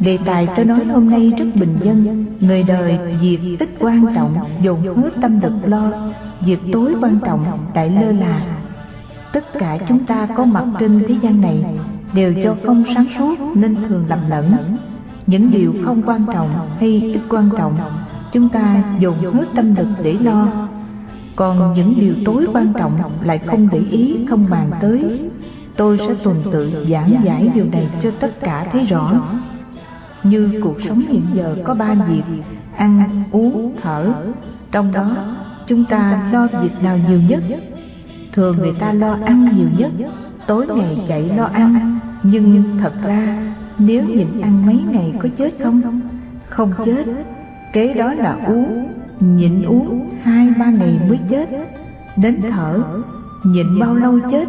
Đề 0.00 0.18
tài 0.24 0.48
tôi 0.56 0.64
nói 0.64 0.84
hôm 0.84 1.10
nay 1.10 1.32
rất 1.38 1.44
bình 1.54 1.76
dân. 1.84 2.26
Người 2.40 2.62
đời, 2.62 2.98
việc 3.20 3.38
ít 3.58 3.68
quan 3.80 4.06
trọng, 4.14 4.36
Dồn 4.62 4.96
hết 4.96 5.10
tâm 5.20 5.40
lực 5.40 5.52
lo. 5.64 5.90
Việc 6.40 6.60
tối 6.72 6.94
quan 7.00 7.18
trọng, 7.24 7.58
đại 7.74 7.90
lơ 7.90 8.12
là. 8.12 8.40
Tất 9.32 9.52
cả 9.58 9.78
chúng 9.88 10.04
ta 10.04 10.28
có 10.36 10.44
mặt 10.44 10.64
trên 10.78 11.04
thế 11.08 11.14
gian 11.22 11.40
này, 11.40 11.64
Đều 12.14 12.32
do 12.32 12.54
không 12.66 12.84
sáng 12.94 13.06
suốt 13.18 13.38
nên 13.54 13.76
thường 13.88 14.04
lầm 14.08 14.18
lẫn. 14.30 14.76
Những 15.26 15.50
điều 15.50 15.74
không 15.84 16.02
quan 16.06 16.26
trọng 16.32 16.68
hay 16.80 17.00
ít 17.14 17.20
quan 17.28 17.50
trọng, 17.58 17.76
Chúng 18.32 18.48
ta 18.48 18.82
dồn 19.00 19.34
hết 19.34 19.46
tâm 19.54 19.74
lực 19.74 19.88
để 20.02 20.16
lo. 20.20 20.48
Còn 21.36 21.72
những 21.76 21.94
điều 22.00 22.14
tối 22.24 22.46
quan 22.54 22.72
trọng 22.78 23.00
lại 23.24 23.38
không 23.38 23.68
để 23.72 23.78
ý, 23.90 24.26
không 24.28 24.46
bàn 24.50 24.70
tới. 24.80 25.20
Tôi 25.76 25.98
sẽ 25.98 26.14
tuần 26.22 26.42
tự 26.52 26.86
giảng 26.90 27.10
giải 27.24 27.50
điều 27.54 27.64
này 27.72 27.88
cho 28.02 28.10
tất 28.20 28.40
cả 28.40 28.66
thấy 28.72 28.86
rõ 28.86 29.12
như 30.28 30.60
cuộc 30.62 30.76
sống 30.88 31.00
hiện 31.08 31.22
giờ 31.34 31.56
có 31.64 31.74
ba 31.74 31.94
việc 31.94 32.22
ăn, 32.76 33.22
uống, 33.32 33.76
thở. 33.82 34.12
Trong 34.70 34.92
đó, 34.92 35.16
chúng 35.66 35.84
ta 35.84 36.30
lo 36.32 36.48
việc 36.62 36.82
nào 36.82 36.98
nhiều 37.08 37.20
nhất? 37.28 37.42
Thường 38.32 38.56
người 38.58 38.72
ta 38.78 38.92
lo 38.92 39.18
ăn 39.24 39.48
nhiều 39.56 39.68
nhất. 39.78 40.10
Tối 40.46 40.66
ngày 40.66 40.98
chạy 41.08 41.30
lo 41.36 41.44
ăn. 41.44 41.98
Nhưng 42.22 42.64
thật 42.80 42.92
ra, 43.06 43.52
nếu 43.78 44.04
nhịn 44.04 44.40
ăn 44.40 44.66
mấy 44.66 44.82
ngày 44.90 45.14
có 45.22 45.28
chết 45.38 45.50
không? 45.62 46.00
Không 46.48 46.72
chết. 46.84 47.04
Kế 47.72 47.94
đó 47.94 48.14
là 48.14 48.36
uống, 48.46 48.88
nhịn 49.20 49.62
uống 49.62 50.10
hai, 50.22 50.48
ba 50.58 50.66
ngày 50.66 51.00
mới 51.08 51.18
chết. 51.30 51.48
Đến 52.16 52.40
thở, 52.50 52.82
nhịn 53.44 53.66
bao 53.80 53.94
lâu 53.94 54.18
chết? 54.30 54.48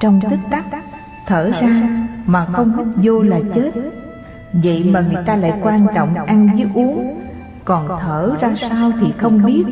Trong 0.00 0.20
tích 0.30 0.40
tắc, 0.50 0.64
thở 1.26 1.50
ra 1.60 2.06
mà 2.26 2.44
không 2.44 2.76
hít 2.76 2.86
vô 3.04 3.22
là 3.22 3.40
chết. 3.54 3.72
Vậy 4.52 4.90
mà 4.92 5.00
người 5.00 5.22
ta 5.26 5.36
lại 5.36 5.52
quan 5.62 5.86
trọng 5.94 6.14
ăn 6.14 6.48
với 6.56 6.66
uống. 6.74 7.20
Còn 7.64 7.88
thở 8.00 8.36
ra 8.40 8.54
sao 8.54 8.92
thì 9.00 9.12
không 9.18 9.44
biết. 9.44 9.64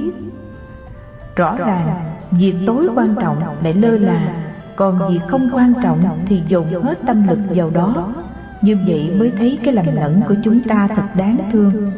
Rõ 1.36 1.56
ràng 1.56 2.04
Việc 2.30 2.54
tối 2.66 2.88
quan 2.96 3.14
trọng 3.20 3.36
lại 3.62 3.74
lơ 3.74 3.98
là. 3.98 4.34
Còn 4.76 5.10
việc 5.10 5.20
không 5.28 5.50
quan 5.52 5.74
trọng 5.82 6.18
thì 6.26 6.42
dùng 6.48 6.82
hết 6.82 6.98
tâm 7.06 7.28
lực 7.28 7.38
vào 7.48 7.70
đó. 7.70 8.14
Như 8.62 8.76
vậy 8.86 9.14
mới 9.18 9.32
thấy 9.38 9.58
cái 9.64 9.74
lầm 9.74 9.86
lẫn 9.96 10.20
của 10.28 10.34
chúng 10.44 10.60
ta 10.60 10.88
thật 10.96 11.04
đáng 11.16 11.38
thương. 11.52 11.90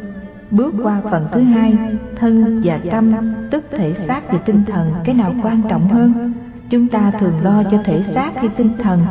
Bước 0.51 0.73
qua 0.83 1.01
phần 1.11 1.27
thứ 1.31 1.41
hai 1.41 1.77
Thân 2.15 2.61
và 2.63 2.79
tâm 2.91 3.13
Tức 3.51 3.63
thể 3.71 3.93
xác 4.07 4.21
và 4.31 4.39
tinh 4.45 4.63
thần 4.67 4.93
Cái 5.03 5.15
nào 5.15 5.33
quan 5.43 5.61
trọng 5.69 5.87
hơn? 5.87 6.33
Chúng 6.69 6.87
ta 6.87 7.11
thường 7.19 7.33
lo 7.43 7.63
cho 7.71 7.81
thể 7.85 8.03
xác 8.13 8.31
hay 8.35 8.49
tinh 8.49 8.71
thần 8.83 9.01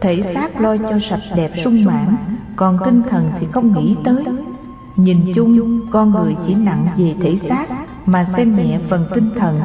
Thể 0.00 0.32
xác 0.34 0.60
lo 0.60 0.76
cho 0.76 0.98
sạch 0.98 1.20
đẹp 1.36 1.50
sung 1.64 1.84
mãn 1.84 2.16
còn 2.56 2.78
tinh 2.84 3.02
thần 3.10 3.30
thì 3.40 3.46
không 3.52 3.72
nghĩ 3.72 3.96
tới. 4.04 4.24
nhìn 4.96 5.18
chung 5.34 5.80
con 5.90 6.10
người 6.10 6.36
chỉ 6.46 6.54
nặng 6.54 6.86
về 6.98 7.14
thể 7.20 7.38
xác 7.48 7.66
mà 8.06 8.26
xem 8.36 8.56
nhẹ 8.56 8.78
phần 8.88 9.04
tinh 9.14 9.30
thần. 9.38 9.60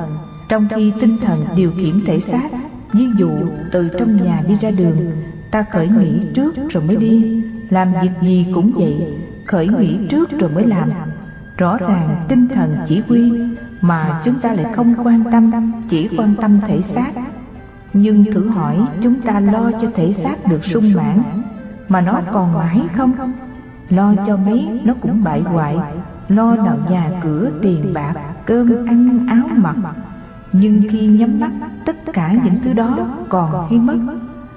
trong 0.50 0.68
khi 0.76 0.94
tinh 1.02 1.18
thần 1.26 1.46
điều 1.56 1.72
khiển 1.78 2.06
thể 2.06 2.20
xác 2.32 2.50
ví 2.94 3.06
dụ 3.18 3.30
từ 3.72 3.90
trong 4.00 4.24
nhà 4.24 4.44
đi 4.48 4.56
ra 4.62 4.72
đường 4.72 5.12
ta 5.52 5.66
khởi 5.72 5.88
nghĩ 5.88 6.20
trước 6.34 6.56
rồi 6.70 6.84
mới 6.84 6.96
đi. 6.96 7.44
làm 7.70 7.94
việc 8.02 8.12
gì 8.22 8.46
cũng 8.54 8.72
vậy 8.76 9.18
khởi 9.46 9.68
nghĩ 9.68 10.00
trước 10.10 10.40
rồi 10.40 10.50
mới 10.50 10.66
làm. 10.68 10.90
rõ 11.58 11.78
ràng 11.78 12.26
tinh 12.28 12.48
thần 12.48 12.76
chỉ 12.88 13.02
huy 13.08 13.32
mà 13.82 14.22
chúng 14.26 14.40
ta 14.40 14.54
lại 14.54 14.74
không 14.74 14.96
quan 15.04 15.24
tâm 15.32 15.72
chỉ 15.90 16.10
quan 16.18 16.36
tâm 16.42 16.60
thể 16.68 16.82
xác 16.96 17.12
nhưng 17.94 18.34
thử 18.34 18.50
hỏi 18.50 18.78
chúng 19.02 19.22
ta 19.22 19.40
lo 19.40 19.72
cho 19.82 19.92
thể 19.96 20.14
xác. 20.24 20.46
được 20.46 20.66
sung 20.66 20.94
mãn 20.96 21.24
mà 21.90 22.02
nó 22.02 22.22
còn 22.32 22.54
mãi 22.54 22.82
không? 22.98 23.12
lo 23.90 24.14
cho 24.28 24.38
mấy 24.38 24.82
nó 24.84 24.94
cũng 25.02 25.24
bại 25.24 25.42
hoại. 25.42 25.78
lo 26.28 26.56
nợ 26.56 26.78
nhà 26.90 27.10
cửa 27.24 27.52
tiền 27.62 27.94
bạc 27.94 28.14
cơm 28.46 28.86
ăn 28.88 29.26
áo 29.30 29.48
mặc. 29.56 29.76
nhưng 30.52 30.82
khi 30.90 31.08
nhắm 31.08 31.40
mắt 31.40 31.52
tất 31.86 31.96
cả 32.14 32.34
những 32.44 32.62
thứ 32.64 32.74
đó 32.74 32.98
còn 33.30 33.68
hay 33.70 33.80
mất. 33.80 33.98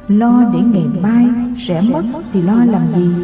lo 0.08 0.44
để 0.52 0.60
ngày 0.60 0.86
mai 1.02 1.26
sẽ 1.58 1.80
mất 1.80 2.02
thì 2.32 2.42
lo 2.42 2.64
làm 2.64 2.82
gì? 2.96 3.14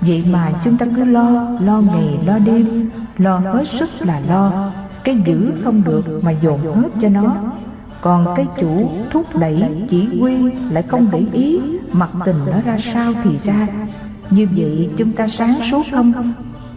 vậy 0.00 0.24
mà 0.32 0.52
chúng 0.64 0.76
ta 0.76 0.86
cứ 0.96 1.04
lo 1.04 1.48
lo 1.60 1.80
ngày 1.80 2.18
lo 2.26 2.38
đêm. 2.38 2.90
lo 3.18 3.38
hết 3.38 3.64
sức 3.66 3.90
là 3.98 4.20
lo. 4.20 4.72
cái 5.04 5.22
giữ 5.26 5.52
không 5.64 5.84
được 5.84 6.20
mà 6.24 6.30
dồn 6.30 6.60
hết 6.74 6.88
cho 7.00 7.08
nó 7.08 7.36
còn 8.00 8.34
cái 8.36 8.46
chủ 8.60 8.90
thúc 9.10 9.36
đẩy 9.36 9.64
chỉ 9.90 10.08
huy 10.20 10.34
lại 10.70 10.82
không 10.88 11.08
để 11.12 11.22
ý 11.32 11.60
mặc 11.92 12.10
tình 12.24 12.46
nó 12.46 12.60
ra 12.60 12.76
sao 12.78 13.12
thì 13.24 13.38
ra. 13.44 13.68
như 14.30 14.48
vậy 14.56 14.90
chúng 14.96 15.12
ta 15.12 15.28
sáng 15.28 15.60
suốt 15.70 15.82
không? 15.92 16.32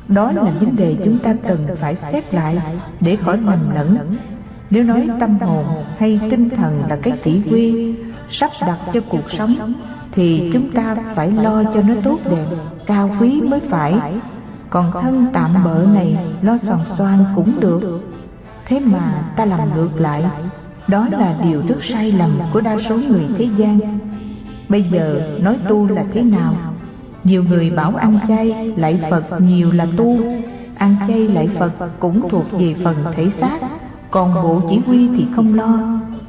đó 0.07 0.31
là 0.31 0.43
vấn 0.43 0.75
đề 0.75 0.95
chúng 1.03 1.19
ta 1.19 1.35
cần 1.47 1.67
phải 1.81 1.95
xét 2.11 2.33
lại 2.33 2.57
để 2.99 3.15
khỏi 3.15 3.37
nhầm 3.37 3.69
lẫn. 3.75 4.15
nếu 4.69 4.83
nói 4.83 5.07
tâm 5.19 5.39
hồn 5.39 5.65
hay 5.97 6.19
tinh 6.31 6.49
thần 6.49 6.83
là 6.89 6.95
cái 6.95 7.13
chỉ 7.23 7.41
huy 7.49 7.95
sắp 8.29 8.51
đặt 8.61 8.77
cho 8.93 8.99
cuộc 9.09 9.31
sống 9.31 9.73
thì 10.11 10.49
chúng 10.53 10.71
ta 10.71 10.95
phải 11.15 11.31
lo 11.31 11.63
cho 11.73 11.81
nó 11.81 11.93
tốt 12.03 12.19
đẹp 12.25 12.45
cao 12.85 13.09
quý 13.19 13.41
mới 13.41 13.59
phải. 13.69 13.93
còn 14.69 14.91
thân 15.01 15.27
tạm 15.33 15.63
bợ 15.63 15.85
này 15.93 16.17
lo 16.41 16.57
soàn 16.57 16.79
xoan 16.85 17.25
cũng 17.35 17.59
được 17.59 18.01
thế 18.65 18.79
mà 18.79 19.23
ta 19.37 19.45
làm 19.45 19.75
ngược 19.75 20.01
lại 20.01 20.23
đó 20.87 21.07
là 21.11 21.35
điều 21.43 21.61
rất 21.67 21.83
sai 21.83 22.11
lầm 22.11 22.39
của 22.53 22.61
đa 22.61 22.77
số 22.77 22.97
người 22.97 23.23
thế 23.37 23.47
gian. 23.57 23.79
Bây 24.69 24.83
giờ 24.91 25.37
nói 25.41 25.57
tu 25.69 25.87
là 25.87 26.03
thế 26.13 26.21
nào? 26.23 26.55
Nhiều 27.23 27.43
người 27.43 27.71
bảo 27.71 27.95
ăn 27.95 28.19
chay 28.27 28.73
lại 28.77 28.99
Phật 29.09 29.41
nhiều 29.41 29.71
là 29.71 29.87
tu. 29.97 30.17
Ăn 30.77 30.95
chay 31.07 31.27
lại 31.27 31.49
Phật 31.59 31.99
cũng 31.99 32.29
thuộc 32.29 32.45
về 32.51 32.75
phần 32.83 32.95
thể 33.15 33.27
xác 33.41 33.59
Còn 34.11 34.33
bộ 34.33 34.61
chỉ 34.69 34.79
huy 34.85 35.09
thì 35.17 35.25
không 35.35 35.53
lo. 35.53 35.79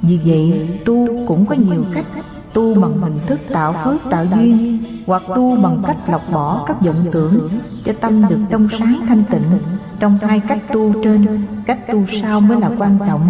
Vì 0.02 0.18
vậy 0.24 0.68
tu 0.84 1.26
cũng 1.26 1.46
có 1.46 1.54
nhiều 1.54 1.84
cách. 1.94 2.06
Tu 2.52 2.74
bằng 2.74 3.00
hình 3.00 3.18
thức 3.26 3.40
tạo 3.52 3.74
phước 3.84 4.10
tạo 4.10 4.24
duyên 4.24 4.78
Hoặc 5.06 5.22
tu 5.36 5.56
bằng 5.56 5.78
cách 5.86 5.96
lọc 6.08 6.22
bỏ 6.32 6.64
các 6.68 6.80
vọng 6.80 7.06
tưởng 7.12 7.48
Cho 7.84 7.92
tâm 8.00 8.28
được 8.28 8.38
trong 8.50 8.68
sáng 8.78 9.00
thanh 9.08 9.22
tịnh. 9.30 9.58
Trong 10.00 10.18
hai 10.22 10.40
cách 10.40 10.58
tu 10.72 10.92
trên 11.04 11.26
Cách 11.66 11.78
tu 11.92 12.04
sau 12.22 12.40
mới 12.40 12.60
là 12.60 12.70
quan 12.78 12.98
trọng 13.06 13.28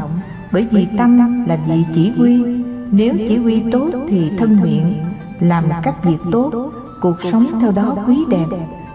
Bởi 0.55 0.67
vì 0.71 0.87
tâm 0.99 1.45
là 1.47 1.59
vị 1.69 1.85
chỉ 1.95 2.11
huy 2.11 2.45
nếu 2.91 3.15
chỉ 3.29 3.37
huy 3.37 3.63
tốt 3.73 3.91
thì 4.09 4.31
thân 4.39 4.61
miệng 4.63 4.95
Làm 5.41 5.65
các 5.83 6.05
việc 6.05 6.17
tốt. 6.33 6.73
Cuộc 7.01 7.17
sống 7.33 7.47
theo 7.61 7.73
đó 7.73 7.97
quý 8.07 8.19
đẹp. 8.31 8.47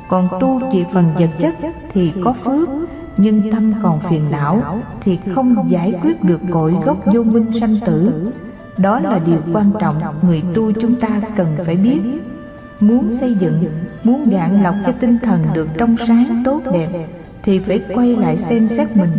Còn 0.08 0.28
tu 0.40 0.60
về 0.60 0.86
phần 0.94 1.06
vật 1.20 1.30
chất 1.40 1.56
thì 1.94 2.14
có 2.24 2.34
phước. 2.44 2.70
Nhưng 3.18 3.52
tâm 3.52 3.74
còn 3.84 4.00
phiền 4.10 4.22
não 4.32 4.82
Thì 5.02 5.20
không 5.36 5.56
giải 5.70 5.94
quyết 6.04 6.24
được 6.24 6.40
cội 6.52 6.74
gốc 6.86 6.98
vô 7.06 7.24
minh 7.24 7.54
sanh 7.60 7.76
tử. 7.86 8.32
Đó 8.78 9.00
là 9.00 9.20
điều 9.26 9.40
quan 9.54 9.72
trọng 9.80 10.02
Người 10.22 10.44
tu 10.54 10.72
chúng 10.72 10.96
ta 10.96 11.22
cần 11.36 11.48
phải 11.66 11.76
biết. 11.76 12.02
Muốn 12.80 13.18
xây 13.20 13.36
dựng 13.40 13.64
Muốn 14.04 14.30
gạn 14.30 14.64
lọc 14.64 14.76
cho 14.86 14.92
tinh 14.92 15.18
thần 15.24 15.40
được 15.54 15.68
trong 15.78 15.96
sáng 16.08 16.42
tốt 16.46 16.62
đẹp 16.74 17.08
Thì 17.44 17.60
phải 17.60 17.82
quay 17.96 18.16
lại 18.16 18.38
xem 18.50 18.68
xét 18.78 18.98
mình 18.98 19.12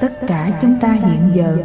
Tất 0.00 0.26
cả 0.26 0.58
chúng 0.62 0.78
ta 0.80 0.92
hiện 0.92 1.30
giờ 1.34 1.56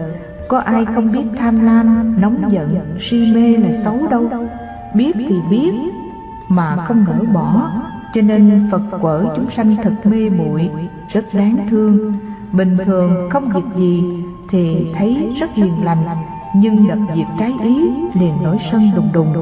có 0.48 0.60
ai 0.60 0.86
không 0.96 1.12
biết 1.12 1.24
tham 1.38 1.66
lam, 1.66 2.16
nóng 2.22 2.52
giận, 2.52 2.98
si 3.00 3.34
mê 3.36 3.58
là 3.58 3.70
xấu 3.84 4.08
đâu? 4.12 4.30
Biết 4.96 5.12
thì 5.16 5.36
biết 5.50 5.72
mà 6.48 6.76
không 6.76 7.06
nỡ 7.08 7.24
bỏ. 7.34 7.72
Cho 8.14 8.22
nên 8.22 8.68
Phật 8.72 8.82
quở 9.02 9.26
chúng 9.36 9.50
sanh 9.50 9.76
thật 9.84 9.94
mê 10.04 10.30
muội 10.30 10.70
Rất 11.10 11.26
đáng 11.34 11.68
thương. 11.70 12.14
Bình 12.52 12.78
thường 12.86 13.30
không 13.30 13.50
việc 13.50 13.76
gì 13.76 14.04
Thì 14.50 14.88
thấy 14.96 15.34
rất 15.40 15.50
hiền 15.54 15.84
lành 15.84 16.06
Nhưng 16.56 16.88
gặp 16.88 16.98
việc 17.16 17.26
trái 17.40 17.54
ý 17.64 17.90
liền 18.20 18.34
nổi 18.44 18.58
sân 18.72 18.92
đùng 18.96 19.10
đùng. 19.14 19.34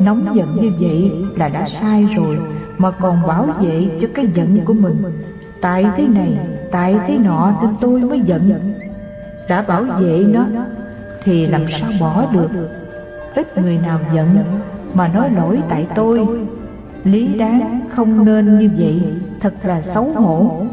Nóng 0.00 0.24
giận 0.34 0.56
như 0.60 0.72
vậy 0.80 1.12
là 1.36 1.48
đã 1.48 1.66
sai 1.66 2.06
rồi 2.16 2.38
Mà 2.78 2.90
còn 2.90 3.16
bảo 3.26 3.46
vệ 3.60 3.88
cho 4.00 4.08
cái 4.14 4.26
giận 4.34 4.58
của 4.64 4.74
mình. 4.74 5.04
Tại 5.64 5.86
thế 5.96 6.08
này, 6.08 6.38
tại 6.70 6.96
thế 7.06 7.18
nọ 7.18 7.52
nên 7.62 7.70
tôi 7.80 8.00
mới 8.00 8.20
giận. 8.20 8.60
đã 9.48 9.64
bảo 9.68 9.82
vệ 9.82 10.24
nó 10.28 10.44
thì 11.22 11.46
làm 11.46 11.62
sao 11.80 11.90
bỏ 12.00 12.26
được? 12.32 12.50
ít 13.34 13.58
người 13.58 13.78
nào 13.78 13.98
giận 14.14 14.28
mà 14.94 15.08
nói 15.08 15.30
lỗi 15.30 15.58
tại 15.68 15.86
tôi. 15.94 16.26
lý 17.04 17.38
đáng 17.38 17.80
không 17.94 18.24
nên 18.24 18.58
như 18.58 18.70
vậy. 18.78 19.02
thật 19.40 19.54
là 19.62 19.82
xấu 19.82 20.04
hổ. 20.04 20.66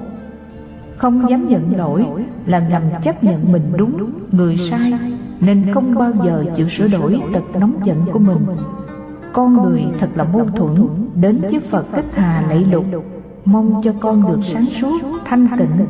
không 0.97 1.29
dám 1.29 1.49
nhận 1.49 1.77
lỗi 1.77 2.05
là 2.45 2.59
ngầm 2.59 2.83
chấp 3.03 3.23
nhận 3.23 3.51
mình 3.51 3.73
đúng 3.77 4.11
người 4.31 4.57
sai 4.57 4.93
nên 5.39 5.73
không 5.73 5.95
bao 5.95 6.11
giờ 6.25 6.43
chịu 6.55 6.69
sửa 6.69 6.87
đổi 6.87 7.21
tật 7.33 7.59
nóng 7.59 7.73
giận 7.85 7.97
của 8.13 8.19
mình. 8.19 8.45
con 9.33 9.63
người 9.63 9.85
thật 9.99 10.09
là 10.15 10.23
mâu 10.23 10.45
thuẫn 10.55 10.87
đến 11.15 11.41
với 11.41 11.59
phật 11.69 11.85
thích 11.95 12.05
hà 12.13 12.45
lạy 12.49 12.65
lục 12.71 12.85
mong 13.45 13.81
cho 13.83 13.93
con 13.99 14.27
được 14.27 14.39
sáng 14.43 14.65
suốt, 14.81 14.99
thanh 15.25 15.47
tịnh. 15.57 15.85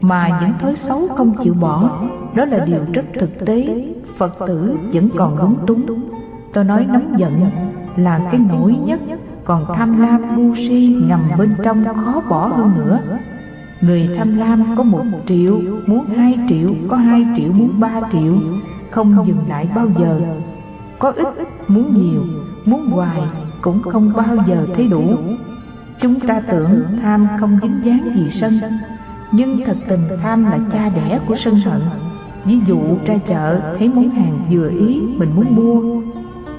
Mà 0.00 0.40
những 0.40 0.58
thói 0.58 0.76
xấu 0.76 1.08
không 1.16 1.34
chịu 1.44 1.54
bỏ, 1.54 2.02
đó 2.34 2.44
là 2.44 2.64
điều 2.64 2.80
rất 2.92 3.04
thực 3.20 3.46
tế. 3.46 3.84
Phật 4.18 4.36
tử 4.46 4.76
vẫn 4.92 5.08
còn 5.16 5.38
lúng 5.38 5.56
túng. 5.66 6.10
Tôi 6.52 6.64
nói 6.64 6.86
nóng 6.88 7.14
giận 7.18 7.32
là 7.96 8.28
cái 8.32 8.40
nổi 8.40 8.74
nhất. 8.84 9.00
Còn 9.44 9.64
tham 9.74 10.00
lam 10.00 10.36
ngu 10.36 10.54
si 10.54 10.96
ngầm 11.08 11.20
bên 11.38 11.54
trong 11.64 11.84
khó 11.84 12.22
bỏ 12.28 12.46
hơn 12.46 12.72
nữa. 12.76 12.98
Người 13.80 14.10
tham 14.18 14.36
lam 14.36 14.64
có 14.76 14.82
một 14.82 15.02
triệu, 15.26 15.60
muốn 15.86 16.04
hai 16.16 16.38
triệu, 16.48 16.74
có 16.88 16.96
hai 16.96 17.26
triệu, 17.36 17.52
muốn 17.52 17.70
ba 17.80 18.00
triệu. 18.12 18.34
Không 18.90 19.26
dừng 19.26 19.38
lại 19.48 19.68
bao 19.74 19.88
giờ. 19.98 20.20
Có 20.98 21.10
ít, 21.10 21.26
muốn 21.68 21.94
nhiều, 21.94 22.22
muốn 22.64 22.86
hoài 22.90 23.20
cũng 23.62 23.82
không 23.82 24.12
bao 24.16 24.36
giờ 24.46 24.66
thấy 24.74 24.88
đủ 24.88 25.02
chúng 26.00 26.20
ta 26.20 26.40
tưởng 26.40 26.82
tham 27.02 27.26
không 27.40 27.58
dính 27.62 27.80
dáng 27.84 28.10
gì 28.14 28.30
sân, 28.30 28.60
nhưng 29.32 29.64
thật 29.66 29.76
tình 29.88 30.08
tham 30.22 30.44
là 30.44 30.58
cha 30.72 30.90
đẻ 30.96 31.18
của 31.26 31.36
sân 31.36 31.54
hận. 31.54 31.80
Ví 32.44 32.60
dụ 32.66 32.80
ra 33.06 33.14
chợ 33.28 33.60
thấy 33.78 33.88
món 33.88 34.08
hàng 34.10 34.38
vừa 34.50 34.68
ý 34.68 35.00
mình 35.18 35.28
muốn 35.36 35.46
mua, 35.56 36.00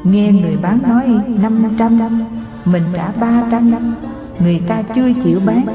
nghe 0.03 0.31
người 0.31 0.57
bán 0.61 0.79
nói 0.87 1.07
năm 1.41 1.75
trăm, 1.79 2.27
mình 2.65 2.83
trả 2.93 3.11
ba 3.11 3.43
trăm, 3.51 3.95
người 4.39 4.61
ta 4.67 4.81
chưa 4.81 5.13
chịu 5.23 5.39
bán. 5.45 5.65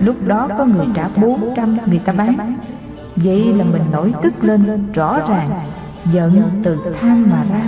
Lúc 0.00 0.16
đó 0.26 0.48
có 0.58 0.64
người 0.64 0.86
trả 0.94 1.08
bốn 1.08 1.54
trăm, 1.56 1.76
người 1.86 1.98
ta 1.98 2.12
bán. 2.12 2.56
Vậy 3.16 3.52
là 3.52 3.64
mình 3.64 3.82
nổi 3.92 4.12
tức 4.22 4.44
lên, 4.44 4.84
rõ 4.94 5.20
ràng, 5.28 5.50
giận 6.12 6.50
từ 6.62 6.78
tham 7.00 7.26
mà 7.30 7.44
ra. 7.50 7.64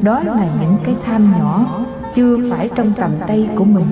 Đó 0.00 0.22
là 0.22 0.48
những 0.60 0.76
cái 0.84 0.94
tham 1.06 1.32
nhỏ, 1.38 1.80
chưa 2.14 2.50
phải 2.50 2.70
trong 2.74 2.92
tầm 3.00 3.10
tay 3.26 3.48
của 3.56 3.64
mình 3.64 3.86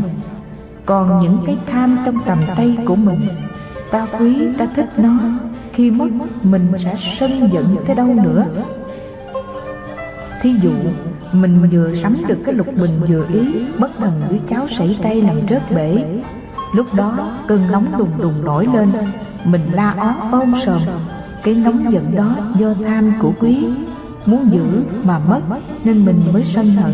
còn 0.86 1.20
những 1.22 1.38
cái 1.46 1.58
tham 1.66 1.98
trong 2.04 2.16
tầm 2.26 2.38
tay 2.56 2.76
của 2.86 2.96
mình 2.96 3.28
ta 3.90 4.06
quý 4.18 4.48
ta 4.58 4.66
thích 4.76 4.88
nó. 4.96 5.18
Khi 5.72 5.90
mất 5.90 6.08
mình 6.42 6.72
sẽ 6.78 6.94
sân 7.18 7.48
giận 7.52 7.76
tới 7.86 7.96
đâu 7.96 8.06
nữa. 8.06 8.44
Thí 10.42 10.54
dụ 10.62 10.72
mình 11.32 11.68
vừa 11.72 11.94
sắm 11.94 12.16
được 12.28 12.38
cái 12.44 12.54
lục 12.54 12.66
bình 12.80 13.00
vừa 13.08 13.26
ý 13.32 13.66
bất 13.78 13.90
thần 13.98 14.22
đứa 14.30 14.36
cháu 14.50 14.68
sảy 14.68 14.98
tay 15.02 15.22
làm 15.22 15.36
rớt 15.48 15.70
bể. 15.70 16.04
Lúc 16.74 16.94
đó 16.94 17.30
cơn 17.48 17.66
nóng 17.72 17.86
đùng 17.98 18.10
đùng 18.18 18.44
nổi 18.44 18.68
lên. 18.74 18.92
Mình 19.44 19.62
la 19.72 19.94
ó 19.98 20.14
ôm 20.32 20.54
sờm, 20.64 20.80
cái 21.42 21.54
nóng 21.54 21.92
giận 21.92 22.16
đó 22.16 22.36
do 22.58 22.74
tham 22.86 23.12
của 23.20 23.32
quý. 23.40 23.66
Muốn 24.26 24.52
giữ 24.52 24.64
mà 25.04 25.18
mất 25.18 25.40
nên 25.84 26.04
mình 26.04 26.20
mới 26.32 26.44
sân 26.44 26.70
hận 26.70 26.92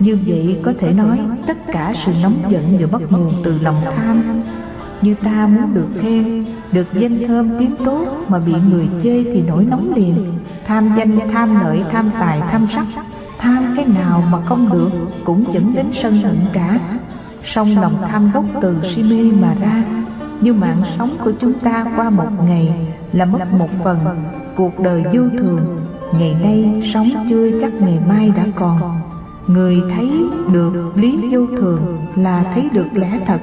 như 0.00 0.18
vậy 0.26 0.58
có 0.62 0.72
thể 0.78 0.92
nói 0.92 1.18
tất 1.46 1.56
cả 1.72 1.92
sự 2.04 2.12
nóng 2.22 2.42
giận 2.48 2.78
đều 2.78 2.88
bắt 2.88 3.02
nguồn 3.10 3.42
từ 3.44 3.58
lòng 3.58 3.76
tham. 3.96 4.40
Như 5.02 5.14
ta 5.14 5.46
muốn 5.46 5.74
được 5.74 5.88
khen 6.00 6.44
được 6.72 6.86
danh 6.94 7.26
thơm 7.28 7.58
tiếng 7.58 7.76
tốt 7.84 8.06
mà 8.28 8.38
bị 8.46 8.52
người 8.70 8.88
chê 9.02 9.24
thì 9.24 9.42
nổi 9.42 9.64
nóng 9.64 9.92
liền. 9.96 10.14
Tham 10.66 10.90
danh, 10.98 11.18
tham 11.32 11.60
lợi, 11.60 11.82
tham 11.90 12.10
tài, 12.20 12.40
tham 12.50 12.66
sắc. 12.70 12.86
Tham 13.38 13.74
cái 13.76 13.84
nào 13.84 14.22
mà 14.30 14.40
không 14.40 14.72
được 14.72 14.90
cũng 15.24 15.44
dẫn 15.54 15.72
đến 15.74 15.86
sân 15.92 16.22
hận 16.22 16.38
cả. 16.52 16.78
Song 17.44 17.68
lòng 17.80 18.02
tham 18.10 18.30
gốc 18.34 18.44
từ 18.62 18.76
si 18.82 19.02
mê 19.02 19.32
mà 19.40 19.54
ra. 19.60 19.84
Như 20.40 20.54
mạng 20.54 20.82
sống 20.98 21.16
của 21.24 21.32
chúng 21.40 21.52
ta 21.52 21.86
qua 21.96 22.10
một 22.10 22.28
ngày 22.46 22.74
là 23.12 23.24
mất 23.24 23.52
một 23.52 23.68
phần. 23.84 23.98
Cuộc 24.56 24.78
đời 24.78 25.02
vô 25.12 25.22
thường, 25.38 25.80
ngày 26.18 26.36
nay 26.42 26.82
sống 26.94 27.10
chưa 27.30 27.60
chắc 27.60 27.72
ngày 27.74 27.98
mai 28.08 28.32
đã 28.36 28.44
còn 28.54 28.99
người 29.46 29.82
thấy 29.90 30.10
được 30.52 30.92
lý 30.94 31.28
vô 31.32 31.46
thường 31.46 31.98
là 32.16 32.44
thấy 32.54 32.68
được 32.72 32.86
lẽ 32.92 33.20
thật. 33.26 33.40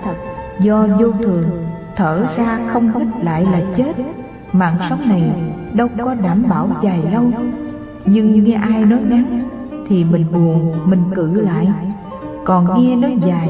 Do 0.59 0.87
vô 0.99 1.11
thường, 1.23 1.45
thở 1.95 2.25
ra 2.37 2.59
không 2.73 2.91
hít 2.99 3.07
lại 3.23 3.43
là 3.43 3.61
chết. 3.77 3.93
Mạng 4.53 4.75
sống 4.89 5.09
này 5.09 5.31
đâu 5.73 5.87
có 5.97 6.13
đảm 6.13 6.43
bảo 6.49 6.69
dài 6.83 7.03
lâu. 7.13 7.31
Nhưng 8.05 8.43
nghe 8.43 8.53
ai 8.53 8.85
nói 8.85 8.99
ngắn, 9.09 9.49
thì 9.87 10.03
mình 10.03 10.25
buồn, 10.31 10.75
mình 10.85 11.03
cự 11.15 11.41
lại. 11.41 11.67
Còn 12.45 12.83
nghe 12.83 12.95
nói 12.95 13.17
dài, 13.27 13.49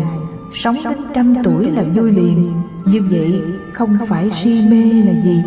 sống 0.54 0.78
đến 0.84 0.98
trăm 1.14 1.36
tuổi 1.44 1.72
là 1.72 1.84
vui 1.96 2.12
liền. 2.12 2.52
Như 2.86 3.02
vậy 3.10 3.42
không 3.74 3.98
phải 4.08 4.30
si 4.32 4.62
mê 4.70 4.84
là 4.84 5.24
gì? 5.24 5.44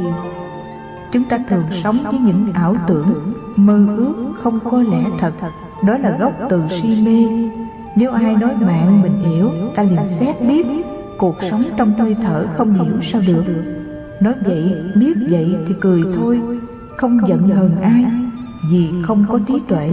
Chúng 1.12 1.24
ta 1.24 1.38
thường 1.48 1.64
sống 1.82 1.98
với 2.04 2.18
những 2.18 2.52
ảo 2.52 2.76
tưởng, 2.86 3.34
mơ 3.56 3.86
ước 3.96 4.32
không 4.42 4.58
có 4.70 4.82
lẽ 4.82 5.04
thật 5.18 5.32
đó 5.86 5.98
là 5.98 6.16
gốc 6.18 6.32
từ 6.48 6.62
si 6.70 7.02
mê 7.04 7.50
nếu 7.96 8.10
ai 8.10 8.36
nói 8.36 8.50
mạng 8.60 9.02
mình 9.02 9.22
hiểu, 9.22 9.50
ta 9.74 9.82
liền 9.82 10.18
xét 10.20 10.42
biết. 10.42 10.66
Cuộc 11.18 11.36
sống 11.50 11.64
trong 11.76 11.92
hơi 11.92 12.16
thở 12.22 12.46
không 12.56 12.72
hiểu 12.72 12.94
sao 13.02 13.22
được. 13.26 13.44
Nói 14.20 14.34
vậy, 14.44 14.74
biết 14.94 15.14
vậy 15.30 15.56
thì 15.68 15.74
cười 15.80 16.02
thôi. 16.16 16.40
Không 16.96 17.18
giận 17.28 17.48
hờn 17.48 17.80
ai, 17.82 18.04
vì 18.70 18.88
không 19.02 19.24
có 19.28 19.40
trí 19.48 19.54
tuệ. 19.68 19.92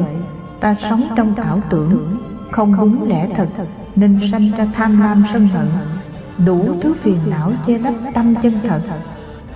Ta 0.60 0.76
sống 0.90 1.04
trong 1.16 1.36
ảo 1.36 1.62
tưởng, 1.70 2.18
không 2.52 2.76
đúng 2.80 3.10
lẽ 3.10 3.30
thật, 3.36 3.48
nên 3.96 4.20
sanh 4.32 4.52
ra 4.58 4.68
tham 4.74 5.02
lam 5.02 5.24
sân 5.34 5.48
hận. 5.48 5.68
Đủ 6.46 6.80
thứ 6.82 6.94
phiền 7.02 7.20
não 7.30 7.52
che 7.68 7.80
lấp 7.80 7.94
tâm 8.14 8.36
chân 8.44 8.54
thật. 8.68 8.82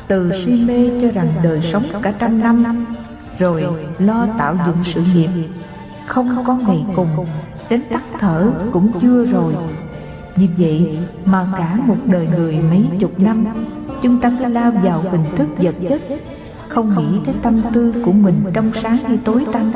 Từ 0.07 0.31
si 0.45 0.63
mê 0.66 0.89
cho 1.01 1.12
rằng 1.12 1.27
đời 1.44 1.62
sống 1.62 1.84
cả 2.01 2.13
trăm 2.19 2.42
năm, 2.42 2.86
rồi 3.39 3.66
lo 4.00 4.27
tạo 4.38 4.57
dựng 4.66 4.77
sự 4.84 5.01
nghiệp 5.13 5.30
không 6.12 6.44
có 6.48 6.56
ngày 6.56 6.86
cùng 6.96 7.25
đến 7.69 7.81
tắt 7.92 8.04
thở 8.19 8.52
cũng 8.72 8.92
chưa 9.00 9.25
rồi. 9.25 9.56
như 10.36 10.48
vậy 10.58 11.00
mà 11.25 11.48
cả 11.58 11.78
một 11.88 11.96
đời 12.06 12.28
người 12.38 12.60
mấy 12.69 12.86
chục 13.00 13.19
năm 13.19 13.46
chúng 14.02 14.22
ta 14.22 14.31
cứ 14.40 14.46
lao 14.46 14.72
vào 14.72 15.04
hình 15.12 15.25
thức 15.38 15.48
vật 15.58 15.75
chất 15.90 16.02
không 16.68 16.96
nghĩ 16.98 17.19
tới 17.25 17.36
tâm 17.42 17.62
tư 17.74 17.94
của 18.06 18.12
mình 18.12 18.44
trong 18.54 18.72
sáng 18.74 18.98
hay 18.98 19.19
tối 19.25 19.46
tăm. 19.52 19.72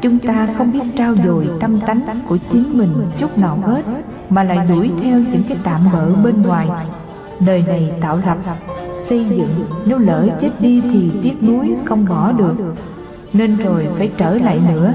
chúng 0.00 0.18
ta 0.18 0.48
không 0.58 0.72
biết 0.72 0.82
trao 0.96 1.14
dồi 1.24 1.48
tâm 1.60 1.80
tánh 1.80 2.20
của 2.28 2.38
chính 2.52 2.78
mình 2.78 3.06
chút 3.18 3.38
nào 3.38 3.58
hết 3.66 3.82
mà 4.30 4.42
lại 4.42 4.66
đuổi 4.68 4.90
theo 5.02 5.18
những 5.18 5.42
cái 5.48 5.58
tạm 5.64 5.92
bỡ 5.92 6.14
bên 6.14 6.42
ngoài. 6.42 6.68
đời 7.46 7.64
này 7.66 7.92
tạo 8.00 8.20
lập 8.26 8.38
xây 9.08 9.24
dựng 9.24 9.66
nếu 9.84 9.98
lỡ 9.98 10.28
chết 10.40 10.50
đi 10.60 10.80
thì 10.80 11.10
tiếc 11.22 11.42
nuối 11.42 11.74
không 11.84 12.06
bỏ 12.08 12.32
được. 12.32 12.54
nên 13.32 13.56
rồi 13.56 13.88
phải 13.98 14.10
trở 14.18 14.34
lại 14.34 14.60
nữa 14.68 14.94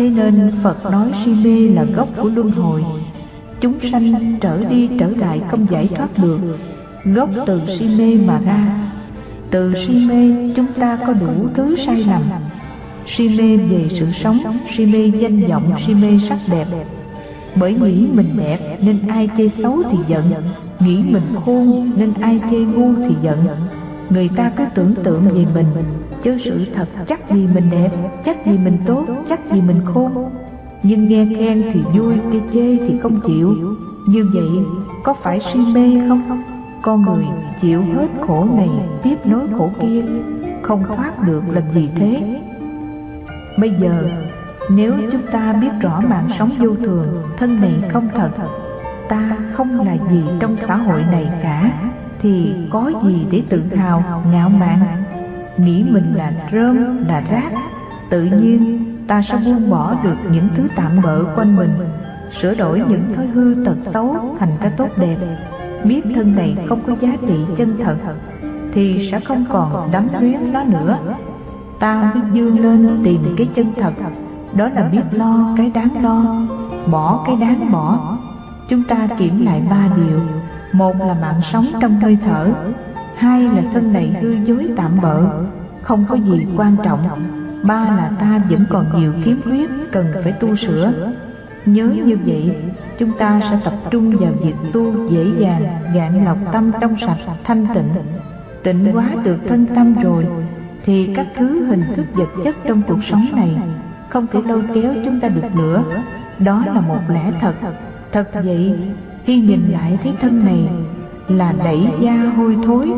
thế 0.00 0.10
nên 0.10 0.50
phật 0.62 0.84
nói 0.90 1.10
si 1.24 1.34
mê 1.44 1.68
là 1.68 1.84
gốc 1.84 2.08
của 2.16 2.28
luân 2.28 2.50
hồi. 2.50 2.84
Chúng 3.60 3.74
sanh 3.80 4.36
trở 4.40 4.64
đi 4.64 4.88
trở 4.98 5.10
lại 5.10 5.40
không 5.50 5.66
giải 5.70 5.88
thoát 5.96 6.18
được. 6.18 6.38
Gốc 7.04 7.30
từ 7.46 7.60
si 7.78 7.88
mê 7.98 8.14
mà 8.26 8.40
ra. 8.46 8.90
Từ 9.50 9.74
si 9.74 10.06
mê, 10.08 10.52
chúng 10.56 10.66
ta 10.80 10.98
có 11.06 11.12
đủ 11.12 11.48
thứ 11.54 11.76
sai 11.76 12.04
lầm. 12.04 12.22
Si 13.06 13.28
mê 13.28 13.56
về 13.56 13.88
sự 13.88 14.06
sống, 14.10 14.38
si 14.76 14.86
mê 14.86 15.12
danh 15.20 15.40
vọng, 15.48 15.72
si 15.86 15.94
mê 15.94 16.18
sắc 16.28 16.38
đẹp. 16.50 16.66
Bởi 17.54 17.74
nghĩ 17.74 18.06
mình 18.12 18.36
đẹp, 18.36 18.78
nên 18.82 19.08
ai 19.08 19.28
chê 19.36 19.48
xấu 19.62 19.82
thì 19.90 19.98
giận. 20.08 20.32
Nghĩ 20.80 21.02
mình 21.10 21.34
khôn, 21.44 21.90
nên 21.96 22.12
ai 22.20 22.40
chê 22.50 22.58
ngu 22.58 22.94
thì 23.08 23.14
giận. 23.22 23.38
Người 24.10 24.30
ta 24.36 24.50
cứ 24.56 24.64
tưởng 24.74 24.94
tượng 25.04 25.28
về 25.28 25.44
mình 25.54 25.66
chứ 26.22 26.38
sự 26.44 26.66
thật, 26.74 26.86
chắc 27.08 27.30
gì 27.30 27.48
mình 27.54 27.70
đẹp, 27.70 27.90
chắc 28.24 28.46
gì 28.46 28.58
mình 28.64 28.76
tốt, 28.86 29.06
chắc 29.28 29.40
gì 29.52 29.60
mình 29.66 29.80
khôn. 29.84 30.30
Nhưng 30.82 31.08
nghe 31.08 31.26
khen 31.38 31.70
thì 31.72 31.82
vui, 31.82 32.14
nghe 32.30 32.40
chê 32.54 32.76
thì 32.76 32.98
không 33.02 33.20
chịu. 33.26 33.56
Như 34.08 34.30
vậy, 34.34 34.48
có 35.04 35.14
phải 35.14 35.40
si 35.40 35.58
mê 35.74 36.08
không? 36.08 36.42
Con 36.82 37.02
người 37.02 37.24
chịu 37.60 37.82
hết 37.82 38.08
khổ 38.20 38.46
này, 38.56 38.70
tiếp 39.02 39.16
nối 39.24 39.46
khổ 39.58 39.70
kia, 39.80 40.02
không 40.62 40.82
thoát 40.96 41.22
được 41.22 41.42
làm 41.52 41.62
gì 41.74 41.88
thế? 41.96 42.40
Bây 43.58 43.70
giờ, 43.70 44.08
nếu 44.70 44.92
chúng 45.12 45.26
ta 45.32 45.52
biết 45.52 45.70
rõ 45.80 46.00
mạng 46.08 46.28
sống 46.38 46.50
vô 46.58 46.68
thường, 46.84 47.22
thân 47.36 47.60
này 47.60 47.74
không 47.92 48.08
thật, 48.14 48.30
ta 49.08 49.36
không 49.52 49.80
là 49.86 49.96
gì 50.10 50.24
trong 50.40 50.56
xã 50.66 50.76
hội 50.76 51.02
này 51.02 51.30
cả, 51.42 51.72
thì 52.22 52.54
có 52.70 52.92
gì 53.04 53.26
để 53.30 53.42
tự 53.48 53.62
hào 53.76 54.22
ngạo 54.32 54.48
mạn? 54.48 54.78
Nghĩ 55.64 55.84
mình 55.90 56.14
là 56.16 56.32
rơm, 56.52 56.76
là 57.08 57.22
rác. 57.30 57.52
Tự 58.10 58.22
nhiên, 58.22 58.84
ta 59.08 59.22
sẽ 59.22 59.38
buông 59.44 59.70
bỏ 59.70 59.94
được 60.04 60.16
những 60.32 60.48
thứ 60.56 60.68
tạm 60.76 61.02
bỡ 61.02 61.24
quanh 61.36 61.56
mình, 61.56 61.70
sửa 62.40 62.54
đổi 62.54 62.82
những 62.88 63.14
thói 63.16 63.26
hư 63.26 63.64
tật 63.64 63.76
xấu 63.92 64.36
thành 64.38 64.50
cái 64.60 64.70
tốt 64.76 64.88
đẹp. 64.96 65.16
Biết 65.84 66.02
thân 66.14 66.36
này 66.36 66.56
không 66.68 66.80
có 66.86 66.96
giá 67.00 67.16
trị 67.28 67.34
chân 67.56 67.76
thật, 67.84 67.96
thì 68.72 69.08
sẽ 69.10 69.20
không 69.20 69.44
còn 69.50 69.92
đắm 69.92 70.08
luyến 70.20 70.52
nó 70.52 70.64
nữa. 70.64 70.98
Ta 71.80 72.12
mới 72.14 72.22
dương 72.32 72.60
lên 72.60 73.00
tìm 73.04 73.34
cái 73.36 73.48
chân 73.54 73.66
thật, 73.80 73.92
đó 74.56 74.68
là 74.74 74.88
biết 74.92 75.02
lo 75.12 75.54
cái 75.56 75.70
đáng 75.74 76.02
lo, 76.02 76.46
bỏ 76.90 77.22
cái 77.26 77.36
đáng 77.36 77.72
bỏ. 77.72 78.16
Chúng 78.68 78.82
ta 78.84 79.08
kiểm 79.18 79.44
lại 79.44 79.62
ba 79.70 79.88
điều. 79.96 80.20
Một 80.72 80.96
là 80.98 81.16
mạng 81.22 81.40
sống 81.52 81.66
trong 81.80 82.00
hơi 82.00 82.18
thở 82.26 82.48
hai 83.20 83.42
là 83.42 83.62
thân 83.74 83.92
này 83.92 84.16
hư 84.22 84.32
dối 84.44 84.68
tạm 84.76 85.00
bỡ 85.02 85.22
không 85.82 86.04
có 86.08 86.16
gì 86.16 86.46
quan 86.56 86.76
trọng. 86.84 87.00
Ba 87.64 87.74
là 87.74 88.10
ta 88.20 88.40
vẫn 88.50 88.64
còn 88.70 88.84
nhiều 88.96 89.12
khiếm 89.24 89.42
khuyết 89.42 89.70
cần 89.92 90.06
phải 90.22 90.32
tu 90.32 90.56
sửa. 90.56 90.92
Nhớ 91.66 91.86
như 92.04 92.18
vậy 92.24 92.56
chúng 92.98 93.12
ta 93.18 93.40
sẽ 93.50 93.58
tập 93.64 93.74
trung 93.90 94.16
vào 94.16 94.32
việc 94.42 94.54
tu 94.72 95.08
dễ 95.08 95.26
dàng 95.38 95.78
gạn 95.94 96.24
lọc 96.24 96.38
tâm 96.52 96.70
trong 96.80 96.96
sạch 97.00 97.18
thanh 97.44 97.66
tịnh. 97.74 97.88
Tịnh 98.62 98.92
hóa 98.92 99.08
được 99.24 99.38
thân 99.48 99.66
tâm 99.74 99.94
rồi 99.94 100.26
thì 100.84 101.14
các 101.14 101.26
thứ 101.36 101.64
hình 101.66 101.82
thức 101.96 102.06
vật 102.14 102.28
chất 102.44 102.56
trong 102.66 102.82
cuộc 102.88 103.04
sống 103.04 103.26
này 103.32 103.56
không 104.08 104.26
thể 104.32 104.40
lôi 104.46 104.62
kéo 104.74 104.94
chúng 105.04 105.20
ta 105.20 105.28
được 105.28 105.56
nữa. 105.56 105.82
Đó 106.38 106.64
là 106.66 106.80
một 106.80 107.00
lẽ 107.08 107.32
thật. 107.40 107.54
Thật 108.12 108.30
vậy, 108.34 108.78
khi 109.24 109.40
nhìn 109.40 109.60
lại 109.68 109.98
thấy 110.02 110.12
thân 110.20 110.44
này 110.44 110.68
là 111.36 111.54
đẩy 111.64 111.86
da 112.00 112.32
hôi 112.36 112.56
thối, 112.66 112.92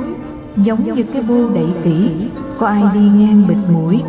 giống 0.57 0.95
như 0.95 1.03
cái 1.13 1.23
bô 1.23 1.49
đẩy 1.55 1.69
kỹ, 1.85 2.11
có 2.59 2.67
ai 2.67 2.83
đi 2.95 3.01
ngang 3.01 3.45
bịt 3.49 3.57
mũi, 3.73 4.03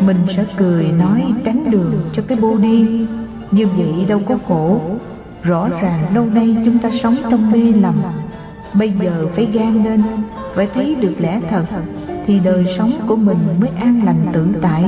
mình 0.00 0.16
sẽ 0.28 0.44
cười 0.56 0.84
nói 0.98 1.24
tránh 1.44 1.70
đường 1.70 2.00
cho 2.12 2.22
cái 2.28 2.38
bô 2.38 2.56
đi. 2.56 3.06
Như 3.50 3.66
vậy 3.66 4.04
đâu 4.08 4.20
có 4.28 4.36
khổ, 4.48 4.80
rõ 5.42 5.68
ràng 5.80 6.14
lâu 6.14 6.26
nay 6.26 6.56
chúng 6.64 6.78
ta 6.78 6.90
sống 6.90 7.16
trong 7.30 7.52
mê 7.52 7.58
lầm. 7.58 7.94
Bây 8.74 8.92
giờ 9.02 9.26
phải 9.34 9.48
gan 9.52 9.84
lên, 9.84 10.02
phải 10.54 10.68
thấy 10.74 10.94
được 10.94 11.14
lẽ 11.18 11.40
thật, 11.50 11.64
thì 12.26 12.40
đời 12.44 12.64
sống 12.78 12.92
của 13.06 13.16
mình 13.16 13.38
mới 13.60 13.68
an 13.68 14.04
lành 14.04 14.26
tự 14.32 14.46
tại. 14.62 14.84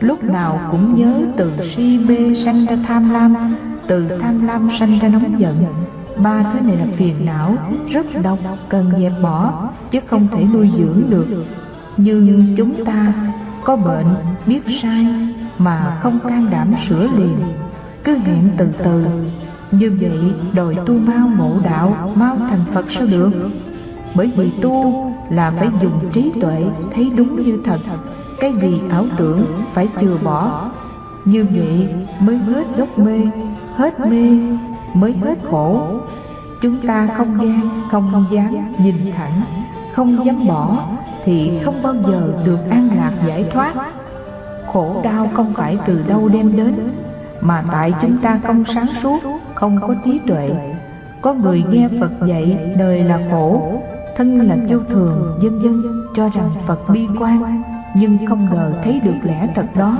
Lúc 0.00 0.24
nào 0.24 0.60
cũng 0.70 0.94
nhớ 0.94 1.20
từ 1.36 1.52
si 1.62 1.98
mê 2.08 2.34
sanh 2.34 2.66
ra 2.66 2.76
tham 2.86 3.10
lam, 3.10 3.34
từ 3.86 4.08
tham 4.22 4.46
lam 4.46 4.68
sanh 4.78 4.98
ra 4.98 5.08
nóng 5.08 5.40
giận 5.40 5.64
ba 6.22 6.42
thứ 6.52 6.60
này 6.60 6.76
là 6.76 6.86
phiền 6.96 7.26
não, 7.26 7.54
rất 7.90 8.06
độc 8.22 8.38
cần 8.68 8.92
dẹp 8.98 9.12
bỏ, 9.22 9.68
chứ 9.90 10.00
không 10.06 10.26
thể 10.30 10.44
nuôi 10.54 10.70
dưỡng 10.78 11.02
được. 11.08 11.26
Nhưng 11.96 12.54
chúng 12.56 12.84
ta 12.84 13.12
có 13.64 13.76
bệnh, 13.76 14.06
biết 14.46 14.60
sai, 14.82 15.06
mà 15.58 15.98
không 16.02 16.18
can 16.28 16.50
đảm 16.50 16.72
sửa 16.88 17.08
liền. 17.18 17.36
Cứ 18.04 18.16
hẹn 18.16 18.50
từ 18.56 18.68
từ. 18.84 19.06
Như 19.70 19.96
vậy, 20.00 20.32
đòi 20.52 20.76
tu 20.86 20.94
mau 20.94 21.30
ngộ 21.38 21.52
đạo 21.64 22.12
mau 22.14 22.36
thành 22.36 22.64
phật 22.74 22.90
sao 22.90 23.06
được? 23.06 23.30
Bởi 24.14 24.30
vì 24.36 24.50
tu 24.62 25.04
là 25.30 25.50
phải 25.50 25.68
dùng 25.82 26.00
trí 26.12 26.32
tuệ, 26.40 26.64
thấy 26.94 27.10
đúng 27.16 27.44
như 27.44 27.58
thật. 27.64 27.78
Cái 28.40 28.52
gì 28.62 28.80
ảo 28.90 29.04
tưởng 29.16 29.46
phải 29.74 29.88
chừa 30.00 30.18
bỏ. 30.24 30.70
Như 31.24 31.46
vậy 31.54 31.88
mới 32.20 32.36
hết 32.36 32.64
gốc 32.76 32.98
mê, 32.98 33.20
hết 33.76 34.00
mê 34.10 34.38
mới 34.94 35.12
hết 35.12 35.38
khổ. 35.50 35.80
Chúng 36.62 36.86
ta 36.86 37.08
không 37.16 37.38
gian, 37.42 37.88
không 37.90 38.26
dám 38.30 38.74
nhìn 38.78 39.12
thẳng, 39.16 39.42
không 39.94 40.26
dám 40.26 40.46
bỏ 40.48 40.76
thì 41.24 41.60
không 41.64 41.82
bao 41.82 41.94
giờ 41.94 42.42
được 42.44 42.58
an 42.70 42.88
lạc 42.96 43.12
giải 43.26 43.44
thoát. 43.52 43.74
Khổ 44.72 45.00
đau 45.04 45.30
không 45.34 45.54
phải 45.54 45.78
từ 45.86 46.04
đâu 46.08 46.28
đem 46.28 46.56
đến, 46.56 46.74
mà 47.40 47.64
tại 47.72 47.92
chúng 48.02 48.16
ta 48.18 48.40
không 48.46 48.64
sáng 48.64 48.86
suốt, 49.02 49.18
không 49.54 49.78
có 49.80 49.94
trí 50.04 50.20
tuệ. 50.26 50.50
Có 51.20 51.34
người 51.34 51.64
nghe 51.70 51.88
phật 52.00 52.26
dạy, 52.26 52.74
đời 52.78 53.04
là 53.04 53.18
khổ, 53.30 53.72
thân 54.16 54.48
là 54.48 54.56
vô 54.68 54.78
thường, 54.88 55.38
dân 55.42 55.62
dân 55.62 55.82
cho 56.14 56.28
rằng 56.28 56.50
phật 56.66 56.78
bi 56.92 57.08
quan, 57.20 57.62
nhưng 57.96 58.26
không 58.26 58.46
ngờ 58.52 58.72
thấy 58.84 59.00
được 59.04 59.16
lẽ 59.22 59.48
thật 59.54 59.66
đó. 59.76 59.96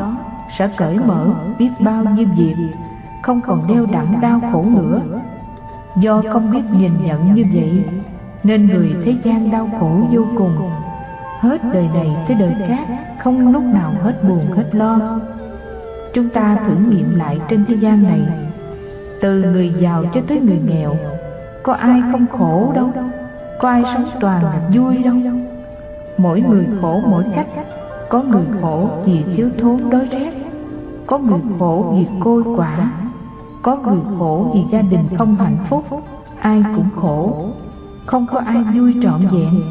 Sẽ 0.59 0.71
cởi 0.77 0.99
mở, 1.07 1.27
biết 1.59 1.71
bao 1.81 2.05
nhiêu 2.05 2.27
việc 2.37 2.55
không 3.23 3.41
còn 3.47 3.63
đeo 3.69 3.87
đẳng 3.93 4.21
đau 4.21 4.41
khổ 4.53 4.65
nữa. 4.75 5.01
do 6.01 6.23
không 6.33 6.51
biết 6.53 6.63
nhìn 6.73 6.93
nhận 7.05 7.35
như 7.35 7.45
vậy 7.55 7.85
nên 8.45 8.67
người 8.67 8.95
thế 9.05 9.15
gian 9.25 9.51
đau 9.51 9.71
khổ 9.81 10.01
vô 10.11 10.23
cùng. 10.39 10.71
hết 11.41 11.59
đời 11.73 11.89
này 11.95 12.17
tới 12.29 12.37
đời 12.41 12.55
khác 12.69 12.89
không 13.19 13.53
lúc 13.53 13.63
nào 13.63 13.93
hết 14.03 14.25
buồn 14.29 14.53
hết 14.57 14.69
lo. 14.73 15.19
chúng 16.15 16.29
ta 16.29 16.57
thử 16.67 16.75
nghiệm 16.75 17.19
lại 17.19 17.39
trên 17.49 17.65
thế 17.69 17.75
gian 17.75 18.03
này. 18.03 18.21
Từ 19.21 19.43
người 19.43 19.75
giàu 19.79 20.05
cho 20.15 20.21
tới 20.29 20.41
người 20.41 20.61
nghèo 20.67 20.97
có 21.63 21.73
ai 21.73 22.03
không 22.13 22.27
khổ 22.39 22.73
đâu? 22.75 22.93
có 23.59 23.69
ai 23.69 23.83
sống 23.95 24.05
toàn 24.21 24.45
là 24.45 24.61
vui 24.75 25.03
đâu? 25.03 25.15
mỗi 26.19 26.41
người 26.41 26.67
khổ 26.81 27.03
mỗi 27.07 27.25
cách. 27.37 27.47
có 28.09 28.23
người 28.23 28.45
khổ 28.63 28.89
vì 29.05 29.25
thiếu 29.35 29.51
thốn 29.59 29.91
đói 29.91 30.09
rét. 30.11 30.33
có 31.07 31.19
người 31.19 31.41
khổ 31.59 31.95
vì 31.97 32.07
côi 32.21 32.43
quả 32.57 32.91
có 33.63 33.77
người 33.77 34.01
khổ 34.19 34.53
vì 34.55 34.61
gia 34.73 34.83
đình 34.83 35.05
không 35.19 35.37
hạnh 35.37 35.57
phúc, 35.69 35.85
ai 36.41 36.65
cũng 36.77 36.89
khổ. 36.97 37.47
Không 38.07 38.27
có 38.33 38.39
ai 38.47 38.65
vui 38.75 38.95
trọn 39.03 39.21
vẹn. 39.33 39.63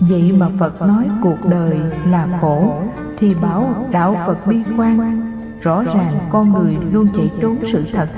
Vậy 0.00 0.32
mà 0.32 0.48
phật 0.58 0.82
nói 0.82 1.04
cuộc 1.22 1.38
đời 1.48 1.80
là 2.06 2.38
khổ, 2.40 2.72
thì 3.18 3.34
bảo 3.34 3.74
đạo 3.90 4.16
phật 4.26 4.46
bi 4.46 4.56
quan. 4.76 5.20
Rõ 5.60 5.82
ràng 5.82 6.18
con 6.30 6.52
người 6.52 6.76
luôn 6.92 7.08
chạy 7.16 7.30
trốn 7.40 7.56
sự 7.72 7.84
thật. 7.92 8.08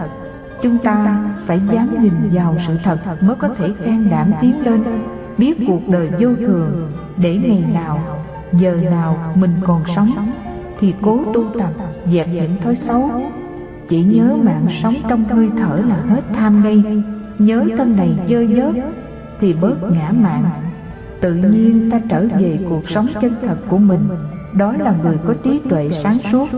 Chúng 0.62 0.78
ta 0.78 1.24
phải 1.46 1.60
dám 1.72 2.02
nhìn 2.02 2.12
vào 2.32 2.54
sự 2.66 2.78
thật 2.84 2.98
mới 3.22 3.36
có 3.36 3.48
thể 3.58 3.72
can 3.84 4.10
đảm 4.10 4.32
tiến 4.40 4.64
lên, 4.64 4.84
biết 5.38 5.54
cuộc 5.66 5.88
đời 5.88 6.10
vô 6.20 6.28
thường. 6.46 6.90
Để 7.16 7.36
ngày 7.36 7.64
nào, 7.74 8.00
giờ 8.52 8.76
nào 8.90 9.16
mình 9.34 9.52
còn 9.64 9.82
sống, 9.96 10.32
thì 10.78 10.94
cố 11.02 11.18
tu 11.34 11.44
tập 11.58 11.70
dẹp 12.06 12.28
những 12.28 12.56
thói 12.64 12.76
xấu 12.76 13.10
chỉ 13.90 14.02
nhớ 14.02 14.36
mạng 14.42 14.66
sống 14.82 14.94
trong 15.08 15.24
hơi 15.24 15.48
thở 15.58 15.82
là 15.88 15.96
hết 15.96 16.22
tham 16.32 16.64
ngay 16.64 17.02
Nhớ 17.38 17.64
thân 17.76 17.96
này 17.96 18.10
dơ 18.28 18.46
dớt 18.46 18.84
Thì 19.40 19.54
bớt 19.54 19.92
ngã 19.92 20.12
mạng. 20.12 20.44
Tự 21.20 21.34
nhiên 21.34 21.90
ta 21.90 22.00
trở 22.08 22.26
về 22.38 22.58
cuộc 22.68 22.88
sống 22.88 23.06
chân 23.20 23.34
thật 23.46 23.56
của 23.68 23.78
mình. 23.78 24.08
Đó 24.52 24.74
là 24.78 24.94
người 25.02 25.16
có 25.26 25.34
trí 25.44 25.60
tuệ 25.70 25.90
sáng 25.90 26.18
suốt. 26.32 26.48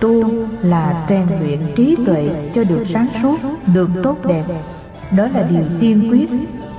Tu 0.00 0.24
là 0.62 1.06
rèn 1.08 1.26
luyện 1.40 1.60
trí 1.76 1.96
tuệ 2.06 2.50
cho 2.54 2.64
được 2.64 2.84
sáng 2.88 3.06
suốt, 3.22 3.36
được 3.74 3.90
tốt 4.02 4.18
đẹp. 4.28 4.44
Đó 5.16 5.28
là 5.34 5.42
điều 5.50 5.64
tiên 5.80 6.10
quyết. 6.10 6.30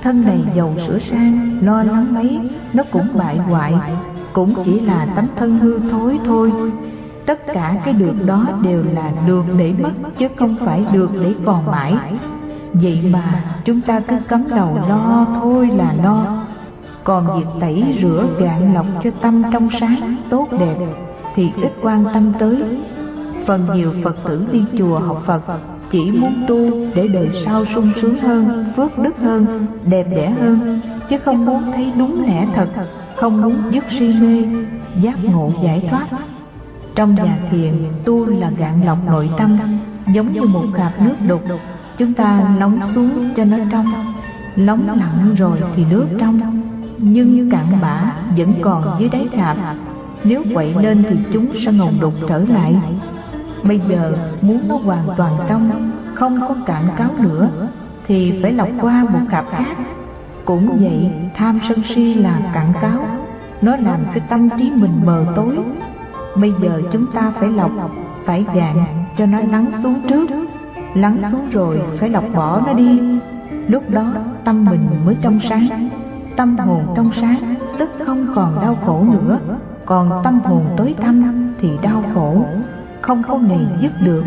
Thân 0.02 0.22
này 0.24 0.40
giàu 0.56 0.74
sửa 0.86 0.98
sang, 0.98 1.58
lo 1.62 1.82
lắng 1.82 2.14
mấy 2.14 2.40
Nó 2.72 2.84
cũng 2.92 3.06
bại 3.14 3.36
hoại. 3.36 3.74
Cũng 4.32 4.54
chỉ 4.64 4.80
là 4.80 5.06
tấm 5.16 5.26
thân 5.36 5.58
hư 5.58 5.78
thối 5.90 6.18
thôi 6.24 6.52
tất 7.26 7.38
cả 7.46 7.74
cái 7.84 7.94
được 7.94 8.14
đó 8.26 8.46
đều 8.62 8.84
là 8.94 9.12
được 9.26 9.44
để 9.58 9.74
mất, 9.82 9.92
chứ 10.18 10.28
không 10.36 10.56
phải 10.64 10.84
được 10.92 11.10
để 11.22 11.34
còn 11.44 11.66
mãi. 11.66 11.94
Vậy 12.72 13.10
mà 13.12 13.44
chúng 13.64 13.80
ta 13.80 14.00
cứ 14.00 14.16
cắm 14.28 14.44
đầu 14.48 14.78
lo 14.88 15.26
thôi 15.40 15.68
là 15.76 15.94
lo. 16.04 16.44
Còn 17.04 17.38
việc 17.38 17.46
tẩy 17.60 17.98
rửa 18.02 18.26
gạn 18.40 18.74
lọc 18.74 18.86
cho 19.04 19.10
tâm 19.20 19.42
trong 19.52 19.68
sáng 19.80 20.16
tốt 20.30 20.48
đẹp 20.50 20.76
thì 21.34 21.50
ít 21.62 21.72
quan 21.82 22.04
tâm 22.14 22.32
tới. 22.38 22.62
Phần 23.46 23.66
nhiều 23.74 23.92
phật 24.04 24.16
tử 24.24 24.46
đi 24.52 24.64
chùa 24.78 24.98
học 24.98 25.22
phật 25.26 25.42
chỉ 25.90 26.10
muốn 26.10 26.34
tu 26.48 26.70
để 26.94 27.08
đời 27.08 27.30
sau 27.32 27.64
sung 27.64 27.90
sướng 28.00 28.18
hơn, 28.18 28.64
phước 28.76 28.98
đức 28.98 29.18
hơn, 29.22 29.66
đẹp 29.84 30.06
đẽ 30.10 30.30
hơn, 30.30 30.80
chứ 31.08 31.18
không 31.18 31.44
muốn 31.44 31.72
thấy 31.72 31.92
đúng 31.98 32.24
lẽ 32.26 32.46
thật, 32.54 32.68
không 33.16 33.42
muốn 33.42 33.54
dứt 33.70 33.84
si 33.88 34.14
mê, 34.20 34.44
giác 35.00 35.24
ngộ 35.24 35.50
giải 35.62 35.88
thoát 35.90 36.06
trong 36.94 37.14
nhà 37.14 37.38
thiền, 37.50 37.72
tu 38.04 38.26
là 38.26 38.50
gạn 38.50 38.82
lọc 38.84 38.98
nội 39.06 39.30
tâm, 39.38 39.58
giống 40.14 40.32
như 40.32 40.42
một 40.42 40.64
hạt 40.78 40.92
nước 41.00 41.14
đục. 41.28 41.42
Chúng 41.98 42.14
ta 42.14 42.56
lóng 42.58 42.80
xuống 42.94 43.30
cho 43.36 43.44
nó 43.44 43.56
trong, 43.70 44.14
lóng 44.56 44.98
lặng 44.98 45.34
rồi 45.38 45.58
thì 45.76 45.84
nước 45.90 46.06
trong, 46.18 46.62
nhưng 46.98 47.50
cạn 47.50 47.66
bã 47.82 48.12
vẫn 48.36 48.52
còn 48.62 48.96
dưới 49.00 49.08
đáy 49.08 49.28
hạt 49.36 49.74
Nếu 50.24 50.42
quậy 50.54 50.74
lên 50.74 51.04
thì 51.10 51.16
chúng 51.32 51.48
sẽ 51.64 51.72
ngồng 51.72 52.00
đục 52.00 52.14
trở 52.28 52.38
lại. 52.38 52.76
Bây 53.62 53.80
giờ 53.88 54.16
muốn 54.40 54.68
nó 54.68 54.76
hoàn 54.76 55.08
toàn 55.16 55.36
trong, 55.48 55.90
không 56.14 56.40
có 56.40 56.54
cạn 56.66 56.82
cáo 56.96 57.10
nữa, 57.18 57.48
thì 58.06 58.42
phải 58.42 58.52
lọc 58.52 58.68
qua 58.80 59.04
một 59.04 59.20
cặp 59.30 59.44
khác. 59.50 59.76
Cũng 60.44 60.66
vậy, 60.80 61.10
tham 61.34 61.58
sân 61.68 61.82
si 61.82 62.14
là 62.14 62.40
cạn 62.54 62.72
cáo, 62.80 63.06
nó 63.62 63.76
làm 63.76 64.00
cái 64.14 64.20
tâm 64.28 64.48
trí 64.58 64.70
mình 64.70 65.00
mờ 65.04 65.24
tối 65.36 65.58
Bây 66.40 66.52
giờ 66.62 66.82
chúng 66.92 67.06
ta 67.14 67.32
phải 67.40 67.50
lọc, 67.50 67.70
Phải 68.24 68.46
gạn 68.54 68.76
cho 69.16 69.26
nó 69.26 69.38
lắng 69.40 69.66
xuống 69.82 70.00
trước. 70.08 70.30
Lắng 70.94 71.18
xuống 71.30 71.50
rồi 71.52 71.80
phải 71.98 72.10
lọc 72.10 72.24
bỏ 72.34 72.60
nó 72.66 72.72
đi. 72.72 73.00
Lúc 73.68 73.90
đó 73.90 74.12
tâm 74.44 74.64
mình 74.64 74.80
mới 75.06 75.16
trong 75.22 75.40
sáng. 75.40 75.88
Tâm 76.36 76.58
hồn 76.58 76.86
trong 76.96 77.10
sáng, 77.12 77.54
Tức 77.78 77.90
không 78.06 78.26
còn 78.34 78.60
đau 78.62 78.78
khổ 78.86 79.04
nữa. 79.12 79.38
Còn 79.86 80.22
tâm 80.24 80.40
hồn 80.44 80.66
tối 80.76 80.94
tâm 81.02 81.48
Thì 81.60 81.70
đau 81.82 82.04
khổ. 82.14 82.44
Không 83.00 83.22
có 83.28 83.38
ngày 83.38 83.66
dứt 83.80 83.92
được. 84.04 84.24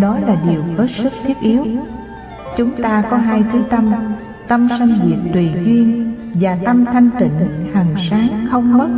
Đó 0.00 0.18
là 0.26 0.36
điều 0.48 0.62
hết 0.78 0.86
sức 0.90 1.12
thiết 1.26 1.40
yếu. 1.40 1.64
Chúng 2.56 2.70
ta 2.82 3.02
có 3.10 3.16
hai 3.16 3.44
thứ 3.52 3.62
tâm. 3.70 3.92
Tâm 4.48 4.68
sanh 4.78 4.98
diệt 5.04 5.32
tùy 5.34 5.50
duyên 5.64 6.14
Và 6.34 6.58
tâm 6.64 6.84
thanh 6.84 7.10
tịnh, 7.18 7.70
hằng 7.74 7.94
sáng 8.10 8.46
không 8.50 8.78
mất 8.78 8.88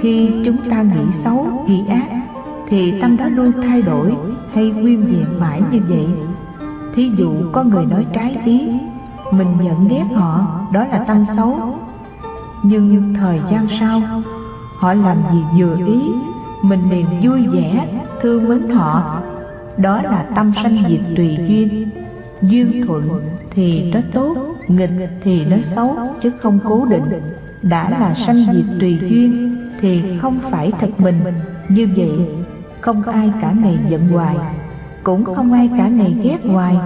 khi 0.00 0.30
chúng 0.44 0.56
ta 0.70 0.82
nghĩ 0.82 1.04
xấu, 1.24 1.64
nghĩ 1.66 1.82
ác 1.88 2.08
Thì 2.68 3.00
tâm 3.00 3.16
đó 3.16 3.28
luôn 3.28 3.52
thay 3.62 3.82
đổi 3.82 4.14
hay 4.54 4.70
nguyên 4.70 5.06
vẹn 5.06 5.40
mãi 5.40 5.62
như 5.72 5.80
vậy. 5.88 6.06
Thí 6.94 7.10
dụ 7.16 7.32
có 7.52 7.62
người 7.62 7.86
nói 7.86 8.06
trái 8.12 8.36
ý 8.44 8.68
Mình 9.32 9.48
nhận 9.62 9.88
ghét 9.88 10.04
họ, 10.14 10.60
đó 10.72 10.84
là 10.86 10.98
tâm 10.98 11.24
xấu. 11.36 11.78
Nhưng 12.62 13.14
thời 13.14 13.40
gian 13.50 13.66
sau 13.80 14.00
Họ 14.78 14.94
làm 14.94 15.16
gì 15.32 15.42
vừa 15.58 15.76
ý 15.86 16.00
Mình 16.62 16.80
liền 16.90 17.06
vui 17.22 17.46
vẻ, 17.46 17.88
thương 18.22 18.48
mến 18.48 18.70
họ. 18.70 19.22
Đó 19.76 20.02
là 20.02 20.26
tâm 20.34 20.52
sanh 20.62 20.84
diệt 20.88 21.00
tùy 21.16 21.38
duyên. 21.48 21.88
Duyên 22.42 22.86
thuận 22.86 23.20
thì 23.50 23.92
nó 23.92 24.00
tốt 24.14 24.36
Nghịch 24.68 24.90
thì 25.22 25.44
nó 25.44 25.56
xấu 25.76 25.96
Chứ 26.22 26.30
không 26.40 26.58
cố 26.68 26.84
định. 26.90 27.22
Đã 27.62 27.90
là 27.90 28.14
sanh 28.14 28.46
diệt 28.52 28.64
tùy 28.80 28.98
duyên 29.00 29.56
thì 29.80 30.18
không 30.18 30.38
phải 30.50 30.72
thật 30.80 30.90
mình. 30.98 31.14
Như 31.68 31.88
vậy, 31.96 32.10
không 32.80 33.02
ai 33.02 33.32
cả 33.42 33.52
ngày 33.62 33.78
giận 33.88 34.08
hoài, 34.08 34.36
cũng 35.02 35.24
không 35.24 35.52
ai 35.52 35.70
cả 35.78 35.88
ngày 35.88 36.14
ghét 36.22 36.38
hoài. 36.44 36.76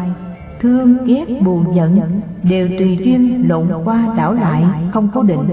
Thương, 0.61 1.07
ghét 1.07 1.25
buồn 1.45 1.75
giận 1.75 2.01
đều 2.43 2.69
tùy 2.79 2.99
duyên 3.05 3.49
lộn 3.49 3.69
qua 3.85 4.15
đảo 4.17 4.33
lại, 4.33 4.65
không 4.93 5.09
cố 5.15 5.23
định. 5.23 5.49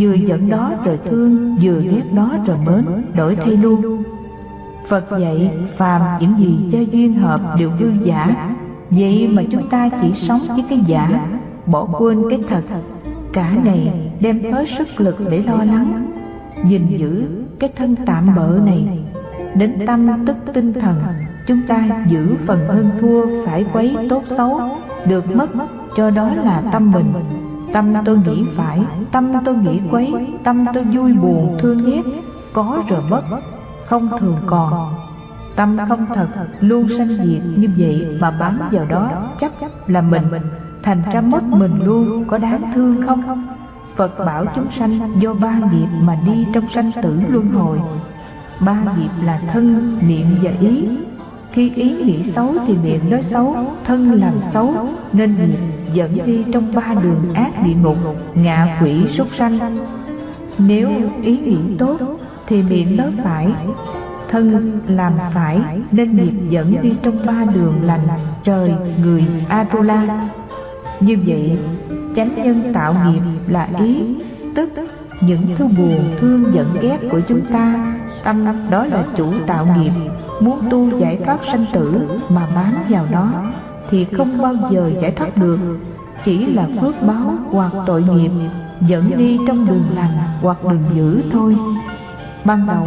Vừa 0.00 0.12
giận 0.12 0.48
đó 0.48 0.72
rồi 0.84 0.98
thương, 1.10 1.56
vừa 1.62 1.80
ghét 1.80 2.02
đó 2.14 2.36
rồi 2.46 2.56
mến, 2.66 2.84
đổi 3.16 3.36
thay 3.36 3.56
luôn. 3.56 4.02
Phật 4.88 5.04
dạy, 5.20 5.50
phàm 5.76 6.02
những 6.20 6.38
gì 6.38 6.58
cho 6.72 6.78
duyên 6.92 7.14
hợp 7.14 7.40
đều 7.58 7.70
hư 7.70 7.90
giả. 8.04 8.54
Vậy 8.90 9.28
mà 9.32 9.42
chúng 9.50 9.68
ta 9.68 9.88
chỉ 10.02 10.12
sống 10.12 10.40
với 10.48 10.64
cái 10.70 10.80
giả, 10.86 11.26
bỏ 11.66 11.84
quên 11.98 12.22
cái 12.30 12.40
thật. 12.48 12.62
Cả 13.32 13.52
ngày 13.64 14.10
đem 14.20 14.52
hết 14.52 14.64
sức 14.78 15.00
lực 15.00 15.16
để 15.30 15.42
lo 15.42 15.56
lắng 15.56 16.06
gìn 16.66 16.86
giữ 16.98 17.26
cái 17.58 17.72
thân 17.76 17.96
tạm 18.06 18.34
bợ 18.36 18.58
này. 18.64 18.98
Đến 19.54 19.86
tâm 19.86 20.24
tức 20.26 20.36
tinh 20.52 20.72
thần, 20.72 20.94
chúng 21.46 21.60
ta 21.68 22.04
giữ 22.08 22.36
phần 22.46 22.68
hơn 22.68 22.90
thua 23.00 23.46
phải 23.46 23.66
quấy 23.72 23.96
tốt 24.08 24.22
xấu, 24.36 24.60
được 25.08 25.36
mất, 25.36 25.48
cho 25.96 26.10
đó 26.10 26.34
là 26.34 26.62
tâm 26.72 26.92
mình 26.92 27.12
tâm 27.72 27.94
tôi 28.04 28.18
nghĩ 28.18 28.44
phải, 28.56 28.82
tâm 29.12 29.32
tôi 29.44 29.54
nghĩ 29.54 29.80
quấy, 29.90 30.14
tâm 30.44 30.64
tôi 30.74 30.84
vui 30.84 31.12
buồn, 31.12 31.56
thương 31.58 31.84
ghét, 31.84 32.02
có 32.52 32.82
rồi 32.88 33.02
mất, 33.10 33.22
không 33.86 34.08
thường 34.20 34.36
còn. 34.46 34.94
Tâm 35.56 35.76
không 35.88 36.06
thật, 36.14 36.28
luôn 36.60 36.88
sanh 36.98 37.08
diệt 37.08 37.42
như 37.56 37.68
vậy 37.78 38.18
mà 38.20 38.30
bám 38.40 38.58
vào 38.70 38.84
đó, 38.88 39.10
chắc 39.40 39.52
là 39.86 40.00
mình, 40.00 40.22
thành 40.82 41.02
ra 41.12 41.20
mất 41.20 41.42
mình 41.42 41.84
luôn, 41.84 42.24
có 42.24 42.38
đáng 42.38 42.72
thương 42.74 43.02
không? 43.06 43.46
Phật 43.98 44.18
bảo 44.26 44.44
chúng 44.54 44.70
sanh 44.70 45.20
do 45.20 45.34
ba 45.34 45.60
nghiệp 45.72 45.88
mà 46.02 46.16
đi 46.26 46.46
trong 46.52 46.64
sanh 46.74 46.90
tử 47.02 47.20
luân 47.28 47.50
hồi. 47.50 47.78
Ba 48.60 48.82
nghiệp 48.98 49.24
là 49.24 49.40
thân, 49.52 49.98
miệng 50.02 50.38
và 50.42 50.50
ý. 50.60 50.88
Khi 51.52 51.72
ý 51.74 51.90
nghĩ 51.90 52.32
xấu 52.34 52.54
thì 52.66 52.76
miệng 52.76 53.10
nói 53.10 53.22
xấu, 53.30 53.56
thân 53.84 54.12
làm 54.12 54.34
xấu, 54.52 54.74
nên 55.12 55.36
nghiệp 55.36 55.58
dẫn 55.92 56.18
đi 56.26 56.44
trong 56.52 56.74
ba 56.74 56.94
đường 57.02 57.34
ác 57.34 57.62
địa 57.64 57.74
ngục, 57.74 57.96
ngạ 58.34 58.80
quỷ 58.82 59.08
súc 59.08 59.28
sanh. 59.34 59.78
Nếu 60.58 60.90
ý 61.22 61.38
nghĩ 61.38 61.58
tốt 61.78 61.96
thì 62.46 62.62
miệng 62.62 62.96
nói 62.96 63.12
phải, 63.24 63.52
thân 64.30 64.80
làm 64.88 65.12
phải, 65.34 65.60
nên 65.90 66.16
nghiệp 66.16 66.32
dẫn 66.50 66.74
đi 66.82 66.92
trong 67.02 67.26
ba 67.26 67.44
đường 67.54 67.74
lành, 67.82 68.08
trời, 68.44 68.72
người, 69.02 69.24
atula. 69.48 70.28
Như 71.00 71.18
vậy 71.26 71.58
chánh 72.18 72.44
nhân 72.44 72.72
tạo 72.74 72.94
nghiệp 72.94 73.20
là 73.48 73.68
ý. 73.80 74.02
Tức, 74.54 74.68
những 75.20 75.42
thứ 75.56 75.66
buồn, 75.66 76.14
thương, 76.18 76.44
giận, 76.54 76.76
ghét 76.80 76.98
của 77.10 77.20
chúng 77.28 77.40
ta, 77.52 77.96
tâm 78.24 78.46
đó 78.70 78.84
là 78.84 79.04
chủ 79.16 79.32
tạo 79.46 79.66
nghiệp. 79.76 79.92
Muốn 80.40 80.60
tu 80.70 80.98
giải 80.98 81.18
thoát 81.26 81.38
sanh 81.52 81.64
tử 81.72 82.08
mà 82.28 82.46
bám 82.54 82.74
vào 82.88 83.06
nó, 83.10 83.30
thì 83.90 84.06
không 84.16 84.42
bao 84.42 84.54
giờ 84.70 84.90
giải 85.02 85.10
thoát 85.10 85.36
được. 85.36 85.58
Chỉ 86.24 86.46
là 86.46 86.68
phước 86.80 87.02
báo 87.02 87.34
hoặc 87.50 87.72
tội 87.86 88.02
nghiệp 88.02 88.30
dẫn 88.80 89.10
đi 89.18 89.38
trong 89.48 89.66
đường 89.66 89.84
lành 89.96 90.16
hoặc 90.42 90.64
đường 90.64 90.84
dữ 90.94 91.20
thôi. 91.30 91.56
Ban 92.44 92.66
đầu, 92.66 92.86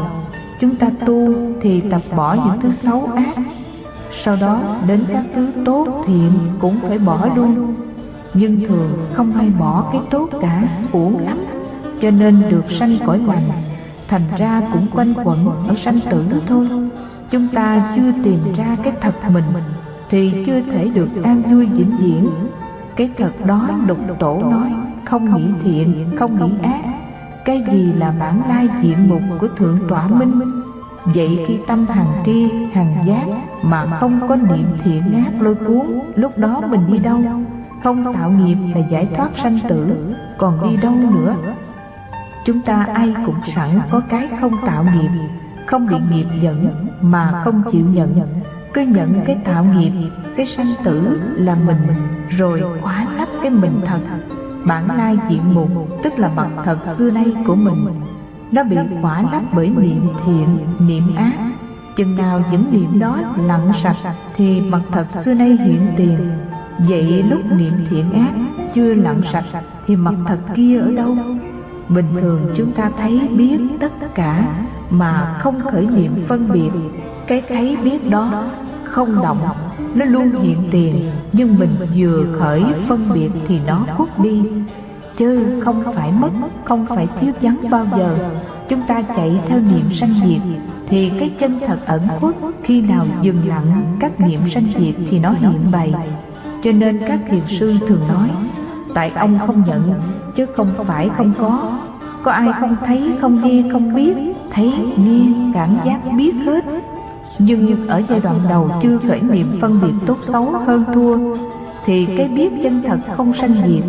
chúng 0.59 0.75
ta 0.75 0.87
tu 1.05 1.33
thì 1.61 1.81
tập 1.81 2.01
bỏ 2.15 2.33
những 2.33 2.61
thứ 2.61 2.71
xấu 2.83 3.09
ác. 3.15 3.35
Sau 4.23 4.35
đó, 4.41 4.61
đến 4.87 5.05
các 5.13 5.23
thứ 5.35 5.47
tốt 5.65 6.03
thiện 6.07 6.31
cũng 6.59 6.79
phải 6.87 6.97
bỏ 6.97 7.27
luôn 7.35 7.73
nhưng 8.33 8.59
thường 8.67 9.05
không 9.13 9.31
hay 9.31 9.49
bỏ 9.59 9.89
cái 9.91 10.01
tốt 10.09 10.29
cả, 10.41 10.63
uổng 10.91 11.19
lắm, 11.19 11.37
cho 12.01 12.11
nên 12.11 12.49
được 12.49 12.71
sanh 12.71 12.97
cõi 13.05 13.19
lành. 13.27 13.51
Thành 14.07 14.23
ra 14.37 14.61
cũng 14.73 14.87
quanh 14.93 15.13
quẩn 15.23 15.45
ở 15.67 15.75
sanh 15.75 15.99
tử 16.09 16.25
thôi. 16.47 16.67
Chúng 17.31 17.47
ta 17.47 17.93
chưa 17.95 18.11
tìm 18.23 18.39
ra 18.57 18.77
cái 18.83 18.93
thật 19.01 19.13
mình, 19.33 19.43
thì 20.09 20.33
chưa 20.45 20.61
thể 20.61 20.87
được 20.93 21.09
an 21.23 21.41
vui 21.51 21.65
vĩnh 21.65 21.97
viễn. 21.99 22.29
Cái 22.95 23.09
thật 23.17 23.31
đó 23.45 23.69
lục 23.87 23.97
tổ 24.19 24.41
nói, 24.51 24.71
không 25.05 25.35
nghĩ 25.35 25.43
thiện, 25.63 26.05
không 26.19 26.39
nghĩ 26.39 26.57
ác. 26.63 26.81
Cái 27.45 27.63
gì 27.71 27.93
là 27.93 28.13
bản 28.19 28.41
lai 28.49 28.67
diện 28.81 29.09
mục 29.09 29.21
của 29.39 29.47
thượng 29.57 29.79
tọa 29.89 30.07
minh? 30.07 30.41
Vậy 31.05 31.45
khi 31.47 31.57
tâm 31.67 31.85
hằng 31.89 32.23
tri 32.25 32.49
hằng 32.73 32.95
giác 33.07 33.25
mà 33.63 33.85
không 33.85 34.19
có 34.27 34.35
niệm 34.35 34.65
thiện 34.83 35.23
ác 35.25 35.41
lôi 35.41 35.55
cuốn, 35.55 35.99
lúc 36.15 36.37
đó 36.37 36.61
mình 36.69 36.81
đi 36.91 36.97
đâu? 36.97 37.19
Không 37.83 38.13
tạo 38.13 38.31
nghiệp 38.31 38.57
là 38.75 38.81
giải 38.89 39.07
thoát 39.17 39.29
sanh 39.35 39.59
tử, 39.69 39.95
còn 40.37 40.69
đi 40.69 40.77
đâu 40.77 40.95
nữa? 41.11 41.35
Chúng 42.45 42.61
ta 42.61 42.87
ai 42.93 43.13
cũng 43.25 43.35
sẵn 43.55 43.81
có 43.91 44.01
cái 44.09 44.29
không 44.41 44.53
tạo 44.65 44.83
nghiệp, 44.83 45.09
không 45.65 45.87
bị 45.87 45.95
nghiệp 46.11 46.27
dẫn 46.41 46.87
mà 47.01 47.41
không 47.45 47.63
chịu 47.71 47.85
nhận. 47.85 48.27
Cứ 48.73 48.81
nhận 48.81 49.21
cái 49.25 49.37
tạo 49.45 49.63
nghiệp, 49.63 49.91
cái 50.37 50.45
sanh 50.45 50.73
tử 50.83 51.21
là 51.35 51.55
mình, 51.55 51.77
rồi 52.29 52.63
khóa 52.81 53.05
lấp 53.17 53.27
cái 53.41 53.51
mình 53.51 53.81
thật. 53.85 53.99
Bản 54.65 54.97
lai 54.97 55.17
diện 55.29 55.53
mục, 55.53 55.69
tức 56.03 56.19
là 56.19 56.29
mặt 56.35 56.47
thật 56.63 56.77
xưa 56.97 57.11
nay 57.11 57.25
của 57.47 57.55
mình, 57.55 57.85
nó 58.51 58.63
bị 58.63 58.77
khóa 59.01 59.21
lấp 59.31 59.41
bởi 59.53 59.69
niệm 59.69 60.07
thiện, 60.25 60.59
niệm 60.87 61.15
ác. 61.15 61.33
Chừng 61.95 62.15
nào 62.15 62.41
những 62.51 62.65
niệm 62.71 62.99
đó 62.99 63.17
lặng 63.37 63.71
sạch 63.83 64.15
thì 64.35 64.61
mặt 64.61 64.81
thật 64.91 65.05
xưa 65.25 65.33
nay 65.33 65.57
hiện 65.65 65.87
tiền 65.97 66.31
vậy 66.87 67.23
lúc 67.29 67.41
niệm 67.57 67.73
thiện 67.89 68.11
ác 68.13 68.33
chưa 68.75 68.93
lặng 68.93 69.21
sạch 69.31 69.45
thì 69.87 69.95
mặt 69.95 70.13
thật 70.27 70.37
kia 70.55 70.79
ở 70.79 70.91
đâu? 70.91 71.17
Bình 71.89 72.05
thường 72.21 72.41
chúng 72.55 72.71
ta 72.71 72.91
thấy 72.97 73.21
biết 73.37 73.57
tất 73.79 74.15
cả 74.15 74.63
mà 74.89 75.37
không 75.39 75.59
khởi 75.59 75.87
niệm 75.95 76.11
phân 76.27 76.51
biệt. 76.51 76.71
Cái 77.27 77.41
thấy 77.49 77.77
biết 77.83 78.09
đó 78.09 78.43
không 78.83 79.21
động, 79.23 79.41
nó 79.95 80.05
luôn 80.05 80.31
hiện 80.41 80.57
tiền, 80.71 81.11
nhưng 81.33 81.59
mình 81.59 81.75
vừa 81.95 82.25
khởi 82.39 82.63
phân 82.87 83.13
biệt 83.13 83.29
thì 83.47 83.59
nó 83.67 83.85
khuất 83.97 84.19
đi. 84.19 84.41
Chứ 85.17 85.59
không 85.63 85.83
phải 85.95 86.11
mất, 86.11 86.29
không 86.63 86.85
phải 86.85 87.07
thiếu 87.19 87.33
vắng 87.41 87.57
bao 87.69 87.87
giờ. 87.97 88.17
Chúng 88.69 88.81
ta 88.87 89.01
chạy 89.01 89.39
theo 89.47 89.59
niệm 89.59 89.93
sanh 89.93 90.13
diệt 90.25 90.41
thì 90.89 91.11
cái 91.19 91.31
chân 91.39 91.59
thật 91.67 91.79
ẩn 91.85 92.07
khuất 92.19 92.35
khi 92.63 92.81
nào 92.81 93.07
dừng 93.21 93.47
lặng 93.47 93.97
các 93.99 94.19
niệm 94.19 94.39
sanh 94.49 94.67
diệt 94.79 94.95
thì 95.09 95.19
nó 95.19 95.31
hiện 95.31 95.71
bày 95.71 95.93
cho 96.63 96.71
nên 96.71 96.99
các 97.07 97.19
thiền 97.29 97.41
sư 97.47 97.77
thường 97.87 98.07
nói, 98.07 98.29
tại 98.93 99.11
ông 99.15 99.39
không 99.47 99.63
nhận, 99.67 99.93
chứ 100.35 100.45
không 100.55 100.67
phải 100.87 101.09
không 101.17 101.31
có. 101.37 101.77
Có 102.23 102.31
ai 102.31 102.49
không 102.59 102.75
thấy, 102.85 103.11
không 103.21 103.41
nghe, 103.43 103.63
không 103.71 103.95
biết, 103.95 104.15
thấy, 104.51 104.73
nghe, 104.97 105.21
cảm 105.53 105.77
giác 105.85 105.99
biết 106.17 106.33
hết. 106.45 106.65
Nhưng 107.39 107.87
ở 107.87 108.01
giai 108.09 108.19
đoạn 108.19 108.39
đầu 108.49 108.71
chưa 108.81 108.97
khởi 108.97 109.19
niệm 109.31 109.57
phân 109.61 109.81
biệt 109.81 109.93
tốt 110.05 110.17
xấu 110.21 110.45
hơn 110.45 110.85
thua, 110.93 111.17
thì 111.85 112.05
cái 112.17 112.27
biết 112.27 112.49
chân 112.63 112.83
thật 112.87 112.99
không 113.17 113.33
sanh 113.33 113.55
diệt. 113.67 113.83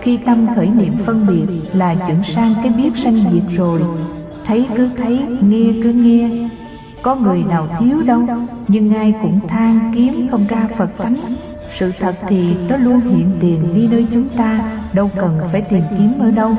Khi 0.00 0.16
tâm 0.16 0.46
khởi 0.56 0.66
niệm 0.66 0.92
phân 1.06 1.26
biệt 1.26 1.46
là 1.72 1.94
chuyển 1.94 2.22
sang 2.22 2.54
cái 2.62 2.72
biết 2.72 2.96
sanh 2.96 3.16
diệt 3.32 3.56
rồi. 3.56 3.80
Thấy 4.44 4.66
cứ 4.76 4.88
thấy, 4.96 5.22
nghe 5.40 5.72
cứ 5.82 5.92
nghe. 5.92 6.30
Có 7.02 7.14
người 7.14 7.44
nào 7.48 7.66
thiếu 7.78 8.02
đâu, 8.02 8.20
nhưng 8.68 8.94
ai 8.94 9.14
cũng 9.22 9.40
than 9.48 9.92
kiếm 9.94 10.28
không 10.30 10.46
ra 10.46 10.68
phật 10.76 10.90
tánh 10.98 11.16
sự 11.74 11.92
thật 12.00 12.14
thì 12.28 12.54
nó 12.68 12.76
luôn 12.76 13.00
hiện 13.00 13.36
tiền 13.40 13.74
đi 13.74 13.88
nơi 13.88 14.06
chúng 14.12 14.28
ta 14.28 14.80
đâu 14.92 15.10
cần 15.16 15.40
phải 15.52 15.62
tìm 15.62 15.82
kiếm 15.98 16.18
ở 16.18 16.30
đâu. 16.30 16.56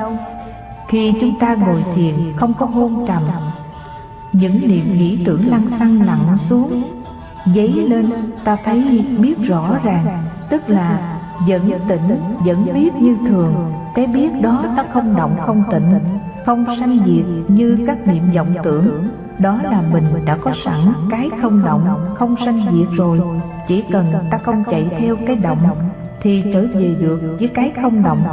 Khi 0.88 1.14
chúng 1.22 1.40
ta 1.40 1.56
ngồi 1.56 1.84
thiền 1.96 2.14
không 2.36 2.54
có 2.60 2.66
hôn 2.66 3.06
trầm 3.08 3.24
những 4.34 4.68
niệm 4.68 4.98
nghĩ 4.98 5.20
tưởng 5.26 5.50
lăng 5.50 5.70
xăng 5.80 6.02
lặng 6.02 6.36
xuống 6.38 6.84
Giấy 7.46 7.68
lên 7.68 8.12
ta 8.44 8.58
thấy 8.66 9.06
biết 9.20 9.36
rõ 9.48 9.78
ràng 9.84 10.24
Tức 10.50 10.70
là 10.70 11.18
vẫn 11.48 11.72
tỉnh, 11.88 12.20
vẫn 12.46 12.74
biết 12.74 12.96
như 12.96 13.18
thường. 13.28 13.74
Cái 13.96 14.08
biết 14.08 14.30
đó 14.42 14.66
nó 14.78 14.84
không 14.94 15.16
động 15.16 15.38
không 15.46 15.64
tịnh 15.72 16.00
không 16.46 16.66
sanh 16.80 16.98
diệt 17.06 17.26
như 17.48 17.78
các 17.88 18.08
niệm 18.08 18.24
vọng 18.36 18.54
tưởng. 18.64 19.08
Đó 19.40 19.60
là 19.64 19.84
mình 19.94 20.04
đã 20.26 20.38
có 20.38 20.52
sẵn 20.66 20.80
cái 21.12 21.30
không 21.42 21.66
động, 21.66 21.88
không 22.16 22.36
sanh 22.46 22.66
diệt 22.72 22.88
rồi. 22.98 23.20
Chỉ 23.68 23.84
cần 23.92 24.06
ta 24.32 24.38
không 24.38 24.64
chạy 24.72 24.90
theo 25.00 25.16
cái 25.28 25.36
động 25.36 25.58
Thì 26.22 26.44
trở 26.54 26.66
về 26.74 26.96
được 27.00 27.38
với 27.40 27.48
cái 27.48 27.72
không 27.82 28.04
động. 28.04 28.24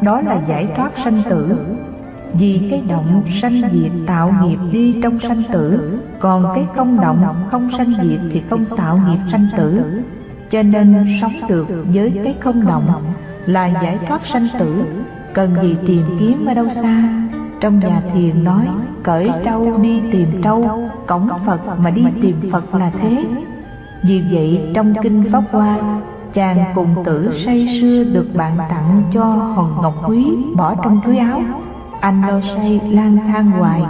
Đó 0.00 0.20
là 0.20 0.40
giải 0.48 0.68
thoát 0.76 0.90
sanh 1.04 1.22
tử. 1.30 1.56
Vì 2.32 2.68
cái 2.70 2.82
động 2.88 3.22
sanh 3.42 3.62
diệt 3.72 3.92
tạo 4.06 4.34
nghiệp 4.42 4.58
đi 4.72 4.94
trong 5.02 5.18
sanh 5.20 5.42
tử 5.52 5.98
còn 6.18 6.52
cái 6.54 6.64
không 6.76 7.00
động 7.00 7.34
không 7.50 7.70
sanh 7.78 7.92
diệt 8.02 8.20
thì 8.32 8.42
không 8.50 8.64
tạo 8.76 9.00
nghiệp 9.08 9.18
sanh 9.32 9.48
tử. 9.56 9.82
Cho 10.50 10.62
nên 10.62 11.06
sống 11.20 11.34
được 11.48 11.66
với 11.94 12.12
cái 12.24 12.34
không 12.40 12.66
động 12.66 12.84
là 13.46 13.66
giải 13.66 13.98
thoát 14.08 14.26
sanh 14.26 14.48
tử. 14.58 14.84
Cần 15.32 15.54
gì 15.62 15.76
tìm 15.86 16.02
kiếm 16.18 16.46
ở 16.46 16.54
đâu 16.54 16.66
xa? 16.82 17.26
Trong 17.60 17.78
nhà 17.78 18.02
thiền 18.14 18.44
nói 18.44 18.66
cởi 19.02 19.30
trâu 19.44 19.78
đi 19.78 20.02
tìm 20.12 20.42
trâu 20.42 20.90
cổng 21.06 21.28
phật 21.46 21.60
mà 21.78 21.90
đi 21.90 22.04
tìm 22.22 22.50
phật 22.52 22.74
là 22.74 22.90
thế. 23.00 23.24
vì 24.02 24.22
vậy 24.30 24.70
trong 24.74 24.94
kinh 25.02 25.24
pháp 25.32 25.42
hoa 25.50 25.78
chàng 26.32 26.64
cùng 26.74 27.04
tử 27.04 27.32
say 27.32 27.68
sưa 27.80 28.04
được 28.04 28.26
bạn 28.34 28.58
tặng 28.70 29.02
cho 29.12 29.24
hòn 29.24 29.82
ngọc 29.82 29.94
quý 30.10 30.26
bỏ 30.56 30.74
trong 30.74 31.00
túi 31.06 31.18
áo. 31.18 31.42
anh 32.00 32.22
lo 32.28 32.40
say 32.40 32.80
lang 32.90 33.18
thang 33.26 33.50
hoài 33.50 33.82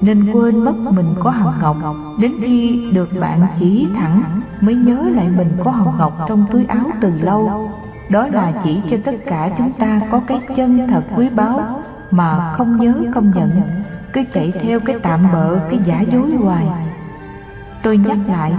Nên 0.00 0.32
quên 0.32 0.64
mất 0.64 0.74
mình 0.90 1.14
có 1.20 1.30
hằng 1.30 1.58
ngọc. 1.62 1.76
Đến 2.20 2.32
khi 2.40 2.90
được 2.92 3.08
bạn 3.20 3.40
chỉ 3.58 3.88
thẳng 3.96 4.40
mới 4.60 4.74
nhớ 4.74 5.10
lại 5.14 5.28
mình 5.36 5.50
có 5.64 5.70
hồng 5.70 5.94
ngọc 5.98 6.12
trong 6.28 6.46
túi 6.52 6.64
áo 6.64 6.86
từ 7.00 7.12
lâu. 7.20 7.70
đó 8.08 8.26
là 8.26 8.52
chỉ 8.64 8.80
cho 8.90 8.96
tất 9.04 9.14
cả 9.26 9.50
chúng 9.58 9.72
ta 9.72 10.00
có 10.10 10.20
cái 10.26 10.40
chân 10.56 10.88
thật 10.88 11.02
quý 11.16 11.28
báu 11.36 11.60
mà 12.10 12.52
không 12.56 12.76
nhớ 12.76 12.94
không 13.14 13.32
nhận 13.34 13.50
cứ 14.12 14.22
chạy 14.32 14.52
theo 14.62 14.80
cái 14.80 14.96
tạm 15.02 15.20
bợ 15.32 15.58
cái 15.70 15.78
giả 15.86 16.00
dối 16.00 16.30
hoài. 16.42 16.66
tôi 17.82 17.96
nhắc 17.98 18.18
lại 18.28 18.52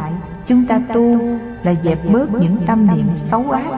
chúng 0.48 0.66
ta 0.68 0.82
tu 0.94 1.20
là 1.64 1.74
dẹp 1.84 2.12
bớt 2.12 2.34
những 2.34 2.58
tâm 2.66 2.88
niệm 2.88 3.08
xấu 3.32 3.52
ác 3.52 3.72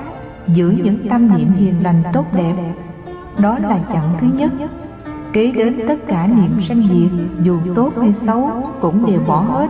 giữ 0.47 0.69
những 0.83 1.09
tâm 1.09 1.37
niệm 1.37 1.53
hiền 1.53 1.83
lành 1.83 2.03
tốt 2.13 2.25
đẹp. 2.33 2.53
đó 3.37 3.57
là 3.59 3.79
chặng 3.93 4.17
thứ 4.21 4.27
nhất. 4.33 4.51
kế 5.33 5.51
đến 5.51 5.79
tất 5.87 5.95
cả 6.07 6.27
niệm 6.27 6.61
sanh 6.61 6.81
diệt 6.91 7.11
dù 7.41 7.59
tốt 7.75 7.91
hay 8.01 8.13
xấu 8.25 8.71
cũng 8.81 9.05
đều 9.05 9.19
bỏ 9.27 9.39
hết. 9.39 9.69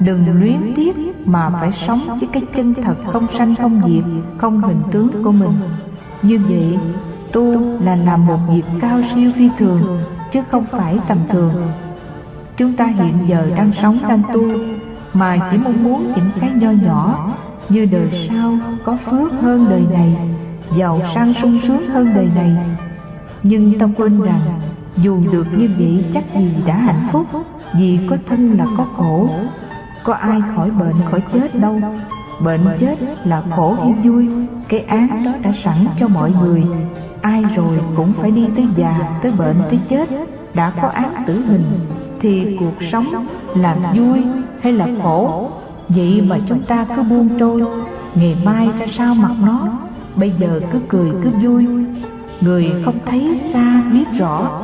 đừng 0.00 0.40
luyến 0.40 0.72
tiếc 0.76 0.96
mà 1.24 1.50
phải 1.50 1.72
sống 1.72 2.18
với 2.20 2.28
cái 2.32 2.42
chân 2.56 2.74
thật 2.74 2.96
không 3.12 3.26
sanh 3.38 3.54
không 3.54 3.82
diệt 3.86 4.04
không 4.38 4.62
hình 4.62 4.82
tướng 4.92 5.24
của 5.24 5.32
mình. 5.32 5.60
như 6.22 6.40
vậy 6.48 6.78
tu 7.34 7.78
là 7.80 7.96
làm 7.96 8.26
một 8.26 8.38
việc 8.48 8.62
cao 8.80 9.00
siêu 9.14 9.30
phi 9.36 9.48
thường, 9.58 9.98
chứ 10.32 10.40
không 10.50 10.64
phải 10.70 10.98
tầm 11.08 11.18
thường. 11.28 11.72
Chúng 12.56 12.72
ta 12.72 12.86
hiện 12.86 13.14
giờ 13.26 13.46
đang 13.56 13.72
sống 13.72 13.98
đang 14.08 14.22
tu, 14.34 14.42
mà 15.12 15.36
chỉ 15.50 15.58
mong 15.64 15.84
muốn 15.84 16.12
những 16.16 16.30
cái 16.40 16.50
nho 16.60 16.70
nhỏ 16.70 17.28
như 17.68 17.86
đời 17.86 18.28
sau 18.28 18.58
có 18.84 18.96
phước 19.06 19.32
hơn 19.40 19.66
đời 19.70 19.84
này, 19.92 20.16
giàu 20.76 21.00
sang 21.14 21.34
sung 21.34 21.58
sướng 21.62 21.88
hơn 21.88 22.12
đời 22.14 22.28
này. 22.34 22.56
Nhưng 23.42 23.78
ta 23.78 23.86
quên 23.96 24.20
rằng, 24.20 24.60
dù 24.96 25.20
được 25.32 25.46
như 25.58 25.68
vậy 25.78 26.04
chắc 26.14 26.24
gì 26.38 26.50
đã 26.66 26.76
hạnh 26.76 27.08
phúc, 27.12 27.26
vì 27.78 27.98
có 28.10 28.16
thân 28.28 28.52
là 28.58 28.66
có 28.76 28.86
khổ. 28.96 29.28
Có 30.04 30.12
ai 30.12 30.40
khỏi 30.56 30.70
bệnh 30.70 30.96
khỏi 31.10 31.22
chết 31.32 31.54
đâu. 31.54 31.80
Bệnh 32.44 32.60
chết 32.78 32.96
là 33.24 33.42
khổ 33.56 33.76
hay 33.82 33.92
vui, 33.92 34.28
cái 34.68 34.80
án 34.80 35.24
đó 35.24 35.30
đã 35.42 35.52
sẵn 35.52 35.76
cho 35.98 36.08
mọi 36.08 36.32
người 36.42 36.64
ai 37.24 37.44
rồi 37.56 37.78
cũng 37.96 38.12
phải 38.12 38.30
đi 38.30 38.46
tới 38.56 38.66
già, 38.76 39.18
tới 39.22 39.32
bệnh, 39.32 39.56
tới 39.70 39.78
chết. 39.88 40.08
Đã 40.54 40.72
có 40.82 40.88
án 40.88 41.24
tử 41.26 41.42
hình, 41.48 41.64
thì 42.20 42.56
cuộc 42.60 42.82
sống 42.90 43.26
là 43.54 43.76
vui 43.96 44.22
hay 44.60 44.72
là 44.72 44.86
khổ? 45.02 45.50
Vậy 45.88 46.22
mà 46.28 46.38
chúng 46.48 46.62
ta 46.62 46.86
cứ 46.96 47.02
buông 47.02 47.28
trôi, 47.38 47.62
ngày 48.14 48.36
mai 48.44 48.68
ra 48.78 48.86
sao 48.86 49.14
mặt 49.14 49.34
nó? 49.42 49.68
Bây 50.16 50.32
giờ 50.38 50.60
cứ 50.72 50.78
cười, 50.88 51.10
cứ 51.22 51.30
vui. 51.42 51.66
Người 52.40 52.72
không 52.84 52.98
thấy 53.06 53.40
xa 53.52 53.82
biết 53.92 54.04
rõ, 54.18 54.60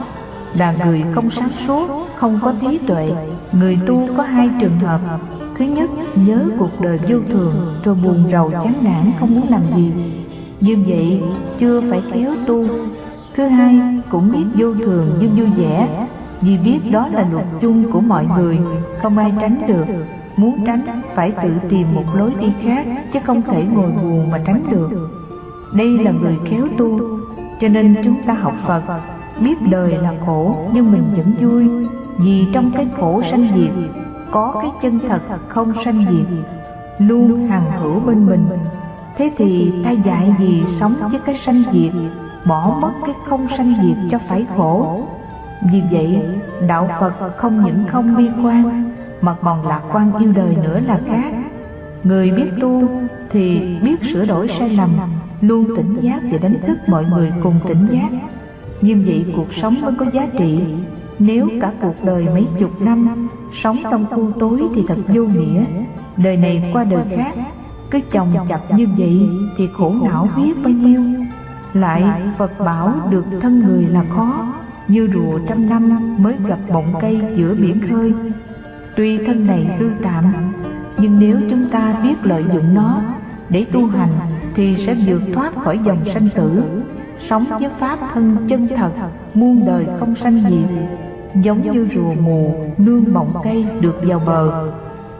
là 0.54 0.74
người 0.84 1.04
không 1.12 1.30
sáng 1.30 1.50
suốt, 1.66 1.88
không 2.16 2.38
có 2.42 2.54
trí 2.60 2.78
tuệ. 2.78 3.12
Người 3.52 3.78
tu 3.86 4.08
có 4.16 4.22
hai 4.22 4.50
trường 4.60 4.78
hợp. 4.78 5.00
Thứ 5.54 5.64
nhất, 5.64 5.90
nhớ 6.14 6.44
cuộc 6.58 6.80
đời 6.80 6.98
vô 7.08 7.18
thường, 7.30 7.80
rồi 7.84 7.94
buồn 7.94 8.24
rầu 8.32 8.50
chán 8.50 8.74
nản, 8.80 9.12
không 9.20 9.34
muốn 9.34 9.48
làm 9.50 9.62
gì 9.76 9.92
như 10.60 10.78
vậy, 10.86 11.22
chưa 11.58 11.80
phải 11.90 12.02
khéo 12.12 12.30
tu. 12.46 12.64
Thứ 13.34 13.46
hai, 13.46 13.80
cũng 14.10 14.32
biết 14.32 14.44
vô 14.54 14.74
thường 14.74 15.18
nhưng 15.20 15.36
vui 15.36 15.48
vẻ. 15.56 16.06
Vì 16.40 16.58
biết 16.58 16.78
đó 16.90 17.08
là 17.08 17.28
luật 17.32 17.46
chung 17.60 17.92
của 17.92 18.00
mọi 18.00 18.26
người, 18.36 18.58
không 19.02 19.18
ai 19.18 19.32
tránh 19.40 19.62
được. 19.68 19.84
Muốn 20.36 20.64
tránh, 20.66 20.80
phải 21.14 21.32
tự 21.42 21.50
tìm 21.68 21.94
một 21.94 22.04
lối 22.14 22.32
đi 22.40 22.52
khác, 22.62 22.86
chứ 23.12 23.18
không 23.24 23.42
thể 23.42 23.64
ngồi 23.74 23.90
buồn 24.02 24.30
mà 24.30 24.38
tránh 24.46 24.62
được. 24.70 24.88
Đây 25.74 25.98
là 25.98 26.10
người 26.10 26.38
khéo 26.44 26.66
tu, 26.78 27.00
cho 27.60 27.68
nên 27.68 27.96
chúng 28.04 28.16
ta 28.26 28.34
học 28.34 28.54
phật. 28.66 28.82
Biết 29.40 29.54
đời 29.70 29.98
là 30.02 30.14
khổ, 30.26 30.56
nhưng 30.72 30.92
mình 30.92 31.04
vẫn 31.16 31.32
vui. 31.40 31.68
Vì 32.18 32.46
trong 32.52 32.70
cái 32.74 32.86
khổ 32.96 33.22
sanh 33.30 33.48
diệt, 33.54 33.72
có 34.30 34.60
cái 34.62 34.70
chân 34.82 34.98
thật 35.08 35.20
không 35.48 35.72
sanh 35.84 36.04
diệt, 36.10 36.26
luôn 36.98 37.48
hằng 37.48 37.70
hữu 37.80 38.00
bên 38.00 38.26
mình 38.26 38.46
thế 39.16 39.30
thì 39.36 39.72
ta 39.84 39.90
dạy 39.90 40.34
gì 40.40 40.64
sống 40.80 40.94
với 41.10 41.20
cái 41.26 41.34
sanh 41.34 41.62
diệt, 41.72 41.92
bỏ 42.44 42.78
mất 42.80 42.92
cái 43.06 43.14
không 43.28 43.46
sanh 43.56 43.74
diệt 43.82 43.96
cho 44.10 44.18
phải 44.28 44.46
khổ. 44.56 45.02
Vì 45.72 45.82
vậy, 45.90 46.20
đạo 46.68 46.88
phật 47.00 47.36
không 47.36 47.64
những 47.64 47.84
không 47.88 48.16
bi 48.16 48.28
quan, 48.44 48.90
mà 49.20 49.34
còn 49.42 49.68
lạc 49.68 49.82
quan 49.92 50.12
yêu 50.18 50.32
đời 50.34 50.56
nữa 50.62 50.80
là 50.86 51.00
khác. 51.08 51.32
Người 52.04 52.30
biết 52.30 52.50
tu 52.60 52.82
thì 53.30 53.60
biết 53.82 53.96
sửa 54.12 54.24
đổi 54.24 54.48
sai 54.48 54.68
lầm, 54.68 54.90
luôn 55.40 55.76
tỉnh 55.76 55.96
giác 56.00 56.20
và 56.32 56.38
đánh 56.38 56.56
thức 56.66 56.78
mọi 56.86 57.04
người 57.04 57.32
cùng 57.42 57.54
tỉnh 57.68 57.86
giác. 57.92 58.08
Như 58.80 59.02
vậy 59.06 59.24
cuộc 59.36 59.54
sống 59.54 59.80
mới 59.80 59.92
có 59.98 60.06
giá 60.12 60.26
trị. 60.38 60.60
Nếu 61.18 61.48
cả 61.60 61.72
cuộc 61.82 62.04
đời 62.04 62.24
mấy 62.24 62.46
chục 62.60 62.80
năm 62.80 63.28
sống 63.62 63.76
trong 63.90 64.06
khu 64.10 64.32
tối 64.40 64.60
thì 64.74 64.84
thật 64.88 64.98
vô 65.08 65.22
nghĩa. 65.22 65.64
Đời 66.16 66.36
này 66.36 66.70
qua 66.72 66.84
đời 66.84 67.04
khác 67.16 67.34
cứ 67.90 68.00
chồng 68.12 68.28
chập 68.48 68.60
như 68.76 68.88
vậy 68.98 69.28
thì 69.56 69.68
khổ 69.72 69.94
não 70.02 70.28
biết 70.36 70.52
bao 70.64 70.72
nhiêu. 70.72 71.02
lại 71.72 72.04
phật 72.38 72.50
bảo 72.58 72.94
được 73.10 73.24
thân 73.40 73.60
người 73.66 73.84
là 73.84 74.04
khó. 74.16 74.46
như 74.88 75.08
rùa 75.14 75.38
trăm 75.48 75.68
năm 75.68 76.16
mới 76.22 76.34
gặp 76.46 76.58
bọng 76.72 76.94
cây 77.00 77.20
giữa 77.36 77.54
biển 77.54 77.80
khơi. 77.90 78.14
tuy 78.96 79.18
thân 79.26 79.46
này 79.46 79.76
hư 79.78 79.90
tạm 80.02 80.24
nhưng 80.98 81.20
nếu 81.20 81.36
chúng 81.50 81.68
ta 81.70 82.00
biết 82.02 82.14
lợi 82.22 82.44
dụng 82.54 82.74
nó 82.74 83.00
để 83.48 83.66
tu 83.72 83.86
hành 83.86 84.12
thì 84.54 84.76
sẽ 84.76 84.94
vượt 85.06 85.22
thoát 85.34 85.54
khỏi 85.64 85.78
dòng 85.84 86.04
sanh 86.14 86.28
tử 86.34 86.62
sống 87.28 87.44
với 87.60 87.70
pháp 87.78 87.98
thân 88.14 88.36
chân 88.48 88.68
thật 88.76 88.90
muôn 89.34 89.66
đời 89.66 89.86
không 90.00 90.14
sanh 90.14 90.42
diệt 90.50 90.88
giống 91.44 91.70
như 91.70 91.88
rùa 91.94 92.14
mù 92.14 92.64
nương 92.78 93.14
bọng 93.14 93.34
cây 93.44 93.66
được 93.80 94.00
vào 94.02 94.22
bờ 94.26 94.70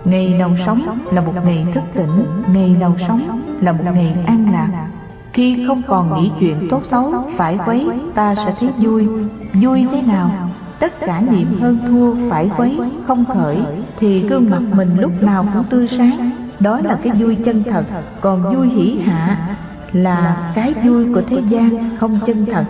ngày 0.05 0.37
đầu 0.39 0.51
sống 0.67 0.99
là 1.13 1.21
một 1.21 1.33
ngày 1.45 1.67
thức 1.75 1.83
tỉnh 1.95 2.25
ngày 2.53 2.77
đầu 2.81 2.97
sống 3.09 3.41
là 3.61 3.73
một 3.73 3.85
ngày 3.95 4.15
an 4.27 4.53
lạc. 4.53 4.89
Khi 5.33 5.65
không 5.67 5.83
còn 5.89 6.15
nghĩ 6.15 6.31
chuyện 6.41 6.69
tốt 6.71 6.83
xấu 6.91 7.31
phải 7.37 7.59
quấy, 7.67 7.89
ta 8.15 8.35
sẽ 8.35 8.55
thấy 8.61 8.69
vui. 8.79 9.09
Vui 9.55 9.87
thế 9.93 10.03
nào? 10.03 10.31
Tất 10.81 11.01
cả 11.01 11.23
niệm 11.31 11.61
hơn 11.61 11.79
thua 11.89 12.31
phải 12.31 12.51
quấy, 12.57 12.79
không 13.07 13.25
khởi, 13.25 13.59
thì 13.99 14.29
gương 14.29 14.51
mặt 14.51 14.63
mình 14.73 14.91
lúc 14.99 15.23
nào 15.23 15.47
cũng 15.55 15.65
tươi 15.65 15.89
sáng. 15.89 16.31
Đó 16.61 16.81
là 16.85 16.99
cái 17.05 17.13
vui 17.13 17.37
chân 17.45 17.63
thật. 17.71 17.85
Còn 18.21 18.55
vui 18.55 18.69
hỷ 18.69 18.99
hạ 18.99 19.57
là 19.93 20.53
cái 20.55 20.75
vui 20.85 21.15
của 21.15 21.23
thế 21.29 21.43
gian, 21.49 21.97
không 22.01 22.19
chân 22.27 22.47
thật 22.47 22.65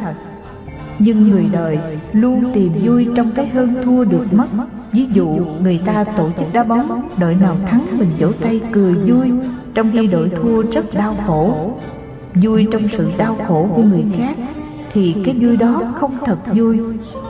nhưng 1.03 1.31
người 1.31 1.47
đời 1.53 1.79
luôn 2.13 2.45
tìm 2.55 2.73
vui 2.83 3.09
trong 3.17 3.31
cái 3.31 3.49
hơn 3.49 3.75
thua 3.85 4.05
được 4.05 4.27
mất. 4.33 4.47
Ví 4.93 5.07
dụ, 5.13 5.27
người 5.63 5.81
ta 5.85 6.05
tổ 6.05 6.29
chức 6.39 6.53
đá 6.53 6.65
bóng, 6.65 7.03
đội 7.19 7.35
nào 7.35 7.57
thắng 7.67 7.87
mình 7.99 8.11
vỗ 8.19 8.29
tay 8.41 8.61
cười 8.73 8.95
vui, 8.95 9.31
trong 9.75 9.91
khi 9.93 10.07
đội 10.07 10.31
thua 10.43 10.63
rất 10.63 10.95
đau 10.95 11.17
khổ. 11.27 11.71
Vui 12.35 12.67
trong 12.73 12.89
sự 12.89 13.11
đau 13.19 13.37
khổ 13.49 13.69
của 13.77 13.83
người 13.83 14.05
khác 14.19 14.37
thì 14.93 15.17
cái 15.25 15.35
vui 15.41 15.57
đó 15.57 15.83
không 15.95 16.13
thật 16.27 16.39
vui. 16.55 16.79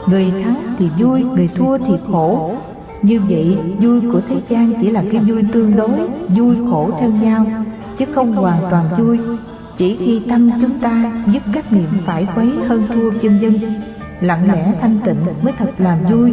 Người 0.07 0.33
thắng 0.45 0.75
thì 0.79 0.89
vui, 0.99 1.25
người 1.25 1.49
thua 1.55 1.79
thì 1.79 1.95
khổ. 2.13 2.55
Như 3.03 3.21
vậy, 3.29 3.59
vui 3.81 4.01
của 4.13 4.21
thế 4.29 4.37
gian 4.49 4.73
chỉ 4.83 4.91
là 4.91 5.03
cái 5.13 5.21
vui 5.25 5.43
tương 5.53 5.77
đối, 5.77 6.09
vui 6.37 6.57
khổ 6.71 6.91
theo 7.01 7.11
nhau, 7.11 7.47
chứ 7.99 8.05
không 8.15 8.33
hoàn 8.33 8.63
toàn 8.71 8.85
vui 8.99 9.19
chỉ 9.81 9.97
khi 9.97 10.21
tâm 10.29 10.51
chúng 10.61 10.79
ta 10.81 11.13
dứt 11.27 11.43
các 11.53 11.73
niệm 11.73 11.89
phải 12.07 12.27
quấy 12.35 12.51
hơn 12.69 12.87
thua 12.95 13.11
vân 13.11 13.39
vân, 13.39 13.81
lặng 14.21 14.53
lẽ 14.53 14.73
thanh 14.81 14.99
tịnh 15.05 15.17
mới 15.43 15.53
thật 15.59 15.71
làm 15.79 15.99
vui. 16.11 16.33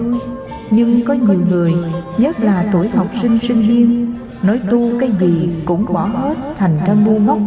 Nhưng 0.71 1.05
có 1.05 1.13
nhiều 1.13 1.39
người, 1.49 1.73
nhất 2.17 2.39
là 2.39 2.65
tuổi 2.73 2.89
học 2.89 3.07
sinh 3.21 3.39
sinh 3.47 3.61
viên, 3.61 4.15
nói 4.43 4.59
tu 4.71 4.99
cái 4.99 5.11
gì 5.19 5.49
cũng 5.65 5.85
bỏ 5.93 6.05
hết 6.05 6.37
thành 6.57 6.77
ra 6.87 6.93
ngu 6.93 7.19
ngốc, 7.19 7.39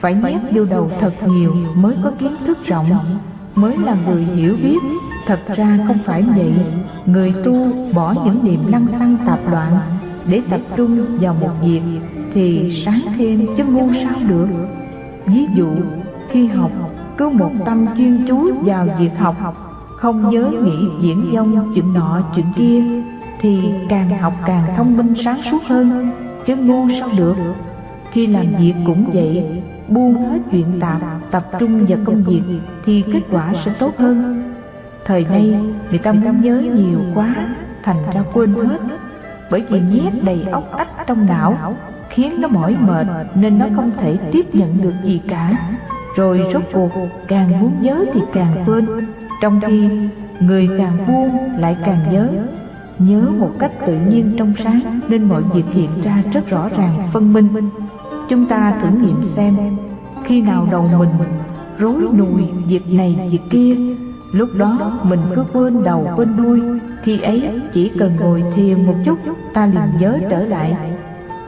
phải 0.00 0.14
nhét 0.14 0.40
vô 0.52 0.64
đầu 0.64 0.90
thật 1.00 1.12
nhiều 1.26 1.54
mới 1.76 1.94
có 2.04 2.10
kiến 2.10 2.36
thức 2.46 2.58
rộng. 2.66 3.18
Mới 3.54 3.78
là 3.78 3.96
người 4.06 4.24
hiểu 4.24 4.56
biết, 4.62 4.78
thật 5.26 5.40
ra 5.56 5.78
không 5.86 5.98
phải 6.04 6.22
vậy. 6.22 6.52
Người 7.06 7.34
tu 7.44 7.72
bỏ 7.92 8.14
những 8.24 8.44
niệm 8.44 8.66
lăng 8.66 8.86
xăng 8.98 9.16
tạp 9.26 9.50
loạn 9.50 9.72
để 10.26 10.42
tập 10.50 10.60
trung 10.76 11.18
vào 11.20 11.34
một 11.40 11.50
việc 11.62 11.82
thì 12.34 12.70
sáng 12.84 13.00
thêm 13.18 13.46
chứ 13.56 13.64
ngu 13.64 13.88
sao 13.92 14.14
được 14.28 14.48
ví 15.26 15.46
dụ 15.54 15.68
khi 16.28 16.46
học 16.46 16.70
cứ 17.16 17.28
một 17.28 17.50
tâm 17.64 17.86
chuyên 17.96 18.24
chú 18.28 18.52
vào 18.64 18.86
việc 18.98 19.10
học 19.18 19.36
không 19.96 20.30
nhớ 20.30 20.50
nghĩ 20.64 20.88
diễn 21.00 21.30
dông 21.34 21.72
chuyện 21.74 21.94
nọ 21.94 22.20
chuyện 22.34 22.46
kia 22.56 22.82
thì 23.40 23.62
càng 23.88 24.18
học 24.18 24.32
càng 24.46 24.64
thông 24.76 24.96
minh 24.96 25.14
sáng 25.24 25.40
suốt 25.50 25.62
hơn. 25.66 26.10
chứ 26.46 26.56
ngu 26.56 26.88
sao 27.00 27.08
được. 27.16 27.34
khi 28.12 28.26
làm 28.26 28.46
việc 28.58 28.74
cũng 28.86 29.10
vậy 29.12 29.62
buông 29.88 30.14
hết 30.14 30.38
chuyện 30.50 30.80
tạp 30.80 31.00
tập 31.30 31.44
trung 31.58 31.86
vào 31.86 31.98
công 32.04 32.22
việc 32.24 32.42
thì 32.84 33.04
kết 33.12 33.20
quả 33.30 33.52
sẽ 33.64 33.72
tốt 33.78 33.92
hơn. 33.98 34.44
thời 35.04 35.26
nay 35.30 35.58
người 35.90 35.98
ta 35.98 36.12
muốn 36.12 36.40
nhớ 36.40 36.62
nhiều 36.74 37.00
quá 37.14 37.34
thành 37.82 38.02
ra 38.14 38.22
quên 38.32 38.54
hết. 38.54 38.78
bởi 39.50 39.64
vì 39.68 39.80
nhét 39.80 40.24
đầy 40.24 40.46
óc 40.52 40.72
ách 40.72 41.06
trong 41.06 41.26
não 41.26 41.76
khiến 42.10 42.40
nó 42.40 42.48
mỏi 42.48 42.76
mệt 42.80 43.06
nên 43.34 43.58
nó 43.58 43.66
không 43.76 43.90
thể 43.96 44.16
tiếp 44.32 44.54
nhận 44.54 44.82
được 44.82 44.94
gì 45.04 45.20
cả. 45.28 45.52
Rồi 46.16 46.40
rốt 46.52 46.62
cuộc, 46.72 46.90
càng 47.28 47.60
muốn 47.60 47.82
nhớ 47.82 48.04
thì 48.12 48.20
càng 48.32 48.64
quên. 48.66 48.86
Trong 49.42 49.60
khi, 49.66 49.88
người 50.40 50.68
càng 50.78 50.96
buông 51.06 51.38
lại 51.58 51.76
càng 51.84 52.12
nhớ. 52.12 52.28
Nhớ 52.98 53.22
một 53.38 53.50
cách 53.58 53.72
tự 53.86 53.98
nhiên 53.98 54.34
trong 54.38 54.52
sáng 54.64 55.00
nên 55.08 55.24
mọi 55.24 55.42
việc 55.42 55.64
hiện 55.72 55.90
ra 56.02 56.22
rất 56.32 56.48
rõ 56.48 56.68
ràng, 56.68 57.08
phân 57.12 57.32
minh. 57.32 57.48
Chúng 58.28 58.46
ta 58.46 58.74
thử 58.82 58.98
nghiệm 58.98 59.30
xem, 59.36 59.56
khi 60.24 60.42
nào 60.42 60.68
đầu 60.70 60.90
mình 60.98 61.08
rối 61.78 62.02
nùi 62.18 62.42
việc 62.68 62.82
này 62.90 63.28
việc 63.30 63.40
kia, 63.50 63.76
lúc 64.32 64.48
đó 64.56 65.00
mình 65.02 65.20
cứ 65.34 65.44
quên 65.52 65.82
đầu, 65.84 66.08
quên 66.16 66.28
đuôi 66.36 66.60
khi 67.02 67.20
ấy 67.20 67.60
chỉ 67.72 67.90
cần 67.98 68.16
ngồi 68.20 68.44
thiền 68.54 68.86
một 68.86 68.94
chút, 69.04 69.18
ta 69.54 69.66
liền 69.66 70.00
nhớ 70.00 70.18
trở 70.30 70.46
lại 70.46 70.76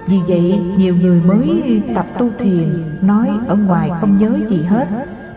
vì 0.06 0.18
vậy, 0.28 0.60
nhiều 0.78 0.94
người 1.02 1.20
mới 1.26 1.82
tập 1.94 2.06
tu 2.18 2.28
thiền, 2.38 2.68
nói 3.02 3.30
ở 3.48 3.56
ngoài 3.56 3.90
không 4.00 4.18
nhớ 4.18 4.38
gì 4.48 4.62
hết. 4.62 4.88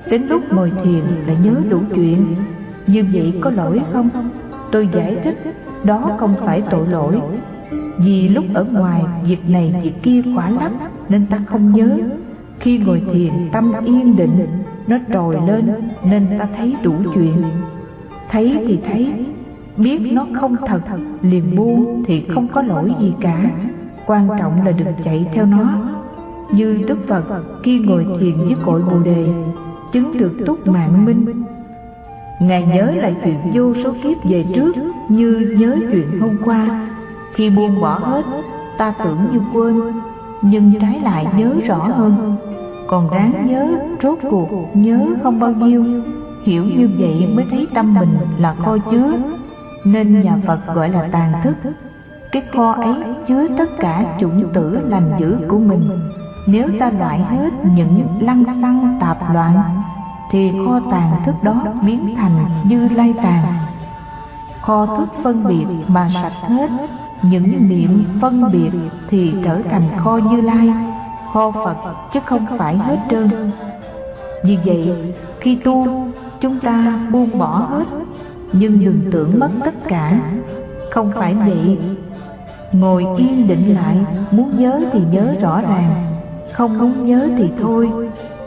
Đến 0.10 0.22
lúc 0.28 0.54
ngồi 0.54 0.72
thiền 0.84 1.04
lại 1.28 1.38
nhớ 1.44 1.56
đủ 1.70 1.80
chuyện. 1.96 2.36
Như 2.88 3.06
vậy 3.14 3.34
có 3.42 3.50
lỗi 3.50 3.82
không? 3.94 4.10
Tôi 4.72 4.90
giải 4.94 5.18
thích, 5.24 5.56
đó 5.84 6.16
không 6.20 6.36
phải 6.46 6.62
tội 6.70 6.88
lỗi. 6.88 7.20
Vì 7.98 8.30
lúc 8.30 8.46
ở 8.54 8.64
ngoài, 8.64 9.04
việc 9.24 9.50
này, 9.50 9.74
việc 9.84 10.04
kia 10.04 10.22
quả 10.36 10.50
lắm, 10.50 10.72
nên 11.10 11.26
ta 11.26 11.42
không 11.46 11.72
nhớ. 11.72 11.98
Khi 12.60 12.78
ngồi 12.78 13.02
thiền, 13.14 13.32
tâm 13.52 13.74
yên 13.86 14.16
định, 14.16 14.48
nó 14.88 14.98
trồi 15.14 15.38
lên, 15.48 15.72
nên 16.04 16.28
ta 16.40 16.48
thấy 16.58 16.76
đủ 16.84 16.94
chuyện. 17.16 17.44
Thấy 18.30 18.64
thì 18.68 18.80
thấy, 18.88 19.14
biết 19.78 20.00
nó 20.12 20.26
không 20.34 20.56
thật, 20.68 20.82
liền 21.22 21.56
buông 21.56 22.04
thì 22.08 22.26
không 22.34 22.48
có 22.48 22.62
lỗi 22.62 22.92
gì 23.00 23.14
cả 23.22 23.52
quan 24.10 24.30
trọng 24.40 24.66
là 24.66 24.72
đừng 24.72 24.94
chạy 25.04 25.26
theo 25.34 25.46
nó. 25.46 25.68
Như 26.52 26.84
đức 26.88 26.98
phật 27.08 27.24
khi 27.64 27.80
ngồi 27.80 28.08
thiền 28.20 28.38
với 28.38 28.56
cội 28.66 28.82
bồ 28.82 29.00
đề, 29.00 29.28
chứng 29.92 30.18
được 30.18 30.32
túc 30.46 30.68
mạng 30.68 31.06
minh. 31.06 31.44
Ngài 32.42 32.64
nhớ 32.64 32.92
lại 32.96 33.16
chuyện 33.24 33.38
vô 33.54 33.74
số 33.84 33.94
kiếp 34.04 34.18
về 34.30 34.46
trước 34.56 34.76
như 35.10 35.56
nhớ 35.60 35.76
chuyện 35.92 36.20
hôm 36.20 36.38
qua. 36.46 36.88
Khi 37.34 37.50
buông 37.50 37.82
bỏ 37.82 38.00
hết, 38.02 38.26
ta 38.78 38.94
tưởng 39.04 39.20
như 39.34 39.40
quên, 39.54 39.76
nhưng 40.42 40.74
trái 40.82 41.00
lại 41.04 41.28
nhớ 41.38 41.56
rõ 41.68 41.78
hơn. 41.78 42.36
Còn 42.88 43.12
đáng 43.12 43.48
nhớ, 43.48 43.68
rốt 44.04 44.18
cuộc 44.30 44.50
nhớ 44.74 45.08
không 45.24 45.40
bao 45.40 45.52
nhiêu. 45.52 45.86
Hiểu 46.44 46.64
như 46.64 46.90
vậy 46.98 47.28
mới 47.36 47.46
thấy 47.52 47.68
tâm 47.74 47.94
mình 47.94 48.18
là 48.40 48.56
kho 48.56 48.78
chứa, 48.92 49.12
nên 49.86 50.22
nhà 50.22 50.38
phật 50.48 50.60
gọi 50.76 50.90
là 50.90 51.10
tàn 51.12 51.32
thức 51.44 51.56
cái 52.32 52.44
kho 52.54 52.72
ấy 52.72 52.96
chứa 53.28 53.48
tất 53.58 53.70
cả 53.80 54.18
chủng 54.20 54.54
tử 54.54 54.80
lành 54.90 55.12
dữ 55.20 55.38
của 55.48 55.58
mình. 55.58 55.90
Nếu 56.48 56.68
ta 56.80 56.92
loại 57.00 57.20
hết 57.20 57.50
những 57.76 58.04
lăng 58.20 58.44
xăng 58.62 58.98
tạp 59.02 59.34
loạn, 59.34 59.56
thì 60.32 60.52
kho 60.66 60.80
tàng 60.92 61.12
thức 61.26 61.36
đó 61.44 61.64
biến 61.86 62.16
thành 62.18 62.46
như 62.66 62.90
lai 62.90 63.14
tàng. 63.24 63.54
kho 64.62 64.86
thức 64.86 65.10
phân 65.24 65.44
biệt 65.48 65.66
mà 65.88 66.10
sạch 66.22 66.50
hết, 66.50 66.70
những 67.22 67.70
niệm 67.70 68.06
phân 68.22 68.52
biệt 68.52 68.72
thì 69.10 69.34
trở 69.46 69.62
thành 69.62 69.90
kho 69.98 70.18
như 70.18 70.42
lai, 70.42 70.74
kho 71.34 71.52
phật 71.52 71.78
chứ 72.14 72.20
không 72.26 72.46
phải 72.58 72.78
hết 72.78 72.98
trơn. 73.10 73.52
Vì 74.44 74.58
vậy, 74.66 75.14
khi 75.40 75.56
tu, 75.56 75.88
chúng 76.42 76.60
ta 76.60 77.00
buông 77.12 77.38
bỏ 77.40 77.58
hết, 77.70 77.86
nhưng 78.54 78.80
đừng 78.86 79.02
tưởng 79.12 79.40
mất 79.40 79.50
tất 79.66 79.74
cả. 79.88 80.20
Không 80.92 81.12
phải 81.16 81.36
vậy 81.36 81.78
ngồi 82.72 83.06
yên 83.18 83.48
định 83.48 83.76
lại, 83.76 83.98
muốn 84.32 84.60
nhớ 84.60 84.82
thì 84.92 85.00
nhớ 85.12 85.36
rõ 85.42 85.62
ràng, 85.62 86.14
không 86.54 86.78
muốn 86.78 87.04
nhớ 87.04 87.30
thì 87.38 87.50
thôi. 87.62 87.90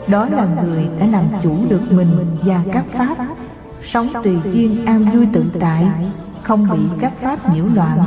Đó 0.07 0.27
là 0.29 0.47
người 0.63 0.87
đã 0.99 1.05
làm 1.07 1.25
chủ 1.43 1.57
được 1.69 1.81
mình 1.91 2.15
và 2.43 2.61
các 2.71 2.85
pháp. 2.91 3.17
Sống 3.83 4.07
tùy 4.23 4.37
duyên 4.53 4.85
an 4.85 5.05
vui 5.13 5.27
tự 5.33 5.43
tại, 5.59 5.87
không 6.43 6.67
bị 6.73 6.79
các 6.99 7.13
pháp 7.21 7.53
nhiễu 7.53 7.65
loạn. 7.73 7.97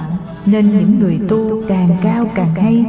Nên 0.46 0.79
những 0.79 0.98
người 0.98 1.20
tu 1.29 1.62
càng 1.68 1.96
cao 2.02 2.26
càng 2.35 2.55
hay, 2.55 2.85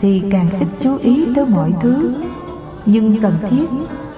thì 0.00 0.22
càng 0.30 0.46
ít 0.60 0.68
chú 0.82 0.96
ý 0.96 1.26
tới 1.34 1.46
mọi 1.46 1.72
thứ. 1.80 2.14
Nhưng 2.86 3.20
cần 3.20 3.34
thiết 3.50 3.66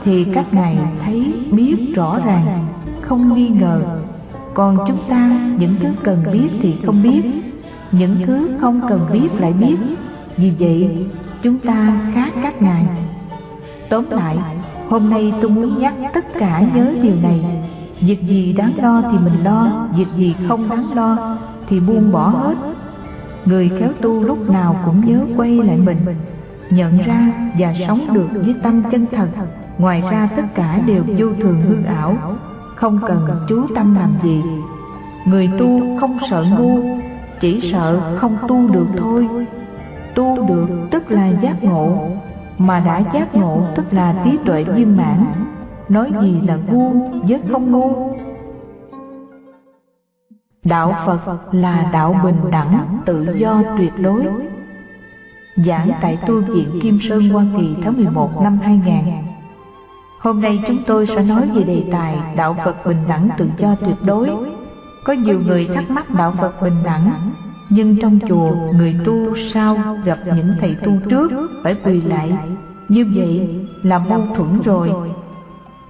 thì 0.05 0.25
các 0.25 0.55
ngài 0.55 0.79
thấy, 1.05 1.33
biết 1.53 1.77
rõ 1.95 2.19
ràng, 2.27 2.67
không 3.01 3.35
nghi 3.35 3.49
ngờ. 3.49 3.83
Còn 4.55 4.79
chúng 4.89 5.09
ta, 5.09 5.31
những 5.59 5.75
thứ 5.81 5.89
cần 6.05 6.25
biết 6.33 6.49
thì 6.63 6.77
không 6.87 7.03
biết 7.03 7.23
những 7.93 8.17
thứ 8.27 8.49
không 8.61 8.81
cần 8.89 9.07
biết 9.13 9.29
lại 9.39 9.53
biết. 9.53 9.77
Vì 10.37 10.53
vậy, 10.59 11.07
chúng 11.43 11.59
ta 11.59 12.11
khác 12.15 12.33
các 12.43 12.63
ngài. 12.63 12.87
Tóm 13.89 14.05
lại, 14.11 14.39
hôm 14.89 15.11
nay 15.11 15.33
tôi 15.41 15.51
muốn 15.51 15.79
nhắc 15.79 15.95
tất 16.15 16.25
cả 16.39 16.61
nhớ 16.75 16.95
điều 17.03 17.15
này. 17.23 17.45
Việc 18.01 18.23
gì 18.23 18.53
đáng 18.53 18.73
lo 18.83 19.03
thì 19.13 19.19
mình 19.19 19.45
lo, 19.45 19.89
việc 19.97 20.07
gì 20.17 20.35
không 20.49 20.69
đáng 20.69 20.85
lo 20.95 21.39
thì 21.69 21.81
buông 21.81 22.13
bỏ 22.13 22.29
hết. 22.29 22.55
Người 23.45 23.71
khéo 23.79 23.93
tu 24.01 24.23
lúc 24.23 24.51
nào 24.51 24.81
cũng 24.85 25.07
nhớ 25.07 25.21
quay 25.37 25.57
lại 25.57 25.77
mình, 25.77 25.99
nhận 26.71 26.99
ra 26.99 27.33
và 27.59 27.75
sống 27.89 28.01
được 28.13 28.29
với 28.33 28.55
tâm 28.63 28.83
chân 28.91 29.07
thật. 29.13 29.29
Ngoài 29.79 30.03
ra 30.11 30.29
tất 30.37 30.43
cả 30.55 30.81
đều 30.87 31.05
vô 31.19 31.27
thường 31.41 31.63
hư 31.69 31.85
ảo, 31.85 32.17
không 32.77 32.99
cần 33.09 33.29
chú 33.49 33.67
tâm 33.75 33.95
làm 33.95 34.11
gì. 34.23 34.43
Người 35.25 35.51
tu 35.59 35.99
không 36.01 36.19
sợ 36.31 36.45
ngu 36.59 37.01
chỉ 37.41 37.61
sợ 37.61 38.17
không 38.17 38.37
tu 38.49 38.69
được 38.69 38.87
thôi. 38.97 39.29
Tu 40.15 40.47
được 40.47 40.67
tức 40.91 41.11
là 41.11 41.29
giác 41.43 41.65
ngộ, 41.65 42.09
mà 42.59 42.81
đã 42.81 43.03
giác 43.15 43.35
ngộ 43.35 43.63
tức 43.75 43.85
là 43.91 44.23
trí 44.25 44.39
tuệ 44.45 44.65
viên 44.65 44.97
mãn. 44.97 45.27
Nói 45.89 46.13
gì 46.23 46.41
là 46.47 46.57
ngu 46.57 46.93
với 47.29 47.41
không 47.53 47.73
ngu? 47.73 48.17
Đạo 50.65 50.95
phật 51.07 51.55
là 51.55 51.91
đạo 51.93 52.21
bình 52.25 52.51
đẳng, 52.53 52.99
tự 53.05 53.27
do, 53.39 53.63
tuyệt 53.79 53.93
đối. 53.99 54.27
Giảng 55.57 55.91
tại 56.01 56.19
tu 56.27 56.41
viện 56.41 56.81
kim 56.83 56.99
sơn, 57.09 57.29
hoa 57.29 57.45
kỳ 57.59 57.77
tháng 57.85 57.95
11 57.97 58.43
năm 58.43 58.59
2000 58.63 58.95
hôm 60.21 60.41
nay 60.41 60.61
chúng 60.67 60.79
tôi 60.87 61.07
sẽ 61.07 61.23
nói 61.23 61.49
về 61.55 61.63
đề 61.63 61.85
tài 61.93 62.19
đạo 62.37 62.57
phật 62.65 62.87
bình 62.87 62.97
đẳng, 63.09 63.29
tự 63.39 63.51
do, 63.59 63.75
tuyệt 63.81 63.97
đối 64.05 64.31
có 65.05 65.13
nhiều 65.13 65.41
người 65.47 65.69
thắc 65.75 65.91
mắc 65.91 66.11
đạo 66.15 66.35
phật 66.39 66.63
bình 66.63 66.77
đẳng 66.85 67.13
nhưng 67.71 67.97
trong 68.01 68.19
chùa 68.29 68.53
người 68.73 68.97
tu 69.05 69.37
sau 69.37 69.77
gặp 70.05 70.19
những 70.37 70.55
thầy 70.61 70.77
tu 70.85 70.93
trước 71.11 71.31
phải 71.63 71.77
quỳ 71.85 72.01
lại? 72.01 72.33
như 72.89 73.07
vậy 73.15 73.49
là 73.83 73.99
mâu 73.99 74.27
thuẫn 74.37 74.61
rồi. 74.65 74.91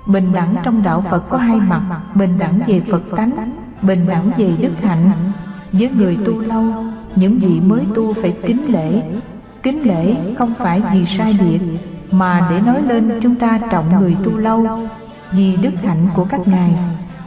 bình 0.06 0.32
đẳng 0.32 0.54
trong 0.64 0.82
đạo 0.82 1.04
phật 1.10 1.22
có 1.28 1.38
hai 1.38 1.56
mặt 1.56 2.00
bình 2.14 2.38
đẳng 2.38 2.60
về 2.66 2.82
phật 2.90 3.02
tánh 3.16 3.52
bình 3.82 4.06
đẳng 4.08 4.30
về 4.36 4.52
đức 4.60 4.72
hạnh. 4.82 5.32
Với 5.72 5.90
người 5.90 6.18
tu 6.26 6.40
lâu 6.40 6.64
những 7.16 7.38
vị 7.38 7.60
mới 7.60 7.86
tu 7.94 8.14
phải 8.14 8.36
kính 8.42 8.72
lễ. 8.72 9.02
kính 9.62 9.82
lễ 9.82 10.34
không 10.38 10.54
phải 10.58 10.82
vì 10.92 11.06
sai 11.06 11.36
biệt 11.40 11.60
mà 12.10 12.48
để 12.50 12.60
nói 12.60 12.82
lên 12.82 13.18
chúng 13.22 13.36
ta 13.36 13.60
trọng 13.70 14.00
người 14.00 14.16
tu 14.24 14.36
lâu. 14.36 14.66
vì 15.32 15.56
đức 15.56 15.72
hạnh 15.84 16.08
của 16.14 16.24
các 16.24 16.40
ngài 16.48 16.74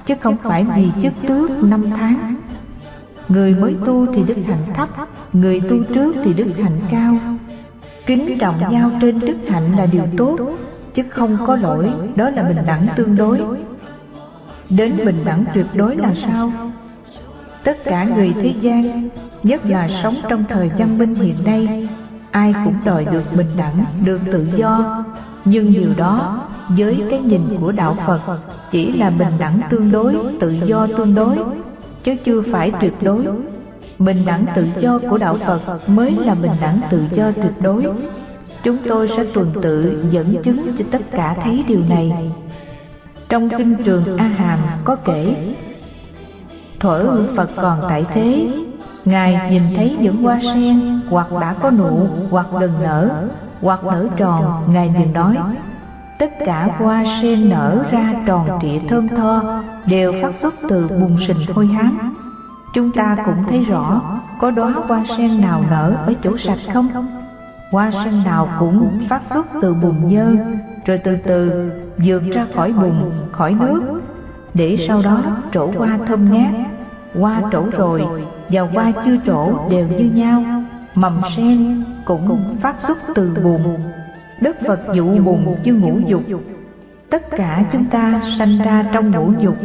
chứ 0.05 0.15
không 0.21 0.35
phải 0.43 0.65
vì 0.75 0.89
chức 1.03 1.13
trước 1.27 1.49
năm 1.63 1.89
tháng. 1.95 2.35
Người 3.27 3.55
mới 3.55 3.75
tu 3.85 4.05
thì 4.13 4.23
đức 4.23 4.37
hạnh 4.47 4.65
thấp, 4.73 4.89
Người 5.33 5.61
tu 5.69 5.83
trước 5.83 6.15
thì 6.23 6.33
đức 6.33 6.47
hạnh 6.63 6.79
cao. 6.91 7.17
Kính 8.05 8.37
trọng 8.39 8.71
nhau 8.71 8.91
trên 9.01 9.19
đức 9.19 9.37
hạnh 9.49 9.77
là 9.77 9.85
điều 9.85 10.03
tốt, 10.17 10.39
Chứ 10.93 11.03
không 11.09 11.37
có 11.47 11.55
lỗi, 11.55 11.91
Đó 12.15 12.29
là 12.29 12.43
bình 12.43 12.57
đẳng 12.67 12.87
tương 12.95 13.15
đối. 13.15 13.39
Đến 14.69 14.97
bình 15.05 15.21
đẳng 15.25 15.45
tuyệt 15.53 15.65
đối 15.73 15.95
là 15.95 16.13
sao? 16.13 16.51
Tất 17.63 17.77
cả 17.83 18.03
người 18.03 18.33
thế 18.41 18.53
gian, 18.61 19.09
Nhất 19.43 19.65
là 19.65 19.87
sống 19.87 20.15
trong 20.29 20.43
thời 20.49 20.71
văn 20.77 20.97
minh 20.97 21.15
hiện 21.15 21.35
nay, 21.45 21.89
Ai 22.31 22.53
cũng 22.65 22.75
đòi 22.85 23.05
được 23.05 23.23
bình 23.35 23.49
đẳng, 23.57 23.85
Được 24.05 24.19
tự 24.31 24.47
do. 24.55 25.03
Nhưng 25.45 25.73
điều 25.73 25.93
đó 25.97 26.45
với 26.69 27.03
cái 27.09 27.19
nhìn 27.19 27.57
của 27.61 27.71
đạo 27.71 27.97
Phật, 28.07 28.21
Chỉ 28.71 28.91
là 28.91 29.09
bình 29.09 29.33
đẳng 29.39 29.61
tương 29.69 29.91
đối, 29.91 30.15
Tự 30.39 30.51
do 30.65 30.87
tương 30.97 31.15
đối, 31.15 31.37
chứ 32.03 32.15
chưa 32.25 32.41
phải 32.41 32.71
tuyệt 32.79 32.93
đối. 33.01 33.25
Bình 33.99 34.25
đẳng 34.25 34.45
tự 34.55 34.67
do 34.79 34.99
của 35.09 35.17
đạo 35.17 35.37
phật 35.45 35.89
mới 35.89 36.11
là 36.11 36.35
bình 36.35 36.51
đẳng 36.61 36.81
tự 36.89 37.03
do 37.11 37.31
tuyệt 37.31 37.61
đối. 37.61 37.85
Chúng 38.63 38.77
tôi 38.87 39.07
sẽ 39.07 39.23
tuần 39.33 39.51
tự 39.61 40.05
dẫn 40.11 40.35
chứng 40.43 40.75
cho 40.77 40.85
tất 40.91 41.01
cả 41.11 41.35
thấy 41.43 41.63
điều 41.67 41.81
này. 41.89 42.31
Trong 43.29 43.49
kinh 43.49 43.83
trường 43.83 44.17
a 44.17 44.27
hàm 44.27 44.59
có 44.83 44.95
kể, 44.95 45.53
thuở 46.79 47.25
phật 47.35 47.49
còn 47.55 47.79
tại 47.89 48.05
thế, 48.13 48.47
ngài 49.05 49.51
nhìn 49.51 49.63
thấy 49.75 49.97
những 50.01 50.23
hoa 50.23 50.39
sen, 50.53 50.99
hoặc 51.09 51.27
đã 51.41 51.53
có 51.53 51.71
nụ, 51.71 52.07
hoặc 52.29 52.47
gần 52.59 52.71
nở, 52.83 53.09
hoặc 53.61 53.83
nở 53.83 54.07
tròn, 54.17 54.73
ngài 54.73 54.93
liền 54.99 55.13
nói 55.13 55.35
tất 56.23 56.45
cả 56.45 56.69
hoa 56.77 57.03
sen 57.21 57.49
nở 57.49 57.85
ra 57.91 58.13
tròn 58.25 58.59
trịa 58.61 58.79
thơm 58.89 59.07
tho, 59.07 59.61
đều 59.85 60.13
phát 60.21 60.31
xuất 60.41 60.53
từ 60.69 60.87
bùn 60.87 61.17
sình 61.27 61.37
hôi 61.53 61.67
hám 61.67 62.15
chúng 62.73 62.91
ta 62.91 63.17
cũng 63.25 63.43
thấy 63.49 63.59
rõ, 63.59 64.01
có 64.39 64.51
đóa 64.51 64.71
hoa 64.71 65.03
sen 65.17 65.41
nào 65.41 65.63
nở 65.69 65.95
ở 66.05 66.13
chỗ 66.23 66.37
sạch 66.37 66.59
không? 66.73 67.07
Hoa 67.71 67.91
sen 67.91 68.23
nào 68.23 68.49
cũng 68.59 68.99
phát 69.09 69.21
xuất 69.33 69.47
từ 69.61 69.73
bùn 69.73 70.09
nhơ, 70.09 70.35
rồi 70.85 70.97
từ 71.03 71.15
từ 71.15 71.71
vượt 71.97 72.23
ra 72.33 72.45
khỏi 72.55 72.73
bùn, 72.73 73.11
khỏi 73.31 73.53
nước. 73.53 74.01
Để 74.53 74.77
sau 74.87 75.01
đó 75.01 75.21
trổ 75.51 75.71
hoa 75.77 75.99
thơm 76.07 76.31
ngát. 76.31 76.53
Hoa 77.19 77.41
trổ 77.51 77.65
rồi 77.77 78.03
và 78.49 78.61
hoa 78.61 78.91
chưa 79.05 79.17
trổ 79.25 79.69
đều 79.69 79.87
như 79.87 80.11
nhau, 80.13 80.43
Mầm 80.95 81.21
sen 81.35 81.83
cũng 82.05 82.57
phát 82.61 82.75
xuất 82.81 82.97
từ 83.15 83.35
bùn. 83.43 83.61
Đức 84.43 84.55
Phật 84.67 84.79
dụ 84.93 85.19
bùn 85.19 85.55
như 85.63 85.73
ngũ 85.73 85.99
dục. 86.07 86.23
Tất 87.09 87.31
cả 87.31 87.65
chúng 87.71 87.85
ta 87.85 88.21
sanh 88.37 88.57
ra 88.57 88.85
trong 88.93 89.11
ngũ 89.11 89.31
dục, 89.39 89.55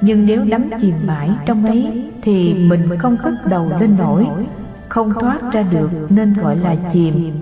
Nhưng 0.00 0.26
nếu 0.26 0.44
đắm 0.44 0.70
chìm 0.80 0.94
mãi 1.06 1.30
trong 1.46 1.64
ấy 1.64 2.10
Thì 2.22 2.54
mình 2.54 2.98
không 2.98 3.16
cất 3.24 3.34
đầu 3.46 3.70
lên 3.80 3.96
nổi, 3.98 4.26
Không 4.88 5.12
thoát 5.20 5.52
ra 5.52 5.64
được 5.70 5.90
nên 6.08 6.34
gọi 6.34 6.56
là 6.56 6.76
chìm. 6.92 7.32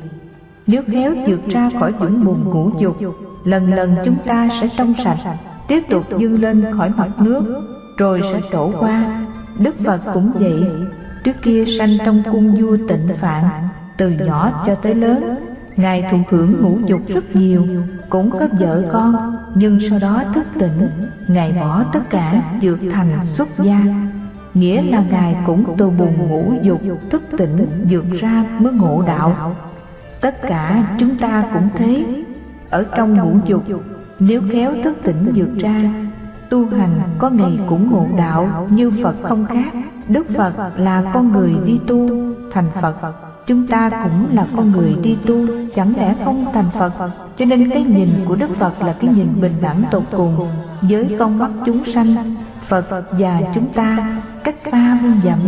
Nếu 0.67 0.83
khéo 0.93 1.15
vượt 1.27 1.41
ra 1.49 1.71
khỏi 1.81 1.93
những 2.01 2.25
bùn 2.25 2.45
ngũ 2.45 2.71
dục, 2.81 2.97
Lần 3.45 3.75
lần 3.75 3.95
chúng 4.05 4.17
ta 4.27 4.49
sẽ 4.61 4.69
trong 4.77 4.95
sạch, 5.05 5.19
Tiếp 5.69 5.83
tục 5.89 6.19
dương 6.19 6.41
lên 6.41 6.65
khỏi 6.73 6.93
mặt 6.97 7.09
nước, 7.19 7.63
Rồi 7.99 8.21
sẽ 8.33 8.41
trổ 8.53 8.71
qua. 8.81 9.25
Đức 9.59 9.75
Phật 9.85 10.01
cũng 10.15 10.33
vậy. 10.35 10.65
Trước 11.25 11.37
kia 11.43 11.65
sanh 11.79 11.97
trong 12.05 12.23
cung 12.33 12.55
vua 12.55 12.77
tịnh 12.89 13.09
phạn, 13.21 13.45
Từ 13.97 14.11
nhỏ 14.11 14.65
cho 14.67 14.75
tới 14.75 14.95
lớn 14.95 15.37
Ngài 15.77 16.05
thụ 16.11 16.19
hưởng 16.31 16.63
ngũ 16.63 16.79
dục 16.87 17.01
rất 17.09 17.37
nhiều, 17.37 17.67
Cũng 18.09 18.31
có 18.31 18.49
vợ 18.61 18.83
con, 18.93 19.37
Nhưng 19.55 19.79
sau 19.91 19.99
đó 19.99 20.23
thức 20.35 20.47
tỉnh, 20.59 20.89
Ngài 21.29 21.53
bỏ 21.53 21.85
tất 21.93 22.11
cả 22.11 22.43
dược 22.63 22.79
thành 22.93 23.27
xuất 23.27 23.49
gia. 23.63 23.81
Nghĩa 24.55 24.83
là 24.83 25.05
Ngài 25.11 25.37
cũng 25.47 25.77
từ 25.79 25.91
bùn 25.91 26.29
ngũ 26.29 26.53
dục, 26.63 26.81
thức 27.11 27.23
tỉnh, 27.39 27.67
dược 27.91 28.05
ra 28.21 28.45
mới 28.59 28.73
ngộ 28.73 29.03
đạo. 29.07 29.55
Tất 30.21 30.43
cả 30.43 30.97
chúng 30.99 31.17
ta 31.17 31.45
cũng 31.55 31.69
thế. 31.75 32.05
Ở 32.71 32.85
trong 32.97 33.15
ngũ 33.15 33.39
dục, 33.47 33.65
Nếu 34.19 34.43
khéo 34.53 34.73
thức 34.85 34.97
tỉnh 35.05 35.33
dược 35.37 35.59
ra, 35.59 35.83
Tu 36.51 36.67
hành 36.67 37.01
có 37.19 37.31
ngày 37.31 37.59
cũng 37.69 37.91
ngộ 37.91 38.07
đạo 38.17 38.69
Như 38.71 38.93
Phật 39.03 39.15
không 39.23 39.47
khác. 39.47 39.73
Đức 40.09 40.27
Phật 40.37 40.53
là 40.77 41.11
con 41.15 41.33
người 41.33 41.55
đi 41.65 41.81
tu, 41.87 42.11
Thành 42.53 42.71
Phật 42.81 43.26
Chúng 43.47 43.67
ta 43.67 43.91
cũng 43.91 44.37
là 44.37 44.47
con 44.57 44.73
người 44.73 44.97
đi 45.03 45.17
tu 45.27 45.47
Chẳng 45.75 45.97
lẽ 45.97 46.15
không 46.25 46.47
thành 46.53 46.71
Phật? 46.79 46.93
Cho 47.39 47.45
nên 47.45 47.71
cái 47.71 47.85
nhìn 47.85 48.25
của 48.29 48.37
Đức 48.41 48.51
Phật 48.59 48.83
là 48.83 48.93
cái 49.01 49.11
nhìn 49.15 49.41
bình 49.41 49.55
đẳng 49.61 49.83
tột 49.91 50.03
cùng. 50.11 50.49
Với 50.83 51.17
con 51.19 51.39
mắt 51.39 51.51
chúng 51.67 51.85
sanh 51.85 52.35
Phật 52.67 53.05
và 53.11 53.41
chúng 53.55 53.73
ta 53.73 54.21
cách 54.45 54.55
xa 54.73 54.99
muôn 55.03 55.21
dặm. 55.25 55.39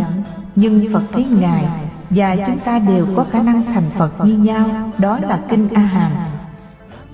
Nhưng 0.57 0.93
Phật 0.93 1.03
thấy 1.13 1.25
Ngài 1.25 1.65
Và 2.11 2.37
chúng 2.47 2.59
ta 2.59 2.79
đều 2.79 3.07
có 3.17 3.25
khả 3.33 3.43
năng 3.43 3.63
thành 3.75 3.91
Phật 3.99 4.25
như 4.25 4.39
nhau 4.39 4.69
Đó 4.99 5.19
là 5.29 5.41
Kinh 5.51 5.69
A 5.75 5.83
Hàm. 5.83 6.13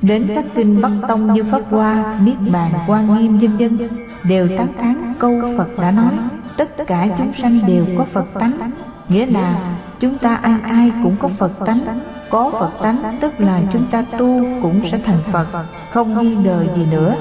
Đến 0.02 0.30
các 0.34 0.44
kinh 0.54 0.80
Bắc 0.80 0.90
Tông 1.08 1.32
như 1.32 1.44
Pháp 1.44 1.62
Hoa, 1.70 2.20
Niết 2.24 2.52
Bàn, 2.52 2.72
Quan 2.86 3.18
Nghiêm 3.18 3.38
vân 3.38 3.56
vân 3.56 3.88
Đều 4.24 4.48
tán 4.58 4.68
thán 4.80 5.14
câu 5.18 5.40
Phật 5.58 5.68
đã 5.78 5.90
nói. 5.90 6.12
Tất 6.56 6.86
cả 6.86 7.08
chúng 7.18 7.32
sanh 7.32 7.60
đều 7.66 7.86
có 7.98 8.04
Phật 8.04 8.26
tánh 8.34 8.70
Nghĩa 9.08 9.26
là 9.26 9.76
chúng 10.04 10.18
ta 10.18 10.34
ai 10.34 10.60
ai 10.62 10.92
cũng 11.02 11.16
có 11.20 11.28
Phật 11.38 11.52
tánh. 11.66 12.00
Có 12.30 12.50
Phật 12.50 12.70
tánh 12.82 13.18
tức 13.20 13.32
là 13.40 13.60
chúng 13.72 13.86
ta 13.90 14.04
tu 14.18 14.44
cũng 14.62 14.80
sẽ 14.90 14.98
thành 15.06 15.18
Phật, 15.32 15.46
Không 15.90 16.22
nghi 16.22 16.34
ngờ 16.36 16.66
gì 16.76 16.86
nữa. 16.90 17.16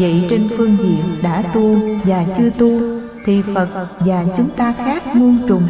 Vậy 0.00 0.26
trên 0.30 0.48
phương 0.56 0.76
diện 0.80 1.02
đã 1.22 1.42
tu 1.54 1.76
và 2.04 2.24
chưa 2.38 2.50
tu 2.50 2.80
Thì 3.24 3.42
Phật 3.54 3.68
và 3.98 4.24
chúng 4.36 4.50
ta 4.50 4.74
khác 4.84 5.16
muôn 5.16 5.38
trùng. 5.48 5.62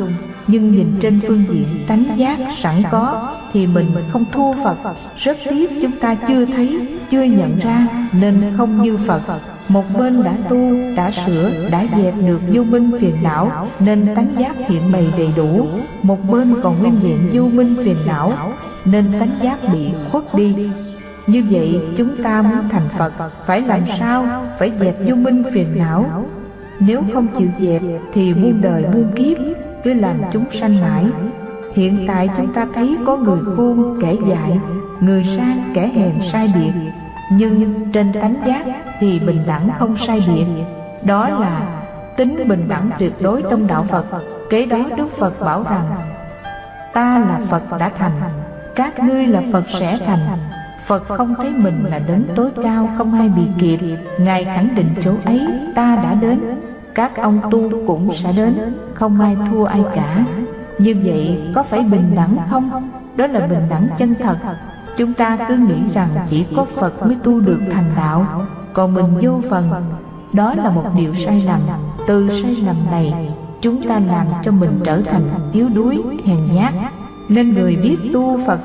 Nhưng 0.46 0.76
nhìn 0.76 0.92
trên 1.00 1.20
phương 1.28 1.44
diện 1.50 1.66
tánh 1.86 2.04
giác 2.16 2.38
sẵn 2.62 2.82
có 2.90 3.34
Thì 3.52 3.66
mình 3.66 3.86
không 4.12 4.24
thua 4.32 4.52
Phật. 4.64 4.76
Rất 5.16 5.36
tiếc 5.50 5.70
chúng 5.82 5.98
ta 6.00 6.14
chưa 6.28 6.44
thấy, 6.44 6.80
chưa 7.10 7.22
nhận 7.22 7.58
ra 7.58 7.86
Nên 8.12 8.42
không 8.56 8.82
như 8.82 8.98
Phật. 9.06 9.22
Một 9.68 9.84
bên 9.98 10.22
đã 10.22 10.36
tu, 10.48 10.72
đã 10.96 11.10
sửa, 11.10 11.50
đã 11.70 11.86
dẹp 11.96 12.14
được 12.26 12.40
vô 12.52 12.62
minh 12.62 12.90
phiền 13.00 13.14
não 13.22 13.68
Nên 13.80 14.14
tánh 14.14 14.28
giác 14.38 14.56
hiện 14.68 14.82
bày 14.92 15.06
đầy 15.18 15.28
đủ. 15.36 15.68
Một 16.02 16.18
bên 16.30 16.54
còn 16.62 16.78
nguyên 16.78 16.96
hiện 16.96 17.30
vô 17.32 17.42
minh 17.42 17.76
phiền 17.84 17.96
não 18.06 18.32
Nên 18.84 19.04
tánh 19.20 19.30
giác 19.42 19.58
bị 19.72 19.88
khuất 20.12 20.34
đi. 20.34 20.54
Như 21.26 21.44
vậy 21.50 21.80
chúng 21.96 22.22
ta 22.22 22.42
muốn 22.42 22.68
thành 22.70 22.88
Phật 22.98 23.12
Phải 23.46 23.62
làm 23.62 23.80
sao? 23.98 24.46
Phải 24.58 24.72
dẹp 24.80 24.96
vô 25.06 25.14
minh 25.14 25.42
phiền 25.52 25.78
não. 25.78 26.26
Nếu 26.80 27.02
không 27.14 27.26
chịu 27.38 27.48
dẹp 27.60 27.82
Thì 28.14 28.34
muôn 28.34 28.60
đời 28.62 28.84
muôn 28.94 29.12
kiếp. 29.16 29.38
Cứ 29.84 29.94
làm 29.94 30.16
chúng 30.32 30.44
sanh 30.60 30.80
mãi. 30.80 31.06
Hiện 31.74 32.04
tại 32.08 32.28
chúng 32.36 32.52
ta 32.52 32.66
thấy 32.74 32.96
có 33.06 33.16
người 33.16 33.40
khôn 33.56 33.98
kẻ 34.02 34.14
dại, 34.28 34.60
Người 35.00 35.24
sang 35.36 35.70
kẻ 35.74 35.88
hèn 35.88 36.14
sai 36.32 36.52
biệt. 36.54 36.72
Nhưng 37.30 37.74
trên 37.92 38.12
tánh 38.12 38.36
giác 38.46 38.64
thì 39.00 39.20
bình 39.20 39.42
đẳng 39.46 39.68
không 39.78 39.96
sai 39.96 40.24
biệt. 40.26 40.46
Đó 41.04 41.28
là 41.28 41.60
tính 42.16 42.48
bình 42.48 42.68
đẳng 42.68 42.90
tuyệt 42.98 43.12
đối 43.20 43.42
trong 43.50 43.66
đạo 43.66 43.86
phật. 43.88 44.04
Kế 44.50 44.66
đó 44.66 44.78
đức 44.96 45.08
phật 45.18 45.40
bảo 45.40 45.64
rằng, 45.70 45.86
ta 46.92 47.18
là 47.18 47.40
phật 47.50 47.78
đã 47.78 47.90
thành, 47.98 48.12
các 48.74 48.98
ngươi 49.04 49.26
là 49.26 49.42
phật 49.52 49.64
sẽ 49.80 49.98
thành. 50.06 50.38
Phật 50.86 51.08
không 51.08 51.34
thấy 51.34 51.50
mình 51.50 51.84
là 51.84 51.98
đến 51.98 52.26
tối 52.34 52.50
cao, 52.62 52.90
không 52.98 53.14
ai 53.14 53.28
bị 53.28 53.42
kịp 53.58 53.78
ngài 54.18 54.44
khẳng 54.44 54.68
định 54.74 54.88
chỗ 55.04 55.12
ấy, 55.24 55.46
ta 55.74 55.96
đã 55.96 56.14
đến 56.14 56.40
các 56.96 57.16
ông 57.16 57.40
tu 57.50 57.70
cũng 57.86 58.14
sẽ 58.14 58.32
đến 58.32 58.54
không 58.94 59.20
ai 59.20 59.36
thua 59.50 59.64
ai 59.64 59.84
cả. 59.94 60.24
Như 60.78 60.96
vậy 61.04 61.52
có 61.54 61.62
phải 61.62 61.80
bình 61.80 62.12
đẳng 62.16 62.36
không? 62.50 62.90
Đó 63.16 63.26
là 63.26 63.46
bình 63.46 63.62
đẳng 63.70 63.88
chân 63.98 64.14
thật. 64.22 64.36
Chúng 64.96 65.14
ta 65.14 65.38
cứ 65.48 65.56
nghĩ 65.56 65.92
rằng 65.94 66.08
chỉ 66.30 66.46
có 66.56 66.64
Phật 66.64 67.02
mới 67.06 67.16
tu 67.22 67.40
được 67.40 67.60
thành 67.72 67.90
đạo. 67.96 68.26
Còn 68.72 68.94
mình 68.94 69.18
vô 69.22 69.40
phần 69.50 69.70
Đó 70.32 70.54
là 70.54 70.70
một 70.70 70.84
điều 70.96 71.14
sai 71.14 71.42
lầm. 71.46 71.60
Từ 72.06 72.28
sai 72.42 72.56
lầm 72.66 72.76
này 72.90 73.30
Chúng 73.60 73.88
ta 73.88 74.00
làm 74.08 74.26
cho 74.44 74.52
mình 74.52 74.80
trở 74.84 75.00
thành 75.00 75.22
yếu 75.52 75.68
đuối, 75.74 76.02
hèn 76.24 76.38
nhát. 76.54 76.74
Nên 77.28 77.54
người 77.54 77.76
biết 77.76 77.96
tu 78.12 78.40
Phật 78.46 78.60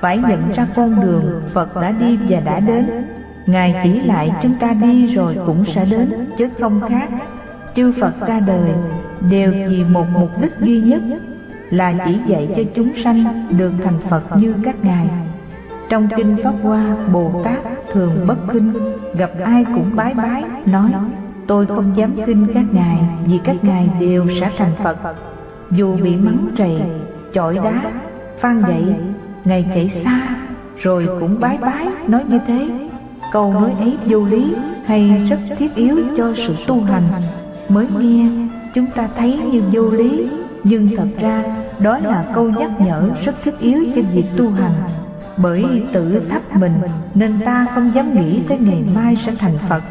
Phải 0.00 0.18
nhận 0.18 0.52
ra 0.52 0.66
con 0.76 1.00
đường 1.00 1.42
Phật 1.54 1.76
đã 1.76 1.90
đi 1.90 2.18
và 2.28 2.40
đã 2.40 2.60
đến. 2.60 3.06
Ngài 3.46 3.74
chỉ 3.84 4.00
lại 4.00 4.30
chúng 4.42 4.54
ta 4.60 4.72
đi 4.72 5.14
rồi 5.14 5.36
cũng 5.46 5.64
sẽ 5.64 5.84
đến 5.84 6.26
Chứ 6.38 6.48
không 6.60 6.80
khác. 6.88 7.08
Chư 7.76 7.92
Phật 8.00 8.26
ra 8.26 8.40
đời 8.40 8.72
Đều 9.30 9.52
vì 9.68 9.84
một 9.84 10.06
mục 10.14 10.30
đích 10.40 10.52
duy 10.60 10.80
nhất 10.80 11.02
Là 11.70 11.94
chỉ 12.06 12.18
dạy 12.26 12.48
cho 12.56 12.62
chúng 12.74 12.90
sanh 12.96 13.46
được 13.58 13.72
thành 13.84 13.98
Phật 14.10 14.22
như 14.36 14.54
các 14.64 14.84
ngài 14.84 15.08
trong 15.88 16.08
kinh 16.16 16.36
Pháp 16.44 16.52
Hoa, 16.62 16.96
Bồ 17.12 17.42
Tát 17.44 17.58
thường 17.92 18.26
bất 18.26 18.36
kinh, 18.52 18.72
gặp 19.18 19.30
ai 19.44 19.64
cũng 19.74 19.96
bái 19.96 20.14
bái, 20.14 20.44
nói 20.66 20.90
Tôi 21.46 21.66
không 21.66 21.92
dám 21.96 22.12
kinh 22.26 22.46
các 22.54 22.64
ngài, 22.72 22.98
vì 23.26 23.38
các 23.44 23.56
ngài 23.62 23.88
đều 24.00 24.26
sẽ 24.40 24.50
thành 24.58 24.72
Phật. 24.82 24.96
Dù 25.70 25.96
bị 25.96 26.16
mắng 26.16 26.48
trầy, 26.56 26.82
chọi 27.32 27.54
đá, 27.54 27.92
phan 28.38 28.62
dậy, 28.68 28.94
ngày 29.44 29.66
chạy 29.74 30.02
xa, 30.04 30.36
rồi 30.78 31.08
cũng 31.20 31.40
bái 31.40 31.58
bái, 31.58 31.86
nói 32.08 32.24
như 32.28 32.38
thế. 32.46 32.68
Câu 33.32 33.52
nói 33.52 33.70
ấy 33.78 33.98
vô 34.06 34.24
lý 34.24 34.54
hay 34.84 35.26
rất 35.30 35.38
thiết 35.58 35.74
yếu 35.74 35.98
cho 36.16 36.32
sự 36.34 36.54
tu 36.66 36.82
hành. 36.82 37.02
Mới 37.68 37.86
nghe, 37.98 38.26
chúng 38.74 38.86
ta 38.86 39.08
thấy 39.16 39.38
như 39.52 39.62
vô 39.72 39.90
lý, 39.90 40.26
nhưng 40.64 40.96
thật 40.96 41.08
ra 41.20 41.44
đó 41.78 41.98
là 41.98 42.24
câu 42.34 42.50
nhắc 42.50 42.70
nhở 42.80 43.10
rất 43.24 43.34
thiết 43.44 43.58
yếu 43.58 43.84
cho 43.96 44.02
việc 44.14 44.24
tu 44.36 44.50
hành. 44.50 44.74
Bởi 45.36 45.82
tự 45.92 46.22
thấp 46.30 46.56
mình 46.56 46.80
nên 47.14 47.40
ta 47.44 47.66
không 47.74 47.94
dám 47.94 48.14
nghĩ 48.14 48.40
tới 48.48 48.58
ngày 48.58 48.84
mai 48.94 49.16
sẽ 49.16 49.34
thành 49.38 49.58
Phật. 49.68 49.82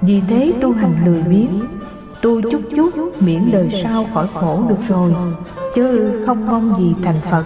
Vì 0.00 0.22
thế 0.28 0.52
tu 0.60 0.72
hành 0.72 0.94
lười 1.04 1.22
biếng 1.22 1.60
Tu 2.24 2.40
chút 2.50 2.60
chút 2.76 2.90
miễn 3.20 3.50
đời 3.52 3.70
sau 3.82 4.06
khỏi 4.14 4.26
khổ 4.34 4.62
được 4.68 4.88
rồi. 4.88 5.14
Chứ 5.74 6.10
không 6.26 6.46
mong 6.46 6.74
gì 6.78 6.94
thành 7.02 7.20
Phật. 7.30 7.44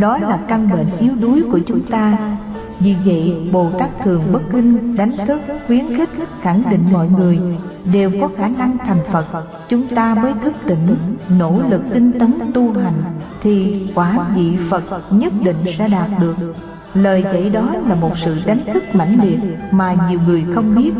Đó 0.00 0.18
là 0.18 0.38
căn 0.48 0.70
bệnh 0.70 0.98
yếu 0.98 1.12
đuối 1.20 1.42
của 1.52 1.58
chúng 1.66 1.80
ta. 1.90 2.18
Vì 2.80 2.96
vậy 3.04 3.34
Bồ 3.52 3.70
Tát 3.78 3.90
thường 4.04 4.32
bất 4.32 4.42
kinh 4.52 4.96
đánh 4.96 5.12
thức 5.26 5.40
khuyến 5.66 5.96
khích 5.96 6.08
khẳng 6.42 6.62
định 6.70 6.84
mọi 6.92 7.08
người 7.18 7.38
Đều 7.92 8.10
có 8.20 8.28
khả 8.36 8.48
năng 8.48 8.78
thành 8.78 9.00
Phật 9.12 9.26
Chúng 9.68 9.86
ta 9.88 10.14
mới 10.14 10.32
thức 10.42 10.54
tỉnh 10.66 10.96
Nỗ 11.28 11.62
lực 11.70 11.82
tinh 11.94 12.18
tấn 12.18 12.34
tu 12.54 12.72
hành 12.72 13.02
Thì 13.42 13.86
quả 13.94 14.28
vị 14.36 14.56
Phật 14.70 14.84
nhất 15.10 15.32
định 15.42 15.56
sẽ 15.66 15.88
đạt 15.88 16.08
được 16.20 16.36
Lời 16.94 17.24
dạy 17.24 17.50
đó 17.50 17.74
là 17.88 17.94
một 17.94 18.18
sự 18.18 18.36
đánh 18.46 18.60
thức 18.72 18.82
mãnh 18.92 19.18
liệt 19.22 19.38
mà 19.70 19.96
nhiều 20.10 20.20
người 20.26 20.44
không 20.54 20.74
biết. 20.74 20.92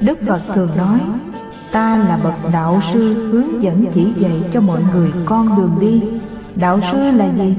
Đức 0.00 0.18
Phật 0.26 0.40
thường 0.54 0.70
nói, 0.76 1.00
ta 1.72 1.96
là 1.96 2.18
bậc 2.24 2.52
đạo 2.52 2.80
sư 2.92 3.30
hướng 3.32 3.62
dẫn 3.62 3.84
chỉ 3.94 4.12
dạy 4.18 4.42
cho 4.52 4.60
mọi 4.60 4.80
người 4.94 5.12
con 5.26 5.56
đường 5.56 5.76
đi. 5.80 6.02
Đạo 6.54 6.80
sư 6.92 7.10
là 7.10 7.26
gì? 7.38 7.56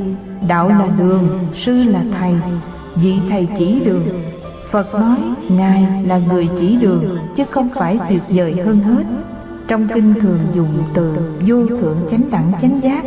Đạo 0.48 0.70
là 0.70 0.88
đường, 0.98 1.40
sư 1.54 1.84
là 1.84 2.02
thầy, 2.20 2.34
vị 2.96 3.14
thầy 3.30 3.48
chỉ 3.58 3.80
đường. 3.86 4.08
Phật 4.72 4.94
nói, 4.94 5.18
Ngài 5.50 6.04
là 6.06 6.18
người 6.18 6.50
chỉ 6.60 6.78
đường, 6.78 7.18
chứ 7.36 7.44
không 7.52 7.70
phải 7.76 8.00
tuyệt 8.10 8.22
vời 8.30 8.56
hơn 8.66 8.80
hết. 8.80 9.04
Trong 9.68 9.88
kinh 9.94 10.14
thường 10.22 10.40
dùng 10.54 10.84
từ 10.94 11.18
vô 11.48 11.66
thượng 11.68 11.98
chánh 12.12 12.32
đẳng 12.32 12.52
chánh 12.62 12.82
giác 12.82 13.04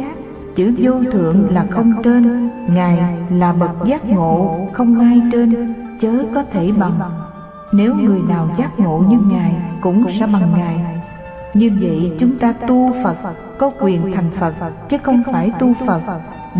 Chữ 0.55 0.75
vô 0.79 0.93
thượng 1.13 1.55
là 1.55 1.67
không 1.71 1.93
trên 2.03 2.51
Ngài 2.69 2.99
là 3.31 3.53
bậc 3.53 3.71
giác 3.85 4.07
ngộ 4.07 4.57
Không 4.73 5.01
ai 5.01 5.21
trên 5.33 5.75
Chớ 6.01 6.25
có 6.35 6.45
thể 6.53 6.73
bằng 6.79 7.01
Nếu 7.73 7.95
người 7.95 8.21
nào 8.29 8.49
giác 8.59 8.81
ngộ 8.81 9.03
như 9.09 9.17
Ngài 9.31 9.55
Cũng 9.81 10.05
sẽ 10.21 10.27
bằng 10.27 10.53
Ngài 10.59 10.81
Như 11.55 11.71
vậy 11.81 12.13
chúng 12.19 12.39
ta 12.39 12.53
tu 12.53 12.93
Phật 13.05 13.17
có 13.59 13.71
quyền 13.81 14.13
thành 14.13 14.31
Phật 14.41 14.55
chứ 14.89 14.99
không 15.03 15.23
phải 15.33 15.53
tu 15.61 15.75
Phật 15.87 16.01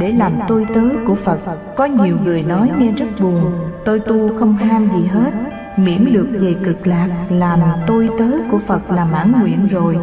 để 0.01 0.13
làm 0.13 0.33
tôi 0.49 0.67
tớ 0.75 0.83
của 1.07 1.15
Phật. 1.15 1.39
Có 1.77 1.85
nhiều 1.85 2.17
người 2.25 2.43
nói 2.43 2.71
nghe 2.79 2.93
rất 2.93 3.07
buồn, 3.21 3.53
tôi 3.85 4.01
tu 4.01 4.39
không 4.39 4.57
ham 4.57 4.89
gì 4.97 5.07
hết, 5.07 5.31
miễn 5.77 6.13
được 6.13 6.29
về 6.33 6.55
cực 6.65 6.87
lạc 6.87 7.09
làm 7.29 7.61
tôi 7.87 8.09
tớ 8.19 8.31
của 8.51 8.59
Phật 8.59 8.91
là 8.91 9.05
mãn 9.05 9.33
nguyện 9.41 9.69
rồi. 9.69 9.97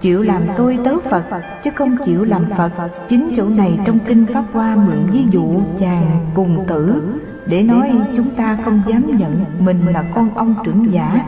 Chịu 0.00 0.22
làm 0.22 0.42
tôi 0.56 0.78
tớ 0.84 0.94
Phật 1.10 1.24
chứ 1.64 1.70
không 1.74 1.96
chịu 2.04 2.24
làm 2.24 2.44
Phật. 2.56 2.70
Chính 3.08 3.32
chỗ 3.36 3.48
này 3.48 3.78
trong 3.84 3.98
kinh 4.06 4.26
Pháp 4.26 4.44
Hoa 4.52 4.76
mượn 4.76 5.10
ví 5.12 5.24
dụ 5.30 5.60
chàng 5.80 6.26
cùng 6.34 6.64
tử 6.68 7.02
để 7.46 7.62
nói 7.62 7.92
chúng 8.16 8.30
ta 8.30 8.58
không 8.64 8.82
dám 8.86 9.16
nhận 9.16 9.44
mình 9.58 9.86
là 9.86 10.04
con 10.14 10.34
ông 10.34 10.54
trưởng 10.64 10.92
giả. 10.92 11.24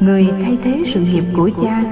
Người 0.00 0.28
thay 0.42 0.58
thế 0.64 0.82
sự 0.86 1.00
nghiệp 1.00 1.24
của 1.36 1.50
cha 1.62 1.82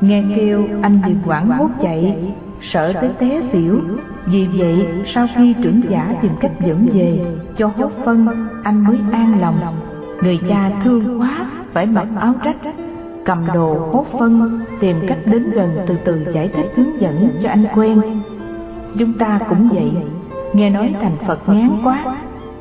Nghe 0.00 0.22
kêu 0.36 0.68
anh 0.82 1.00
Việt 1.06 1.16
Quảng 1.26 1.46
hốt 1.46 1.68
chạy 1.82 2.16
Sợ 2.60 2.92
tới 2.92 3.10
té 3.18 3.40
xỉu 3.52 3.80
vì 4.26 4.46
vậy, 4.46 4.86
sau 5.04 5.26
khi 5.36 5.54
trưởng 5.62 5.80
giả 5.88 6.14
tìm 6.22 6.32
cách 6.40 6.50
dẫn 6.66 6.88
về, 6.92 7.20
Cho 7.58 7.70
hốt 7.76 7.90
phân, 8.04 8.26
Anh 8.62 8.84
mới 8.84 8.98
an 9.12 9.40
lòng. 9.40 9.56
Người 10.22 10.40
cha 10.48 10.70
thương 10.84 11.20
quá, 11.20 11.50
Phải 11.72 11.86
mặc 11.86 12.06
áo 12.20 12.34
trách 12.44 12.56
Cầm 13.24 13.38
đồ 13.54 13.88
hốt 13.92 14.06
phân, 14.18 14.60
Tìm 14.80 14.96
cách 15.08 15.18
đến 15.24 15.50
gần 15.50 15.70
từ 15.86 15.96
từ 16.04 16.26
giải 16.34 16.48
thích 16.48 16.72
hướng 16.76 17.00
dẫn 17.00 17.30
cho 17.42 17.48
anh 17.48 17.64
quen. 17.74 18.00
Chúng 18.98 19.12
ta 19.12 19.38
cũng 19.48 19.68
vậy. 19.68 19.92
Nghe 20.52 20.70
nói 20.70 20.94
thành 21.00 21.16
Phật 21.26 21.48
ngán 21.48 21.70
quá, 21.84 22.04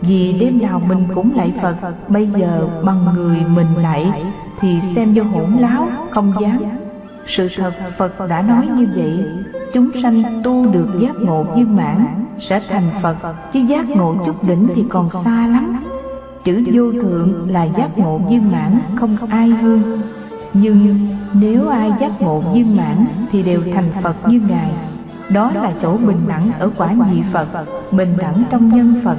Vì 0.01 0.37
đêm 0.39 0.59
nào 0.61 0.81
mình 0.87 1.03
cũng 1.15 1.31
lại 1.35 1.53
Phật, 1.61 1.75
Bây 2.09 2.27
giờ 2.27 2.67
bằng 2.83 3.05
người 3.15 3.37
mình 3.55 3.75
lại, 3.81 4.23
Thì 4.59 4.79
xem 4.95 5.13
vô 5.13 5.23
hỗn 5.23 5.57
láo, 5.59 5.87
Không 6.11 6.33
dám 6.41 6.78
sự 7.29 7.47
thật, 7.55 7.73
Phật 7.97 8.27
đã 8.29 8.41
nói 8.41 8.67
như 8.75 8.87
vậy. 8.95 9.25
Chúng 9.73 9.89
sanh 10.03 10.41
tu 10.43 10.71
được 10.71 10.87
giác 11.01 11.15
ngộ 11.21 11.43
viên 11.43 11.75
mãn, 11.75 12.05
Sẽ 12.39 12.61
thành 12.69 12.89
Phật. 13.01 13.15
Chứ 13.53 13.59
giác 13.59 13.89
ngộ 13.89 14.15
chút 14.25 14.43
đỉnh 14.47 14.67
thì 14.75 14.85
còn 14.89 15.09
xa 15.23 15.47
lắm. 15.47 15.83
Chữ 16.43 16.63
vô 16.73 16.91
thượng 16.91 17.51
là 17.51 17.63
giác 17.63 17.97
ngộ 17.97 18.17
viên 18.17 18.51
mãn, 18.51 18.79
Không 18.95 19.17
ai 19.29 19.49
hơn. 19.49 20.01
Nhưng 20.53 21.07
nếu 21.33 21.69
ai 21.69 21.91
giác 21.99 22.21
ngộ 22.21 22.39
viên 22.53 22.77
mãn 22.77 23.05
Thì 23.31 23.43
đều 23.43 23.61
thành 23.73 23.91
Phật 24.01 24.15
như 24.27 24.41
Ngài. 24.49 24.71
Đó 25.29 25.51
là 25.51 25.73
chỗ 25.81 25.97
bình 25.97 26.21
đẳng 26.27 26.51
ở 26.59 26.69
quả 26.77 26.95
vị 27.11 27.21
Phật, 27.33 27.47
Bình 27.91 28.17
đẳng 28.17 28.43
trong 28.49 28.69
nhân 28.69 29.01
Phật. 29.03 29.17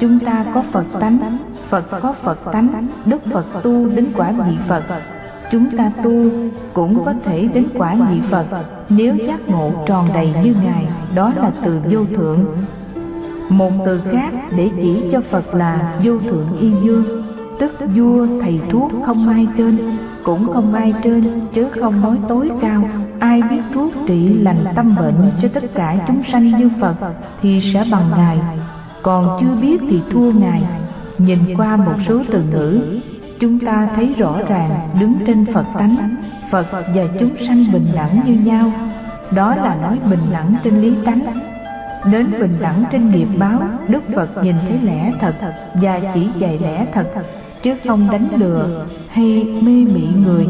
Chúng 0.00 0.20
ta 0.20 0.44
có 0.54 0.62
Phật 0.72 0.84
tánh, 1.00 1.38
Phật 1.68 1.84
có 2.02 2.14
Phật 2.22 2.38
tánh, 2.52 2.88
Đức 3.04 3.18
Phật 3.32 3.44
tu 3.62 3.88
đến 3.88 4.12
quả 4.16 4.32
vị 4.32 4.56
Phật 4.68 4.82
chúng 5.50 5.76
ta 5.76 5.90
tu 6.04 6.30
cũng 6.72 7.04
có 7.04 7.14
thể 7.24 7.48
đến 7.54 7.64
quả 7.74 7.94
nhị 7.94 8.20
Phật 8.30 8.46
nếu 8.88 9.16
giác 9.16 9.48
ngộ 9.48 9.70
tròn 9.86 10.08
đầy 10.14 10.32
như 10.44 10.54
Ngài, 10.64 10.86
đó 11.14 11.32
là 11.36 11.52
từ 11.64 11.80
vô 11.90 12.04
thượng. 12.16 12.46
Một 13.48 13.72
từ 13.86 14.00
khác 14.12 14.32
để 14.56 14.70
chỉ 14.82 15.02
cho 15.12 15.20
Phật 15.20 15.54
là 15.54 15.94
vô 16.04 16.18
thượng 16.18 16.56
y 16.60 16.70
dương, 16.84 17.24
tức 17.58 17.72
vua 17.94 18.26
thầy 18.40 18.60
thuốc 18.70 18.92
không 19.06 19.28
ai 19.28 19.46
trên, 19.58 19.96
cũng 20.24 20.52
không 20.52 20.74
ai 20.74 20.94
trên, 21.02 21.40
chứ 21.54 21.68
không 21.80 22.00
nói 22.00 22.16
tối 22.28 22.50
cao. 22.60 22.88
Ai 23.18 23.42
biết 23.42 23.60
thuốc 23.74 23.92
trị 24.06 24.38
lành 24.42 24.64
tâm 24.76 24.96
bệnh 24.96 25.30
cho 25.40 25.48
tất 25.48 25.64
cả 25.74 25.96
chúng 26.06 26.22
sanh 26.22 26.58
như 26.58 26.70
Phật 26.80 26.94
thì 27.42 27.60
sẽ 27.60 27.84
bằng 27.92 28.10
Ngài, 28.16 28.38
còn 29.02 29.38
chưa 29.40 29.60
biết 29.62 29.80
thì 29.90 30.00
thua 30.12 30.32
Ngài. 30.32 30.62
Nhìn 31.18 31.38
qua 31.56 31.76
một 31.76 31.96
số 32.06 32.22
từ 32.30 32.42
ngữ 32.52 32.80
chúng 33.40 33.58
ta 33.58 33.88
thấy 33.96 34.14
rõ 34.18 34.38
ràng 34.48 34.88
đứng 35.00 35.14
trên 35.26 35.46
Phật 35.54 35.64
tánh, 35.78 36.16
Phật 36.50 36.66
và 36.72 37.02
chúng 37.20 37.36
sanh 37.46 37.64
bình 37.72 37.86
đẳng 37.94 38.20
như 38.26 38.34
nhau. 38.34 38.72
Đó 39.30 39.54
là 39.54 39.76
nói 39.82 39.98
bình 40.10 40.26
đẳng 40.32 40.54
trên 40.64 40.82
lý 40.82 40.94
tánh. 41.04 41.40
Đến 42.12 42.26
bình 42.40 42.52
đẳng 42.60 42.84
trên 42.90 43.10
nghiệp 43.10 43.28
báo, 43.38 43.60
Đức 43.88 44.02
Phật 44.14 44.42
nhìn 44.42 44.56
thấy 44.68 44.78
lẽ 44.82 45.12
thật 45.20 45.34
và 45.74 46.00
chỉ 46.14 46.28
dạy 46.38 46.58
lẽ 46.62 46.86
thật, 46.92 47.06
chứ 47.62 47.76
không 47.86 48.08
đánh 48.12 48.28
lừa 48.36 48.86
hay 49.08 49.44
mê 49.62 49.84
mị 49.94 50.06
người. 50.24 50.48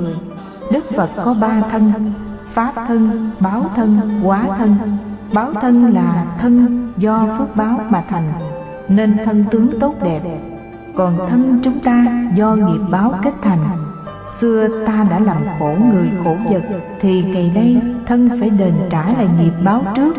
Đức 0.73 0.85
Phật 0.97 1.11
có 1.25 1.35
ba 1.41 1.63
thân, 1.71 2.13
Pháp 2.55 2.73
thân, 2.89 3.31
báo 3.41 3.71
thân, 3.77 4.21
quá 4.25 4.45
thân. 4.59 4.77
Báo 5.33 5.53
thân 5.61 5.95
là 5.95 6.25
thân 6.39 6.93
do 6.97 7.27
phước 7.39 7.57
báo 7.57 7.81
mà 7.89 8.03
thành, 8.09 8.33
nên 8.89 9.17
thân 9.25 9.45
tướng 9.51 9.81
tốt 9.81 9.95
đẹp 10.03 10.21
còn 10.97 11.19
thân 11.31 11.61
chúng 11.65 11.81
ta 11.81 12.07
do 12.35 12.55
nghiệp 12.55 12.81
báo 12.91 13.15
kết 13.23 13.33
thành. 13.43 13.59
Xưa 14.41 14.69
ta 14.87 15.07
đã 15.11 15.19
làm 15.19 15.37
khổ 15.59 15.75
người 15.93 16.11
khổ 16.25 16.37
vật, 16.51 16.63
thì 17.01 17.23
ngày 17.23 17.53
nay 17.55 17.83
thân 18.07 18.29
phải 18.41 18.51
đền 18.51 18.75
trả 18.91 19.05
lại 19.05 19.29
nghiệp 19.41 19.53
báo 19.65 19.83
trước. 19.95 20.17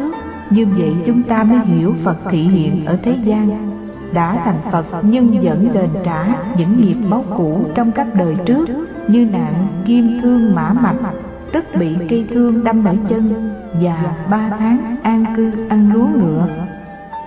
Như 0.50 0.66
vậy 0.78 0.94
chúng 1.06 1.22
ta 1.24 1.44
mới 1.44 1.60
hiểu 1.60 1.94
phật 2.04 2.18
thị 2.32 2.42
hiện 2.42 2.86
ở 2.86 2.98
thế 3.04 3.18
gian. 3.24 3.72
Đã 4.14 4.42
thành 4.46 4.72
phật, 4.72 4.86
nhưng 5.02 5.42
vẫn 5.42 5.74
đền 5.74 5.90
trả 6.04 6.26
những 6.58 6.82
nghiệp 6.82 6.98
báo 7.10 7.24
cũ 7.38 7.66
trong 7.76 7.92
các 7.92 8.08
đời 8.14 8.36
trước, 8.46 8.66
như 9.08 9.26
nạn 9.26 9.68
kim 9.86 10.20
thương 10.22 10.56
mã 10.56 10.74
mạch, 10.74 11.12
tức 11.52 11.66
bị 11.80 11.96
cây 12.10 12.26
thương 12.32 12.64
đâm 12.64 12.86
ở 12.86 12.96
chân 13.08 13.52
và 13.82 14.16
ba 14.32 14.50
tháng 14.60 14.96
an 15.04 15.26
cư 15.36 15.52
ăn 15.70 15.90
lúa 15.94 16.08
ngựa. 16.20 16.48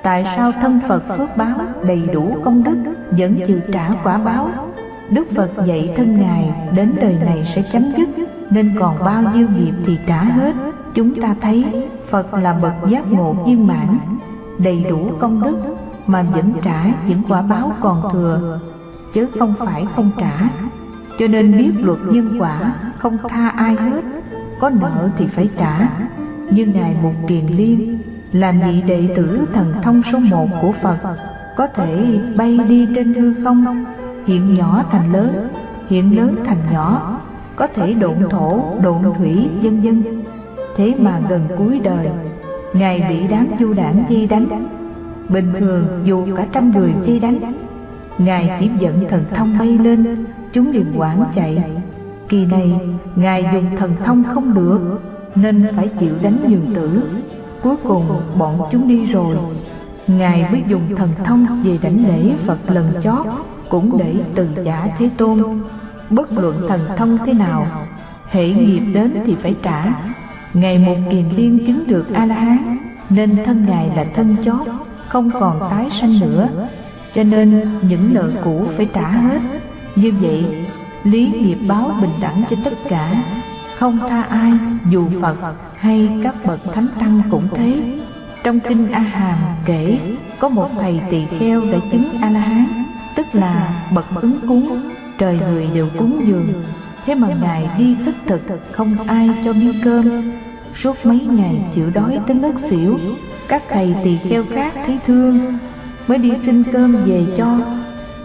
Tại 0.09 0.25
sao 0.37 0.53
thân 0.53 0.81
Phật 0.89 1.03
phước 1.17 1.37
báo 1.37 1.59
đầy 1.87 2.03
đủ 2.13 2.37
công 2.45 2.65
đức 2.65 2.77
Vẫn 3.11 3.41
chịu 3.47 3.61
trả 3.73 3.91
quả 4.05 4.19
báo? 4.19 4.51
Đức 5.11 5.25
Phật 5.37 5.51
dạy 5.67 5.93
thân 5.97 6.21
Ngài 6.21 6.55
đến 6.77 6.95
đời 7.01 7.17
này 7.25 7.45
sẽ 7.55 7.63
chấm 7.73 7.93
dứt. 7.97 8.09
Nên 8.51 8.77
còn 8.81 9.05
bao 9.05 9.23
nhiêu 9.35 9.49
nghiệp 9.57 9.73
thì 9.87 9.99
trả 10.07 10.23
hết. 10.23 10.55
Chúng 10.95 11.23
ta 11.23 11.37
thấy 11.41 11.65
Phật 12.11 12.35
là 12.35 12.53
bậc 12.53 12.73
giác 12.89 13.13
ngộ 13.13 13.33
viên 13.33 13.67
mãn 13.67 13.99
Đầy 14.59 14.85
đủ 14.91 15.11
công 15.19 15.43
đức 15.43 15.77
Mà 16.07 16.23
vẫn 16.23 16.53
trả 16.63 16.85
những 17.09 17.23
quả 17.29 17.43
báo 17.43 17.73
còn 17.81 18.03
thừa. 18.13 18.61
Chứ 19.15 19.29
không 19.39 19.55
phải 19.59 19.87
không 19.97 20.11
trả. 20.19 20.51
Cho 21.19 21.27
nên 21.27 21.59
biết 21.59 21.73
luật 21.81 21.99
nhân 22.11 22.37
quả 22.41 22.73
Không 22.99 23.19
tha 23.29 23.49
ai 23.49 23.75
hết. 23.75 24.03
Có 24.61 24.71
nợ 24.71 25.11
thì 25.19 25.27
phải 25.27 25.49
trả. 25.59 25.89
Như 26.51 26.67
Ngài 26.67 26.97
Mục 27.03 27.15
Kiền 27.29 27.47
Liên 27.47 27.99
làm 28.33 28.61
vị 28.61 28.83
đệ 28.87 29.09
tử 29.17 29.47
thần 29.53 29.73
thông 29.83 30.03
số 30.13 30.19
một 30.19 30.49
của 30.63 30.73
Phật, 30.83 30.97
có 31.57 31.67
thể 31.67 32.21
bay 32.37 32.59
đi 32.69 32.89
trên 32.95 33.15
hư 33.15 33.35
không 33.45 33.85
hiện 34.27 34.55
nhỏ 34.55 34.85
thành 34.91 35.13
lớn 35.13 35.49
hiện 35.89 36.17
lớn 36.17 36.37
thành 36.45 36.61
nhỏ, 36.73 37.21
có 37.57 37.67
thể 37.67 37.95
độn 37.95 38.29
thổ, 38.31 38.63
độn 38.83 39.03
thủy, 39.19 39.49
vân 39.63 39.81
vân. 39.81 40.23
Thế 40.77 40.95
mà 40.99 41.21
gần 41.29 41.49
cuối 41.59 41.81
đời, 41.85 42.09
ngài 42.73 43.05
bị 43.09 43.27
đám 43.31 43.47
du 43.61 43.73
đảng 43.73 44.05
di 44.09 44.27
đánh. 44.27 44.69
Bình 45.29 45.53
thường, 45.59 45.85
dù 46.05 46.27
cả 46.37 46.47
trăm 46.53 46.73
người 46.73 46.95
di 47.07 47.19
đánh, 47.19 47.53
ngài 48.19 48.51
chỉ 48.61 48.71
dẫn 48.81 49.05
thần 49.09 49.25
thông 49.35 49.59
bay 49.59 49.79
lên, 49.79 50.25
chúng 50.53 50.71
liền 50.73 50.93
quảng 50.97 51.25
chạy. 51.35 51.65
Kỳ 52.29 52.47
này, 52.47 52.81
ngài 53.17 53.45
dùng 53.55 53.77
thần 53.77 53.93
thông 54.05 54.25
không 54.35 54.55
được, 54.55 55.01
nên 55.35 55.67
phải 55.77 55.89
chịu 56.01 56.15
đánh 56.23 56.39
nhiều 56.49 56.61
tử. 56.75 57.03
Cuối 57.63 57.77
cùng 57.85 58.21
bọn 58.39 58.61
chúng 58.73 58.89
đi 58.89 59.07
rồi. 59.07 59.37
Ngài 60.07 60.45
mới 60.51 60.63
dùng 60.69 60.97
thần 60.97 61.09
thông 61.25 61.63
về 61.63 61.79
đảnh 61.83 62.09
lễ 62.09 62.33
Phật 62.47 62.59
lần 62.67 62.93
chót, 63.03 63.27
Cũng 63.69 63.99
để 63.99 64.15
từ 64.35 64.49
giả 64.65 64.89
Thế 64.99 65.11
Tôn. 65.17 65.61
Bất 66.11 66.33
luận 66.33 66.67
thần 66.69 66.89
thông 66.97 67.19
thế 67.27 67.33
nào, 67.33 67.67
Hệ 68.31 68.51
nghiệp 68.53 68.83
đến 68.95 69.23
thì 69.27 69.35
phải 69.35 69.55
trả. 69.63 69.85
Ngày 70.55 70.79
một 70.79 70.97
kiền 71.11 71.25
liên 71.37 71.67
chứng 71.67 71.85
được 71.87 72.15
A-la-hán, 72.15 72.79
Nên 73.11 73.45
thân 73.45 73.67
Ngài 73.69 73.91
là 73.97 74.05
thân 74.15 74.37
chót, 74.45 74.67
Không 75.09 75.31
còn 75.41 75.61
tái 75.71 75.89
sanh 75.91 76.21
nữa. 76.21 76.49
Cho 77.15 77.23
nên 77.25 77.65
những 77.83 78.15
nợ 78.15 78.31
cũ 78.45 78.63
phải 78.77 78.89
trả 78.95 79.09
hết. 79.09 79.41
Như 79.97 80.13
vậy, 80.21 80.45
Lý 81.05 81.27
nghiệp 81.27 81.59
báo 81.69 81.91
bình 82.01 82.11
đẳng 82.21 82.43
cho 82.51 82.57
tất 82.65 82.75
cả. 82.89 83.23
Không 83.79 83.99
tha 84.09 84.23
ai, 84.23 84.53
dù 84.91 85.09
Phật 85.21 85.37
hay 85.77 86.11
các 86.25 86.45
bậc 86.45 86.61
thánh 86.75 86.89
tăng 87.01 87.23
cũng 87.31 87.49
thế. 87.55 87.99
Trong 88.45 88.61
kinh 88.61 88.93
a 88.93 89.01
hàm 89.01 89.39
kể, 89.65 89.99
có 90.39 90.49
một 90.49 90.71
thầy 90.81 91.01
tỳ 91.11 91.27
kheo 91.39 91.61
đã 91.73 91.79
chứng 91.93 92.09
a 92.23 92.31
la 92.31 92.41
hán 92.41 92.67
tức 93.17 93.27
là 93.33 93.85
bậc 93.95 94.05
ứng 94.15 94.39
cúng. 94.49 94.91
Trời 95.19 95.41
người 95.51 95.69
đều 95.75 95.89
cúng 95.99 96.23
dường. 96.27 96.53
Thế 97.07 97.15
mà 97.15 97.29
ngài 97.43 97.71
đi 97.79 97.97
thức 98.05 98.15
thực, 98.27 98.41
không 98.73 98.97
ai 99.07 99.31
cho 99.45 99.53
miếng 99.53 99.81
cơm. 99.85 100.33
Suốt 100.75 101.07
mấy 101.07 101.21
ngày 101.31 101.57
chịu 101.75 101.91
đói 101.95 102.19
tới 102.27 102.37
ngất 102.37 102.55
xỉu, 102.71 102.99
các 103.49 103.63
thầy 103.69 103.95
tỳ 104.05 104.19
kheo 104.31 104.45
khác 104.55 104.73
thấy 104.87 104.99
thương, 105.07 105.59
mới 106.09 106.19
đi 106.19 106.33
xin 106.47 106.63
cơm 106.73 106.97
về 107.07 107.27
cho. 107.39 107.59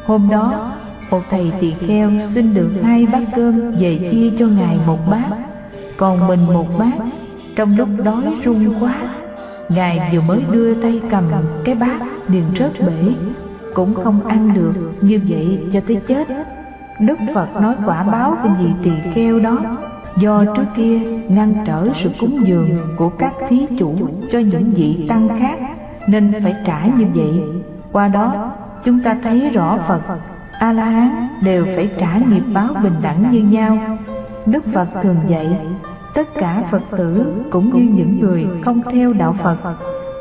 Hôm 0.05 0.27
đó 0.31 0.71
một 1.11 1.21
thầy 1.29 1.51
tỳ 1.59 1.71
kheo 1.71 2.11
xin 2.33 2.53
được 2.53 2.71
hai 2.83 3.05
bát 3.05 3.23
cơm 3.35 3.71
về 3.71 4.09
chia 4.11 4.31
cho 4.39 4.47
ngài 4.47 4.77
một 4.87 4.99
bát. 5.09 5.29
Còn 5.97 6.27
mình 6.27 6.45
một 6.53 6.67
bát. 6.79 6.93
Trong 7.55 7.77
lúc 7.77 7.87
đói 8.03 8.23
run 8.43 8.83
quá, 8.83 8.95
Ngài 9.69 10.09
vừa 10.13 10.21
mới 10.21 10.43
đưa 10.51 10.81
tay 10.81 11.01
cầm 11.09 11.23
cái 11.65 11.75
bát 11.75 11.99
liền 12.27 12.43
rớt 12.59 12.71
bể. 12.79 13.13
Cũng 13.73 13.93
không 13.93 14.27
ăn 14.27 14.53
được, 14.53 14.73
như 15.01 15.19
vậy 15.27 15.59
cho 15.73 15.79
tới 15.87 16.01
chết. 16.07 16.27
Đức 16.99 17.19
Phật 17.33 17.47
nói 17.61 17.75
quả 17.85 18.03
báo 18.03 18.37
của 18.43 18.49
vị 18.59 18.69
tỳ 18.83 18.91
kheo 19.13 19.39
đó. 19.39 19.57
Do 20.17 20.45
trước 20.55 20.65
kia 20.75 20.99
ngăn 21.27 21.53
trở 21.65 21.89
sự 21.95 22.09
cúng 22.19 22.39
dường 22.45 22.77
của 22.97 23.09
các 23.09 23.33
thí 23.49 23.65
chủ 23.79 23.95
cho 24.31 24.39
những 24.39 24.71
vị 24.75 25.05
tăng 25.09 25.29
khác, 25.39 25.59
nên 26.07 26.33
phải 26.43 26.55
trả 26.65 26.85
như 26.85 27.05
vậy. 27.13 27.41
Qua 27.91 28.07
đó, 28.07 28.51
chúng 28.85 28.99
ta 29.03 29.17
thấy 29.23 29.49
rõ 29.49 29.77
phật 29.87 30.01
a 30.59 30.73
la 30.73 30.85
hán 30.85 31.27
đều 31.41 31.65
phải 31.75 31.89
trả 31.99 32.17
nghiệp 32.17 32.43
báo 32.53 32.67
bình 32.83 32.95
đẳng 33.01 33.31
như 33.31 33.41
nhau. 33.41 33.77
Đức 34.45 34.63
phật 34.73 34.87
thường 35.03 35.17
dạy, 35.27 35.57
tất 36.13 36.27
cả 36.33 36.63
phật 36.71 36.81
tử 36.97 37.43
cũng 37.49 37.73
như 37.73 37.93
những 37.95 38.19
người 38.21 38.47
không 38.65 38.81
theo 38.91 39.13
đạo 39.13 39.35
phật, 39.43 39.57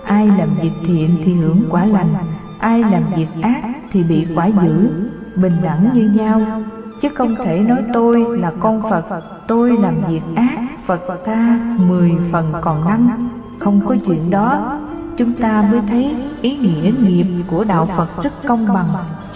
ai 0.05 0.27
làm 0.27 0.49
việc 0.63 0.73
thiện 0.87 1.17
thì 1.25 1.35
hưởng 1.35 1.63
quả 1.71 1.85
lành, 1.85 2.15
ai 2.59 2.81
làm 2.81 3.03
việc 3.17 3.29
ác 3.43 3.63
thì 3.93 4.05
bị 4.05 4.27
quả 4.35 4.47
dữ, 4.47 4.91
bình 5.37 5.57
đẳng 5.63 5.89
như 5.95 6.11
nhau. 6.11 6.41
Chứ 7.03 7.09
không 7.15 7.35
thể 7.37 7.61
nói 7.61 7.83
tôi 7.93 8.39
là 8.39 8.53
con 8.61 8.83
phật, 8.83 9.05
tôi 9.47 9.77
làm 9.79 9.95
việc 10.09 10.23
ác, 10.37 10.59
phật 10.87 11.01
ta 11.25 11.61
mười 11.89 12.13
phần 12.33 12.53
còn 12.61 12.85
năm. 12.85 13.31
Không 13.59 13.81
có 13.87 13.97
chuyện 14.07 14.31
đó, 14.31 14.81
chúng 15.17 15.33
ta 15.33 15.69
mới 15.71 15.81
thấy 15.89 16.17
ý 16.43 16.57
nghĩa 16.57 16.93
nghiệp 17.01 17.27
của 17.51 17.65
đạo 17.65 17.89
phật 17.97 18.23
rất 18.23 18.33
công 18.47 18.75
bằng 18.75 18.89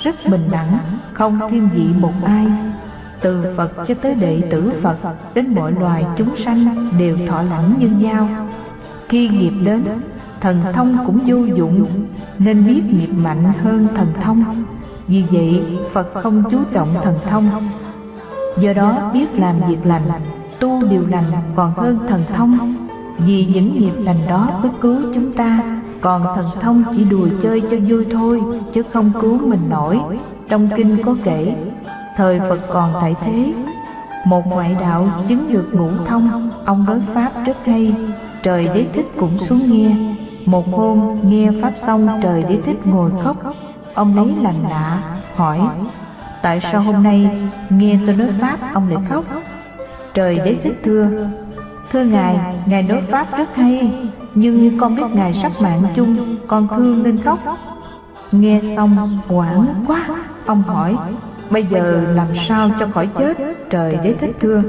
rất 0.02 0.14
bình 0.30 0.48
đẳng, 0.52 0.78
không 1.12 1.40
thiên 1.50 1.68
vị 1.74 1.86
một 2.00 2.12
ai. 2.24 2.46
Từ 3.20 3.54
phật 3.56 3.72
cho 3.88 3.94
tới 4.02 4.14
đệ 4.14 4.42
tử 4.50 4.72
phật, 4.82 4.96
đến 5.34 5.54
mọi 5.54 5.72
loài 5.72 6.04
chúng 6.16 6.36
sanh 6.36 6.90
đều 6.98 7.18
thọ 7.28 7.42
lãnh 7.42 7.74
như 7.78 7.88
nhau 7.88 8.28
khi 9.08 9.28
nghiệp 9.28 9.52
đến, 9.64 9.84
thần 10.40 10.62
thông 10.72 11.06
cũng 11.06 11.18
vô 11.26 11.36
dụng, 11.36 12.06
nên 12.38 12.66
biết 12.66 12.82
nghiệp 12.92 13.12
mạnh 13.16 13.52
hơn 13.62 13.88
thần 13.96 14.06
thông. 14.22 14.64
Vì 15.06 15.24
vậy, 15.30 15.78
phật 15.92 16.08
không 16.14 16.42
chú 16.50 16.58
trọng 16.72 16.96
thần 17.02 17.18
thông. 17.30 17.50
Do 18.60 18.72
đó 18.72 19.10
biết 19.14 19.34
làm 19.34 19.56
việc 19.68 19.78
lành, 19.84 20.02
tu 20.60 20.82
điều 20.90 21.06
lành 21.10 21.32
còn 21.54 21.72
hơn 21.76 21.98
thần 22.08 22.24
thông. 22.34 22.76
Vì 23.18 23.46
những 23.54 23.78
nghiệp 23.78 23.94
lành 23.98 24.26
đó 24.28 24.50
mới 24.62 24.70
cứu 24.80 24.96
chúng 25.14 25.32
ta 25.32 25.75
còn 26.06 26.26
thần 26.36 26.46
thông 26.60 26.84
chỉ 26.96 27.04
đùa 27.04 27.28
chơi 27.42 27.62
cho 27.70 27.76
vui 27.88 28.06
thôi, 28.12 28.40
chứ 28.72 28.82
không 28.92 29.12
cứu 29.20 29.38
mình 29.38 29.68
nổi. 29.68 30.00
Trong 30.48 30.68
kinh 30.76 31.02
có 31.02 31.16
kể, 31.24 31.56
thời 32.16 32.40
phật 32.40 32.60
còn 32.72 32.92
tại 33.00 33.14
thế. 33.20 33.52
Một 34.26 34.46
ngoại 34.46 34.76
đạo 34.80 35.08
chứng 35.28 35.52
được 35.52 35.68
ngũ 35.72 35.90
thông, 36.06 36.50
ông 36.64 36.84
đối 36.88 37.00
pháp 37.14 37.32
rất 37.46 37.56
hay. 37.66 37.94
Trời 38.42 38.68
đế 38.74 38.86
thích 38.92 39.06
cũng 39.20 39.38
xuống 39.38 39.70
nghe. 39.70 39.96
Một 40.46 40.66
hôm, 40.72 41.14
nghe 41.22 41.50
pháp 41.62 41.72
xong, 41.86 42.08
trời 42.22 42.42
đế 42.48 42.58
thích 42.66 42.86
ngồi 42.86 43.10
khóc. 43.24 43.36
Ông 43.94 44.16
lấy 44.16 44.34
làm 44.42 44.54
lạ, 44.70 45.02
hỏi, 45.36 45.60
tại 46.42 46.60
sao 46.60 46.80
hôm 46.80 47.02
nay 47.02 47.30
nghe 47.70 47.98
tôi 48.06 48.16
nói 48.16 48.28
pháp, 48.40 48.58
ông 48.74 48.88
lại 48.88 49.04
khóc? 49.08 49.24
Trời 50.14 50.38
đế 50.44 50.56
thích 50.64 50.80
thưa 50.84 51.28
thưa 51.92 52.04
ngài 52.04 52.38
ngài 52.66 52.82
nói 52.82 53.02
pháp 53.10 53.26
rất 53.38 53.56
hay 53.56 53.92
nhưng 54.36 54.78
con 54.78 54.96
biết 54.96 55.02
ngài 55.12 55.34
sắp 55.34 55.52
mạng 55.60 55.82
chung, 55.94 56.36
con 56.46 56.68
thương 56.76 57.02
nên 57.02 57.22
khóc. 57.22 57.38
Nghe 58.32 58.60
xong, 58.76 59.08
hoảng 59.28 59.84
quá, 59.86 60.06
ông 60.46 60.62
hỏi, 60.62 60.96
bây 61.50 61.66
giờ 61.66 62.06
làm 62.14 62.26
sao 62.48 62.70
cho 62.80 62.86
khỏi 62.86 63.08
chết, 63.18 63.36
trời 63.70 63.98
đế 64.04 64.14
thích 64.20 64.36
thưa? 64.40 64.62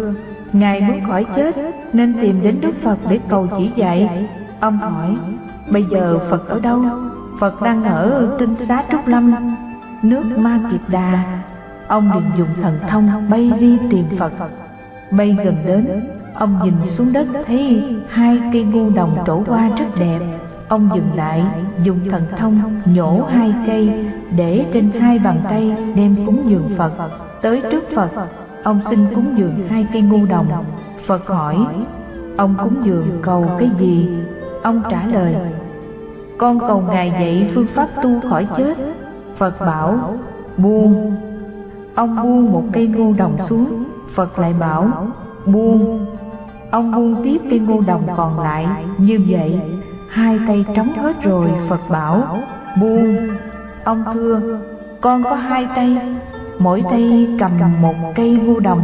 Ngài 0.53 0.82
muốn 0.82 0.99
khỏi 1.07 1.26
chết, 1.36 1.55
nên 1.93 2.13
tìm 2.22 2.41
đến 2.41 2.61
đức 2.61 2.72
phật 2.84 2.97
để 3.09 3.20
cầu 3.30 3.47
chỉ 3.57 3.72
dạy. 3.76 4.28
Ông 4.59 4.78
hỏi, 4.78 5.15
bây 5.72 5.84
giờ 5.91 6.20
phật 6.30 6.49
ở 6.49 6.59
đâu? 6.59 6.82
Phật 7.39 7.61
đang 7.61 7.84
ở 7.84 8.36
tinh 8.39 8.55
xá 8.68 8.84
trúc 8.91 9.07
lâm, 9.07 9.34
nước 10.03 10.24
ma 10.38 10.59
kiệt 10.72 10.82
đà. 10.88 11.24
Ông 11.88 12.11
liền 12.13 12.24
dùng 12.38 12.49
thần 12.61 12.80
thông 12.88 13.30
bay 13.30 13.51
đi 13.59 13.78
tìm 13.89 14.05
phật. 14.20 14.32
Bay 15.11 15.38
gần 15.45 15.55
đến 15.65 16.07
ông 16.39 16.59
nhìn 16.63 16.73
xuống 16.97 17.13
đất 17.13 17.27
thấy 17.45 17.83
hai 18.09 18.39
cây 18.53 18.63
ngô 18.63 18.89
đồng 18.89 19.17
trổ 19.25 19.43
hoa 19.47 19.69
rất 19.77 19.85
đẹp. 19.99 20.19
Ông 20.67 20.89
dừng 20.95 21.09
lại, 21.15 21.43
dùng 21.83 21.99
thần 22.11 22.23
thông 22.38 22.81
nhổ 22.85 23.23
hai 23.29 23.53
cây, 23.67 24.05
để 24.35 24.65
trên 24.73 24.91
hai 24.91 25.19
bàn 25.19 25.39
tay 25.49 25.75
đem 25.95 26.25
cúng 26.25 26.43
dường 26.45 26.69
phật. 26.77 26.91
Tới 27.41 27.61
trước 27.71 27.83
phật, 27.95 28.09
ông 28.63 28.79
xin 28.89 28.99
cúng 29.15 29.33
dường 29.38 29.67
hai 29.69 29.88
cây 29.93 30.01
ngô 30.01 30.17
đồng. 30.29 30.47
Phật 31.05 31.27
hỏi, 31.27 31.57
ông 32.38 32.55
cúng 32.63 32.75
dường 32.83 33.19
cầu 33.21 33.45
cái 33.59 33.69
gì? 33.79 34.09
Ông 34.63 34.81
trả 34.89 35.07
lời, 35.07 35.35
con 36.38 36.59
cầu 36.59 36.83
ngài 36.88 37.09
dạy 37.11 37.51
phương 37.55 37.67
pháp 37.67 37.88
tu 38.03 38.29
khỏi 38.29 38.47
chết. 38.57 38.77
Phật 39.38 39.59
bảo, 39.59 40.17
buông. 40.57 41.15
Ông 41.95 42.23
buông 42.23 42.51
một 42.51 42.63
cây 42.73 42.88
ngô 42.88 43.13
đồng 43.17 43.38
xuống. 43.49 43.83
Phật 44.13 44.39
lại 44.39 44.53
bảo, 44.59 44.88
buông 45.45 46.05
ông 46.72 46.91
buông 46.95 47.15
tiếp 47.24 47.38
cây 47.49 47.59
ngô 47.59 47.82
đồng 47.88 48.07
còn 48.18 48.39
lại, 48.39 48.68
như 48.97 49.20
vậy, 49.30 49.59
hai 50.09 50.39
tay 50.47 50.65
trống 50.76 50.93
hết 50.97 51.24
rồi, 51.24 51.49
phật 51.70 51.89
bảo, 51.89 52.39
buông, 52.82 53.15
ông 53.84 54.03
thưa, 54.13 54.59
con 55.01 55.24
có 55.24 55.36
hai 55.36 55.68
tay, 55.76 55.97
mỗi 56.59 56.84
tay 56.91 57.28
cầm 57.39 57.51
một 57.82 57.95
cây 58.15 58.32
ngô 58.32 58.59
đồng. 58.59 58.82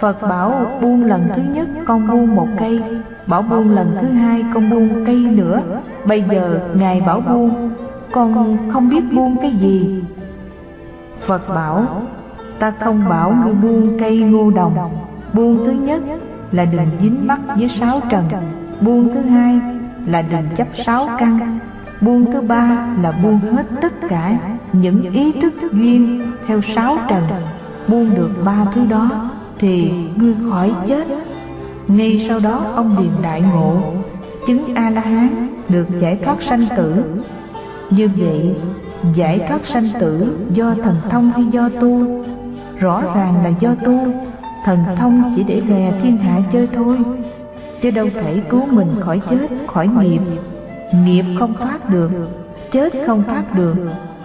Phật 0.00 0.22
bảo, 0.22 0.66
buông 0.82 1.04
lần 1.04 1.22
thứ 1.36 1.42
nhất 1.54 1.68
con 1.86 2.08
buông 2.08 2.36
một 2.36 2.48
cây, 2.58 2.82
bảo 3.26 3.42
buông 3.42 3.70
lần 3.70 3.96
thứ 4.00 4.08
hai 4.08 4.44
con 4.54 4.70
buông 4.70 5.04
cây 5.06 5.16
nữa, 5.16 5.62
bây 6.04 6.24
giờ 6.30 6.60
ngài 6.74 7.00
bảo 7.00 7.20
buông, 7.20 7.70
con 8.12 8.56
không 8.72 8.88
biết 8.88 9.02
buông 9.12 9.36
cái 9.42 9.50
gì. 9.50 10.02
Phật 11.26 11.48
bảo, 11.54 11.86
ta 12.58 12.72
không 12.80 13.02
bảo 13.08 13.34
ngươi 13.44 13.54
buông 13.54 13.98
cây 13.98 14.18
ngô 14.18 14.50
đồng, 14.50 14.76
buông 15.32 15.66
thứ 15.66 15.72
nhất 15.72 16.02
là 16.54 16.64
đừng 16.64 16.88
dính 17.00 17.26
mắc 17.26 17.40
với 17.56 17.68
sáu 17.68 18.00
trần. 18.10 18.24
Buông 18.80 19.12
thứ 19.14 19.20
hai 19.20 19.60
là 20.06 20.22
đừng 20.22 20.56
chấp 20.56 20.68
sáu 20.74 21.08
căn. 21.18 21.58
Buông 22.00 22.32
thứ 22.32 22.40
ba 22.40 22.86
là 23.02 23.12
buông 23.22 23.40
hết 23.40 23.66
tất 23.80 23.92
cả 24.08 24.38
những 24.72 25.12
ý 25.12 25.32
thức 25.32 25.54
duyên 25.72 26.22
theo 26.46 26.60
sáu 26.60 26.98
trần. 27.08 27.22
Buông 27.88 28.10
được 28.14 28.30
ba 28.44 28.66
thứ 28.74 28.86
đó 28.86 29.30
thì 29.58 29.92
ngươi 30.16 30.34
khỏi 30.50 30.72
chết. 30.86 31.06
Ngay 31.88 32.24
sau 32.28 32.38
đó 32.38 32.72
ông 32.74 32.96
điền 32.98 33.22
đại 33.22 33.42
ngộ, 33.52 33.82
chứng 34.46 34.74
a 34.74 34.90
la 34.90 35.00
hán 35.00 35.48
được 35.68 35.86
giải 36.00 36.18
thoát 36.24 36.42
sanh 36.42 36.66
tử. 36.76 37.04
Như 37.90 38.10
vậy, 38.16 38.54
giải 39.14 39.40
thoát 39.48 39.66
sanh 39.66 39.88
tử 40.00 40.36
do 40.54 40.74
thần 40.84 40.96
thông 41.10 41.30
hay 41.30 41.44
do 41.44 41.68
tu? 41.80 42.24
Rõ 42.78 43.02
ràng 43.14 43.44
là 43.44 43.50
do 43.60 43.74
tu 43.84 44.23
thần 44.64 44.78
thông 44.96 45.32
chỉ 45.36 45.44
để 45.48 45.62
lè 45.68 45.92
thiên 46.02 46.16
hạ 46.16 46.40
chơi 46.52 46.68
thôi. 46.74 46.98
Chứ 47.82 47.90
đâu 47.90 48.08
thể 48.14 48.40
cứu 48.50 48.66
mình 48.70 48.94
khỏi 49.00 49.20
chết, 49.30 49.48
khỏi 49.66 49.88
nghiệp. 49.88 50.20
Nghiệp 51.04 51.24
không 51.38 51.54
thoát 51.54 51.90
được, 51.90 52.10
chết 52.70 52.92
không 53.06 53.22
thoát 53.26 53.54
được. 53.54 53.74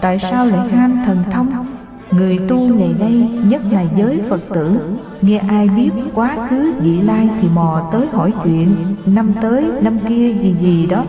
Tại 0.02 0.20
sao 0.20 0.46
lại 0.46 0.70
ham 0.70 1.00
thần 1.06 1.24
thông? 1.32 1.66
Người 2.12 2.40
tu 2.48 2.58
ngày 2.58 2.96
nay, 3.00 3.32
nhất 3.46 3.62
là 3.72 3.84
giới 3.98 4.22
phật 4.30 4.42
tử, 4.50 4.80
nghe 5.22 5.38
ai 5.38 5.70
biết 5.70 5.92
quá 6.14 6.48
khứ 6.50 6.74
vị 6.82 7.02
lai 7.02 7.30
thì 7.42 7.48
mò 7.54 7.90
tới 7.92 8.08
hỏi 8.12 8.34
chuyện, 8.44 8.76
năm 9.06 9.32
tới, 9.42 9.66
năm 9.82 10.00
kia 10.08 10.34
gì 10.34 10.56
gì 10.62 10.86
đó. 10.86 11.04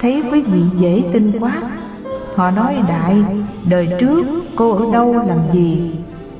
Thấy 0.00 0.22
quý 0.32 0.42
vị 0.42 0.60
dễ 0.78 1.02
tin 1.12 1.38
quá. 1.40 1.52
Họ 2.34 2.50
nói, 2.50 2.76
đại, 2.88 3.16
đời 3.68 3.88
trước 3.98 4.26
cô 4.56 4.70
ở 4.70 4.92
đâu 4.92 5.12
làm 5.12 5.38
gì? 5.52 5.90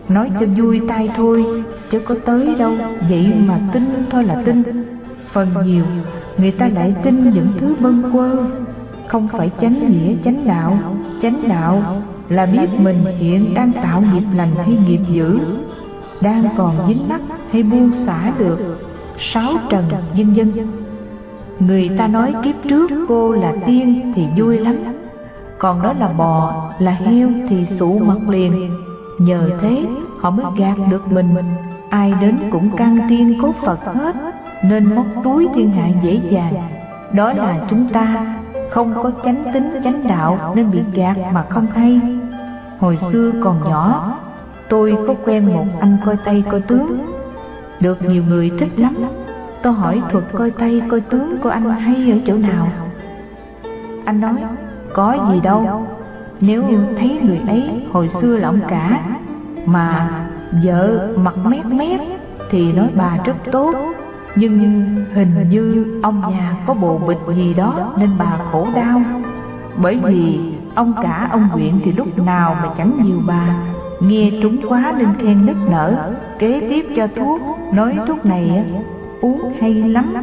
Nói 0.09 0.31
cho 0.41 0.47
vui 0.57 0.81
tay 0.89 1.11
thôi 1.17 1.45
chứ 1.91 1.99
có 1.99 2.15
tới 2.25 2.55
đâu. 2.59 2.73
Vậy 3.09 3.33
mà 3.47 3.61
tin 3.73 4.07
thôi 4.11 4.25
là 4.25 4.43
tin. 4.45 4.63
Phần 5.33 5.49
nhiều, 5.67 5.85
người 6.39 6.51
ta 6.51 6.69
lại 6.75 6.95
tin 7.03 7.31
những 7.31 7.53
thứ 7.59 7.77
bâng 7.81 8.03
quơ. 8.13 8.37
Không 9.07 9.29
phải 9.29 9.51
chánh 9.61 9.91
nghĩa, 9.91 10.15
chánh 10.25 10.47
đạo. 10.47 10.79
Chánh 11.23 11.49
đạo 11.49 12.03
là 12.29 12.47
biết 12.47 12.69
mình 12.79 13.05
hiện 13.19 13.55
đang 13.55 13.73
tạo 13.73 14.01
nghiệp 14.01 14.25
lành 14.37 14.55
hay 14.55 14.79
nghiệp 14.89 15.01
dữ. 15.13 15.39
Đang 16.21 16.49
còn 16.57 16.87
dính 16.89 17.09
mắc 17.09 17.21
hay 17.53 17.63
buông 17.63 17.91
xả 18.07 18.33
được. 18.39 18.59
Sáu 19.19 19.53
trần 19.69 19.85
vân 20.17 20.33
vân. 20.33 20.53
Người 21.59 21.91
ta 21.99 22.09
nói 22.09 22.35
kiếp 22.45 22.55
trước 22.69 22.91
cô 23.09 23.33
là 23.33 23.53
tiên 23.67 24.13
thì 24.17 24.23
vui 24.39 24.59
lắm. 24.59 24.75
Còn 25.59 25.83
đó 25.83 25.93
là 25.99 26.09
bò, 26.09 26.65
là 26.79 26.93
heo 26.93 27.29
thì 27.49 27.67
sụ 27.79 27.99
mặt 27.99 28.29
liền 28.29 28.71
nhờ 29.25 29.51
thế 29.61 29.87
họ 30.21 30.31
mới 30.31 30.47
gạt 30.57 30.75
được 30.91 31.13
mình. 31.13 31.35
ai 31.91 32.15
đến 32.21 32.39
cũng 32.51 32.77
căng 32.77 32.99
tiên 33.09 33.39
cốt 33.43 33.53
phật 33.63 33.85
hết 33.85 34.17
nên 34.65 34.95
móc 34.95 35.07
túi 35.25 35.49
thiên 35.55 35.71
hạ 35.71 35.89
dễ 36.03 36.21
dàng. 36.31 36.55
đó 37.13 37.33
là 37.33 37.59
chúng 37.71 37.89
ta 37.93 38.37
không 38.71 38.95
có 39.03 39.11
chánh 39.25 39.45
tính 39.55 39.81
chánh 39.85 40.09
đạo 40.09 40.53
nên 40.57 40.71
bị 40.71 40.81
gạt 40.95 41.17
mà 41.33 41.45
không 41.49 41.67
hay. 41.67 42.01
hồi 42.79 42.99
xưa 43.13 43.33
còn 43.43 43.61
nhỏ 43.71 44.17
tôi 44.69 44.97
có 45.07 45.15
quen 45.25 45.55
một 45.55 45.67
anh 45.81 45.97
coi 46.05 46.17
tay 46.17 46.45
coi 46.51 46.61
tướng. 46.61 46.99
được 47.81 48.03
nhiều 48.11 48.23
người 48.29 48.51
thích 48.59 48.73
lắm. 48.77 48.97
tôi 49.63 49.73
hỏi 49.73 50.03
thuật 50.11 50.25
coi 50.33 50.51
tay 50.51 50.83
coi 50.91 51.01
tướng 51.01 51.39
của 51.43 51.49
anh 51.49 51.71
hay 51.71 52.11
ở 52.11 52.19
chỗ 52.27 52.37
nào? 52.37 52.69
anh 54.05 54.21
nói 54.21 54.35
có 54.93 55.17
gì 55.33 55.41
đâu 55.41 55.87
nếu 56.43 56.65
thấy 56.99 57.21
người 57.23 57.41
ấy 57.47 57.71
hồi 57.93 58.11
xưa 58.21 58.37
là 58.37 58.49
ông 58.49 58.61
cả, 58.69 59.03
mà 59.67 60.11
vợ 60.65 61.09
mặt 61.17 61.35
mét 61.45 61.67
mét 61.67 62.01
thì 62.51 62.73
nói 62.73 62.89
bà 62.95 63.17
rất 63.25 63.37
tốt. 63.53 63.75
Nhưng 64.37 64.59
hình 65.15 65.49
như 65.51 65.87
ông 66.03 66.21
nhà 66.21 66.57
có 66.67 66.75
bộ 66.75 66.99
bịch 66.99 67.37
gì 67.37 67.55
đó 67.55 67.95
nên 67.97 68.11
bà 68.19 68.39
khổ 68.53 68.67
đau. 68.75 69.03
Bởi 69.77 69.99
vì 70.03 70.41
ông 70.75 70.95
cả 71.03 71.29
ông 71.33 71.49
huyện 71.49 71.81
thì 71.85 71.93
lúc 71.93 72.19
nào 72.27 72.57
mà 72.63 72.69
chẳng 72.77 72.93
nhiều 73.05 73.21
bà. 73.27 73.57
Nghe 74.01 74.31
trúng 74.43 74.57
quá 74.69 74.95
nên 74.99 75.09
khen 75.19 75.47
nức 75.47 75.57
nở. 75.71 76.15
Kế 76.39 76.61
tiếp 76.69 76.87
cho 76.97 77.07
thuốc, 77.17 77.41
Nói 77.73 77.97
thuốc 78.07 78.27
này 78.27 78.65
uống 79.21 79.53
hay 79.61 79.75
lắm, 79.75 80.15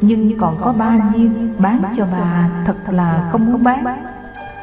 Nhưng 0.00 0.38
còn 0.38 0.56
có 0.60 0.72
ba 0.78 0.98
viên 1.14 1.54
bán 1.58 1.82
cho 1.96 2.06
bà, 2.12 2.50
Thật 2.66 2.76
là 2.90 3.28
không 3.32 3.52
muốn 3.52 3.64
bán. 3.64 3.84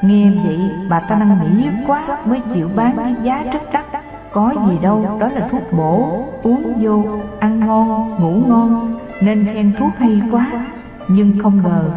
Nghe 0.08 0.32
vậy, 0.44 0.60
bà 0.90 1.00
ta 1.00 1.16
năn 1.16 1.38
nỉ 1.42 1.68
quá 1.88 2.18
Mới 2.26 2.42
chịu 2.54 2.70
bán 2.76 2.96
với 2.96 3.16
giá 3.24 3.44
rất 3.54 3.60
đắt 3.74 3.86
Có 4.34 4.54
gì 4.68 4.78
đâu, 4.82 5.18
đó 5.20 5.28
là 5.28 5.48
thuốc 5.52 5.62
bổ, 5.72 6.24
Uống 6.44 6.74
vô, 6.82 7.04
ăn 7.40 7.60
ngon, 7.60 8.16
ngủ 8.20 8.48
ngon, 8.48 9.00
Nên 9.22 9.46
khen 9.54 9.74
thuốc 9.80 9.92
hay 9.98 10.22
quá. 10.32 10.66
Nhưng 11.08 11.40
không 11.40 11.64
ngờ, 11.64 11.90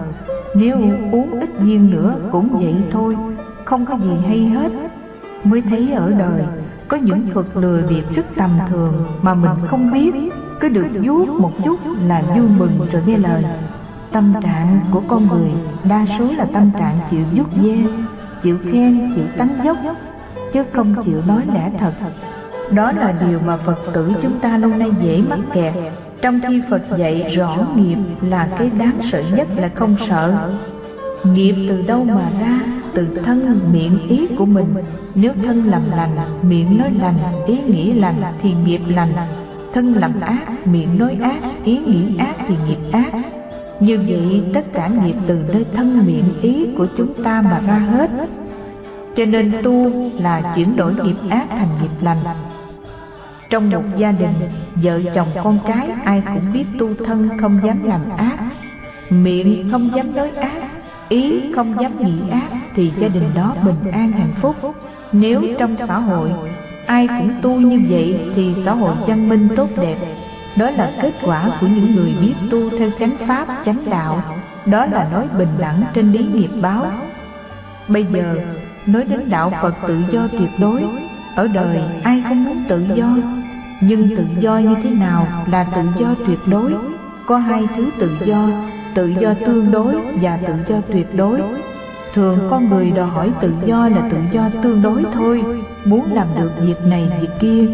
Nếu 0.54 0.78
uống 1.12 1.40
ít 1.40 1.50
viên 1.58 1.90
nữa 1.90 2.14
cũng 2.32 2.48
vậy 2.52 2.74
thôi, 2.92 3.16
Không 3.64 3.86
có 3.86 3.94
gì 4.02 4.16
hay 4.28 4.46
hết. 4.46 4.72
Mới 5.44 5.62
thấy 5.70 5.92
ở 5.92 6.12
đời, 6.18 6.42
Có 6.88 6.96
những 6.96 7.30
thuật 7.34 7.46
lừa 7.54 7.82
bịp 7.88 8.04
rất 8.14 8.26
tầm 8.36 8.50
thường 8.68 9.06
Mà 9.22 9.34
mình 9.34 9.66
không 9.66 9.92
biết. 9.92 10.14
Cứ 10.60 10.68
được 10.68 10.86
vuốt 11.02 11.28
một 11.28 11.52
chút 11.64 11.78
là 12.06 12.22
vui 12.36 12.48
mừng 12.48 12.86
rồi 12.92 13.02
nghe 13.06 13.16
lời. 13.16 13.44
Tâm 14.12 14.34
trạng 14.42 14.80
của 14.90 15.02
con 15.08 15.28
người 15.28 15.50
đa 15.84 16.06
số 16.18 16.28
là 16.36 16.46
tâm 16.52 16.70
trạng 16.78 16.98
chịu 17.10 17.24
vuốt 17.34 17.62
dê, 17.62 17.76
chịu 18.42 18.58
khen, 18.72 19.12
chịu 19.16 19.24
tánh 19.36 19.48
dốc, 19.64 19.76
chứ 20.52 20.64
không 20.72 20.94
chịu 21.04 21.22
nói 21.26 21.42
lẽ 21.54 21.70
thật. 21.78 21.92
Đó 22.70 22.92
là 22.92 23.14
điều 23.26 23.40
mà 23.46 23.56
Phật 23.56 23.78
tử 23.94 24.12
chúng 24.22 24.38
ta 24.40 24.58
lâu 24.58 24.70
nay 24.70 24.90
dễ 25.02 25.22
mắc 25.28 25.38
kẹt, 25.52 25.74
trong 26.22 26.40
khi 26.48 26.62
Phật 26.70 26.82
dạy 26.98 27.34
rõ 27.36 27.56
nghiệp 27.76 27.96
là 28.20 28.48
cái 28.58 28.70
đáng 28.70 28.98
sợ 29.12 29.22
nhất 29.36 29.48
là 29.56 29.70
không 29.74 29.96
sợ. 30.08 30.50
Nghiệp 31.24 31.54
từ 31.68 31.82
đâu 31.82 32.04
mà 32.04 32.30
ra? 32.40 32.60
Từ 32.94 33.06
thân 33.24 33.60
miệng 33.72 34.08
ý 34.08 34.26
của 34.38 34.46
mình. 34.46 34.74
Nếu 35.14 35.32
thân 35.44 35.66
làm 35.66 35.82
lành, 35.90 36.10
miệng 36.42 36.78
nói 36.78 36.90
lành, 37.00 37.16
ý 37.46 37.58
nghĩ 37.62 37.92
lành 37.92 38.22
thì 38.42 38.54
nghiệp 38.64 38.80
lành. 38.88 39.12
Thân 39.74 39.94
làm 39.94 40.20
ác, 40.20 40.66
miệng 40.66 40.98
nói 40.98 41.16
ác, 41.22 41.40
ý 41.64 41.78
nghĩ 41.78 42.16
ác 42.18 42.34
thì 42.48 42.54
nghiệp 42.66 42.78
ác 42.92 43.12
như 43.80 43.98
vậy 44.08 44.42
tất 44.54 44.72
cả 44.72 44.88
nghiệp 44.88 45.14
từ 45.26 45.38
nơi 45.52 45.64
thân 45.74 46.06
miệng 46.06 46.40
ý 46.42 46.66
của 46.76 46.86
chúng 46.96 47.22
ta 47.24 47.42
mà 47.42 47.60
ra 47.66 47.78
hết. 47.78 48.10
Cho 49.16 49.24
nên 49.24 49.52
tu 49.62 49.90
là 50.18 50.52
chuyển 50.56 50.76
đổi 50.76 50.94
nghiệp 50.94 51.16
ác 51.30 51.46
thành 51.50 51.68
nghiệp 51.82 51.90
lành. 52.00 52.18
Trong 53.50 53.70
một 53.70 53.82
gia 53.96 54.12
đình, 54.12 54.34
vợ 54.74 55.00
chồng 55.14 55.28
con 55.44 55.58
cái 55.66 55.88
ai 56.04 56.22
cũng 56.34 56.52
biết 56.52 56.64
tu 56.78 56.88
thân 57.06 57.28
không 57.40 57.60
dám 57.64 57.84
làm 57.84 58.00
ác. 58.16 58.38
Miệng 59.10 59.68
không 59.72 59.90
dám 59.96 60.14
nói 60.16 60.30
ác, 60.30 60.62
ý 61.08 61.40
không 61.54 61.76
dám 61.80 62.04
nghĩ 62.04 62.30
ác 62.30 62.48
Thì 62.74 62.92
gia 62.98 63.08
đình 63.08 63.30
đó 63.34 63.54
bình 63.64 63.92
an 63.92 64.12
hạnh 64.12 64.32
phúc. 64.40 64.56
Nếu 65.12 65.42
trong 65.58 65.76
xã 65.88 65.98
hội 65.98 66.30
ai 66.86 67.08
cũng 67.08 67.30
tu 67.42 67.60
như 67.60 67.80
vậy 67.88 68.20
thì 68.34 68.54
xã 68.64 68.72
hội 68.72 68.94
văn 69.06 69.28
minh 69.28 69.48
tốt 69.56 69.68
đẹp 69.76 69.96
đó 70.58 70.70
là 70.70 70.92
kết 71.02 71.12
quả 71.22 71.50
của 71.60 71.66
những 71.66 71.94
người 71.96 72.14
biết 72.20 72.34
tu 72.50 72.70
theo 72.78 72.90
chánh 72.98 73.16
pháp, 73.26 73.62
chánh 73.66 73.90
đạo. 73.90 74.22
Đó 74.66 74.86
là 74.86 75.08
nói 75.12 75.26
bình 75.38 75.54
đẳng 75.58 75.82
trên 75.94 76.12
lý 76.12 76.26
nghiệp 76.34 76.50
báo. 76.62 76.86
Bây 77.88 78.04
giờ, 78.04 78.36
nói 78.86 79.04
đến 79.04 79.30
đạo 79.30 79.52
Phật 79.62 79.74
tự 79.88 79.98
do 80.10 80.28
tuyệt 80.32 80.50
đối 80.60 80.84
Ở 81.36 81.48
đời 81.48 81.80
ai 82.02 82.22
không 82.28 82.44
muốn 82.44 82.64
tự 82.68 82.86
do? 82.94 83.16
Nhưng 83.80 84.16
tự 84.16 84.24
do 84.40 84.58
như 84.58 84.74
thế 84.82 84.90
nào 84.90 85.28
là 85.46 85.64
tự 85.64 85.82
do 85.98 86.14
tuyệt 86.26 86.38
đối? 86.46 86.74
Có 87.26 87.38
hai 87.38 87.68
thứ 87.76 87.90
tự 88.00 88.10
do 88.24 88.48
Tự 88.94 89.12
do 89.20 89.34
tương 89.46 89.70
đối 89.70 89.94
và 90.22 90.38
tự 90.46 90.54
do 90.68 90.76
tuyệt 90.92 91.14
đối. 91.16 91.42
Thường 92.14 92.38
con 92.50 92.70
người 92.70 92.90
đòi 92.90 93.06
hỏi 93.06 93.30
tự 93.40 93.52
do 93.64 93.88
là 93.88 94.08
tự 94.10 94.16
do 94.32 94.42
tương 94.62 94.82
đối 94.82 95.04
thôi 95.14 95.44
Muốn 95.84 96.12
làm 96.12 96.26
được 96.38 96.50
việc 96.60 96.86
này 96.86 97.08
việc 97.20 97.30
kia 97.40 97.66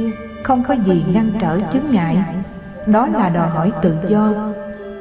Không 0.43 0.65
có 0.69 0.75
gì 0.87 1.05
ngăn 1.13 1.31
trở 1.41 1.61
chướng 1.73 1.91
ngại 1.91 2.17
đó 2.87 3.07
là 3.07 3.29
đòi 3.29 3.49
hỏi 3.49 3.73
tự 3.83 3.95
do. 4.09 4.29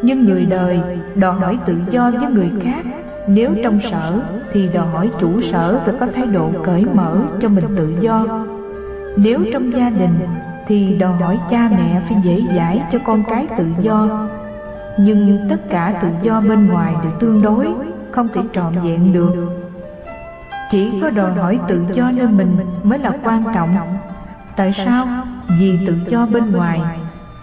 Nhưng 0.01 0.25
người 0.25 0.45
đời 0.45 0.81
đòi 1.15 1.33
hỏi 1.33 1.59
tự 1.65 1.75
do 1.89 2.11
với 2.11 2.31
người 2.31 2.51
khác. 2.63 2.85
Nếu 3.27 3.51
trong 3.63 3.79
sở 3.91 4.19
thì 4.53 4.69
đòi 4.73 4.87
hỏi 4.87 5.09
chủ 5.19 5.41
sở 5.41 5.79
phải 5.85 5.95
có 5.99 6.07
thái 6.15 6.25
độ 6.25 6.51
cởi 6.63 6.85
mở 6.93 7.15
cho 7.41 7.49
mình 7.49 7.65
tự 7.77 7.95
do. 7.99 8.25
Nếu 9.17 9.39
trong 9.53 9.73
gia 9.73 9.89
đình 9.89 10.19
thì 10.67 10.95
đòi 10.99 11.13
hỏi 11.13 11.39
cha 11.49 11.69
mẹ 11.71 12.01
phải 12.09 12.17
dễ 12.23 12.41
dãi 12.55 12.81
cho 12.91 12.99
con 13.05 13.23
cái 13.29 13.47
tự 13.57 13.65
do. 13.81 14.27
Nhưng 14.97 15.39
tất 15.49 15.69
cả 15.69 15.99
tự 16.01 16.07
do 16.21 16.41
bên 16.41 16.67
ngoài 16.67 16.95
đều 17.03 17.11
tương 17.19 17.41
đối, 17.41 17.67
không 18.11 18.27
thể 18.33 18.41
trọn 18.53 18.73
vẹn 18.83 19.13
được. 19.13 19.35
Chỉ 20.71 20.91
có 21.01 21.09
đòi 21.09 21.33
hỏi 21.33 21.59
tự 21.67 21.81
do 21.93 22.11
nơi 22.11 22.27
mình 22.27 22.55
mới 22.83 22.99
là 22.99 23.11
quan 23.23 23.43
trọng. 23.55 23.75
Tại 24.55 24.73
sao? 24.73 25.07
Vì 25.59 25.79
tự 25.87 25.95
do 26.07 26.27
bên 26.31 26.51
ngoài 26.51 26.81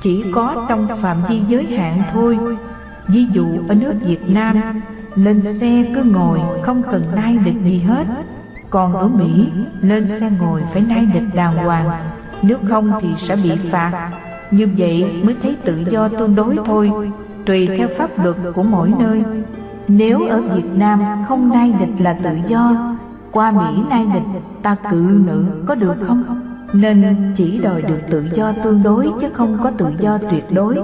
chỉ 0.03 0.25
có 0.35 0.67
trong 0.69 0.87
phạm 1.03 1.17
vi 1.29 1.41
giới 1.49 1.67
hạn 1.67 2.03
thôi. 2.13 2.39
Ví 3.09 3.27
dụ, 3.33 3.47
ở 3.69 3.75
nước 3.75 3.95
việt 4.05 4.31
nam, 4.31 4.61
lên 5.15 5.43
xe 5.61 5.85
cứ 5.95 6.03
ngồi, 6.03 6.41
không 6.63 6.83
cần 6.93 7.03
nai 7.15 7.37
địch 7.37 7.55
gì 7.65 7.79
hết. 7.79 8.07
Còn 8.71 8.97
ở 8.97 9.09
mỹ, 9.09 9.49
lên 9.81 10.09
xe 10.21 10.31
ngồi 10.41 10.63
phải 10.73 10.83
nai 10.89 11.07
địch 11.15 11.35
đàng 11.35 11.57
hoàng. 11.57 11.89
Nếu 12.43 12.59
không 12.69 12.93
thì 13.01 13.09
sẽ 13.19 13.37
bị 13.37 13.51
phạt. 13.71 14.11
Như 14.51 14.69
vậy 14.79 15.23
mới 15.25 15.37
thấy 15.43 15.57
tự 15.65 15.85
do 15.91 16.09
tương 16.09 16.35
đối 16.35 16.57
thôi, 16.65 16.91
tùy 17.47 17.69
theo 17.79 17.89
pháp 17.99 18.25
luật 18.25 18.37
của 18.55 18.63
mỗi 18.63 18.93
nơi. 18.99 19.23
Nếu 19.89 20.29
ở 20.29 20.41
việt 20.41 20.71
nam 20.75 21.01
không 21.29 21.49
nai 21.49 21.73
địch 21.81 21.95
là 21.99 22.13
tự 22.23 22.31
do, 22.47 22.95
qua 23.31 23.51
mỹ 23.51 23.83
nai 23.91 24.07
địch, 24.15 24.43
ta 24.63 24.77
cự 24.91 25.23
nữ 25.27 25.45
có 25.67 25.75
được 25.75 25.95
không? 26.07 26.50
Nên 26.73 27.33
chỉ 27.37 27.59
đòi 27.59 27.83
được 27.83 27.99
tự 28.11 28.25
do 28.35 28.53
tương 28.65 28.83
đối 28.83 29.11
chứ 29.21 29.29
không 29.33 29.59
có 29.63 29.71
tự 29.79 29.87
do 30.01 30.19
tuyệt 30.31 30.45
đối. 30.51 30.77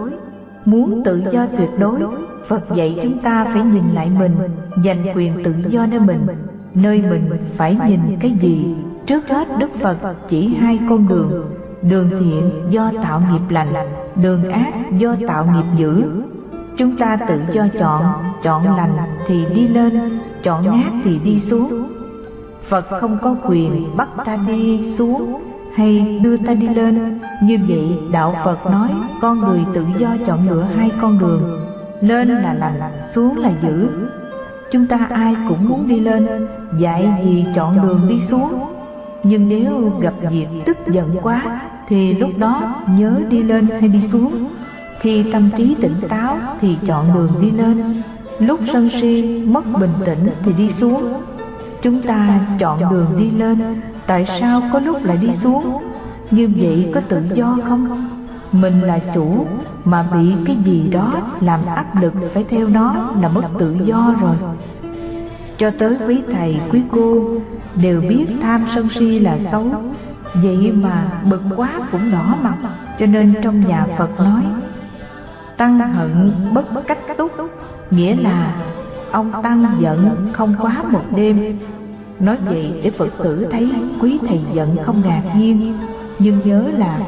Muốn 0.64 1.02
tự 1.04 1.22
do 1.32 1.46
tuyệt 1.58 1.70
đối, 1.78 2.00
phật 2.48 2.62
dạy 2.74 2.98
chúng 3.02 3.18
ta 3.18 3.44
phải 3.44 3.62
nhìn 3.62 3.84
lại 3.94 4.10
mình, 4.18 4.36
giành 4.84 5.06
quyền 5.14 5.44
tự 5.44 5.54
do 5.68 5.86
nơi 5.86 6.00
mình. 6.00 6.26
Nơi 6.74 7.02
mình 7.10 7.30
phải 7.56 7.78
nhìn 7.88 8.00
cái 8.20 8.36
gì? 8.40 8.74
Trước 9.06 9.28
hết 9.28 9.48
đức 9.58 9.70
phật 9.80 9.96
chỉ 10.28 10.54
hai 10.54 10.78
con 10.88 11.08
đường. 11.08 11.44
Đường 11.82 12.10
thiện 12.20 12.50
do 12.70 12.92
tạo 13.02 13.22
nghiệp 13.30 13.50
lành, 13.50 13.72
đường 14.22 14.50
ác 14.50 14.72
do 14.98 15.16
tạo 15.28 15.44
nghiệp 15.44 15.76
dữ. 15.76 16.04
Chúng 16.78 16.96
ta 16.96 17.16
tự 17.28 17.40
do 17.52 17.66
chọn 17.78 18.02
chọn 18.42 18.76
lành 18.76 18.96
thì 19.26 19.44
đi 19.54 19.68
lên, 19.68 20.18
chọn 20.42 20.66
ác 20.66 20.92
thì 21.04 21.18
đi 21.24 21.40
xuống. 21.40 21.86
Phật 22.68 22.86
không 23.00 23.18
có 23.22 23.36
quyền 23.48 23.96
bắt 23.96 24.08
ta 24.24 24.38
đi 24.46 24.94
xuống 24.98 25.40
hay 25.76 26.20
đưa 26.22 26.36
ta 26.36 26.54
đi 26.54 26.68
lên? 26.68 27.18
Như 27.42 27.58
vậy 27.68 27.98
đạo 28.12 28.34
phật 28.44 28.66
nói, 28.66 28.90
con 29.20 29.38
người 29.38 29.60
tự 29.74 29.84
do 29.98 30.08
chọn 30.26 30.48
lựa 30.48 30.62
hai 30.76 30.90
con 31.00 31.18
đường. 31.18 31.42
Lên 32.00 32.28
là 32.28 32.54
lành, 32.54 32.80
xuống 33.14 33.36
là 33.36 33.50
dữ. 33.62 33.88
Chúng 34.72 34.86
ta 34.86 35.08
ai 35.10 35.36
cũng 35.48 35.68
muốn 35.68 35.88
đi 35.88 36.00
lên, 36.00 36.26
dạy 36.78 37.08
gì 37.24 37.46
chọn 37.54 37.82
đường 37.82 38.00
đi 38.08 38.20
xuống. 38.30 38.52
Nhưng 39.22 39.48
nếu 39.48 39.92
gặp 40.00 40.14
việc 40.30 40.46
tức 40.66 40.76
giận 40.86 41.16
quá, 41.22 41.60
thì 41.88 42.14
lúc 42.14 42.30
đó 42.38 42.74
nhớ 42.98 43.20
đi 43.28 43.42
lên 43.42 43.68
hay 43.80 43.88
đi 43.88 44.00
xuống. 44.12 44.48
Khi 45.00 45.24
tâm 45.32 45.50
trí 45.56 45.76
tỉnh 45.80 46.00
táo 46.08 46.38
thì 46.60 46.76
chọn 46.86 47.14
đường 47.14 47.32
đi 47.40 47.50
lên. 47.50 48.02
Lúc 48.38 48.60
sân 48.72 48.90
si, 49.00 49.42
mất 49.46 49.64
bình 49.80 49.94
tĩnh 50.06 50.30
thì 50.44 50.52
đi 50.52 50.70
xuống. 50.80 51.12
Chúng 51.82 52.02
ta 52.02 52.40
chọn 52.58 52.80
đường 52.90 53.06
đi 53.18 53.30
lên 53.30 53.80
tại 54.06 54.26
sao 54.26 54.62
có 54.72 54.78
lúc 54.78 55.04
lại 55.04 55.16
đi 55.16 55.28
xuống? 55.42 55.82
Như 56.30 56.50
vậy 56.56 56.90
có 56.94 57.00
tự 57.08 57.22
do 57.34 57.58
không? 57.68 58.08
Mình 58.52 58.80
là 58.80 58.98
chủ 59.14 59.46
mà 59.84 60.02
bị 60.02 60.34
cái 60.46 60.56
gì 60.64 60.88
đó 60.92 61.12
làm 61.40 61.60
áp 61.66 61.86
lực 62.00 62.14
phải 62.34 62.44
theo 62.48 62.68
nó 62.68 63.10
là 63.20 63.28
mất 63.28 63.42
tự 63.58 63.76
do 63.84 64.14
rồi. 64.20 64.36
Cho 65.58 65.70
tới 65.78 65.96
quý 66.08 66.22
thầy, 66.32 66.60
quý 66.70 66.82
cô 66.92 67.28
đều 67.74 68.00
biết 68.00 68.26
tham 68.42 68.64
sân 68.74 68.88
si 68.88 69.18
là 69.18 69.38
xấu. 69.52 69.64
Vậy 70.34 70.72
mà 70.72 71.10
bực 71.30 71.42
quá 71.56 71.70
cũng 71.92 72.10
đỏ 72.12 72.34
mặt, 72.42 72.56
cho 72.98 73.06
nên 73.06 73.34
trong 73.42 73.66
nhà 73.68 73.86
phật 73.98 74.10
nói, 74.18 74.42
tăng 75.56 75.78
hận 75.78 76.32
bất 76.54 76.64
cách 76.86 76.98
túc. 77.18 77.32
Nghĩa 77.90 78.16
là 78.16 78.54
ông 79.12 79.42
tăng 79.42 79.76
giận 79.80 80.30
không 80.32 80.54
quá 80.60 80.82
một 80.90 81.04
đêm 81.16 81.58
Nói 82.20 82.36
vậy 82.44 82.72
để 82.84 82.90
Phật 82.90 83.08
tử 83.22 83.46
thấy 83.50 83.70
quý 84.00 84.18
thầy 84.28 84.40
giận 84.52 84.76
không 84.82 85.02
ngạc 85.04 85.22
nhiên 85.36 85.74
Nhưng 86.18 86.40
nhớ 86.44 86.64
là 86.78 86.98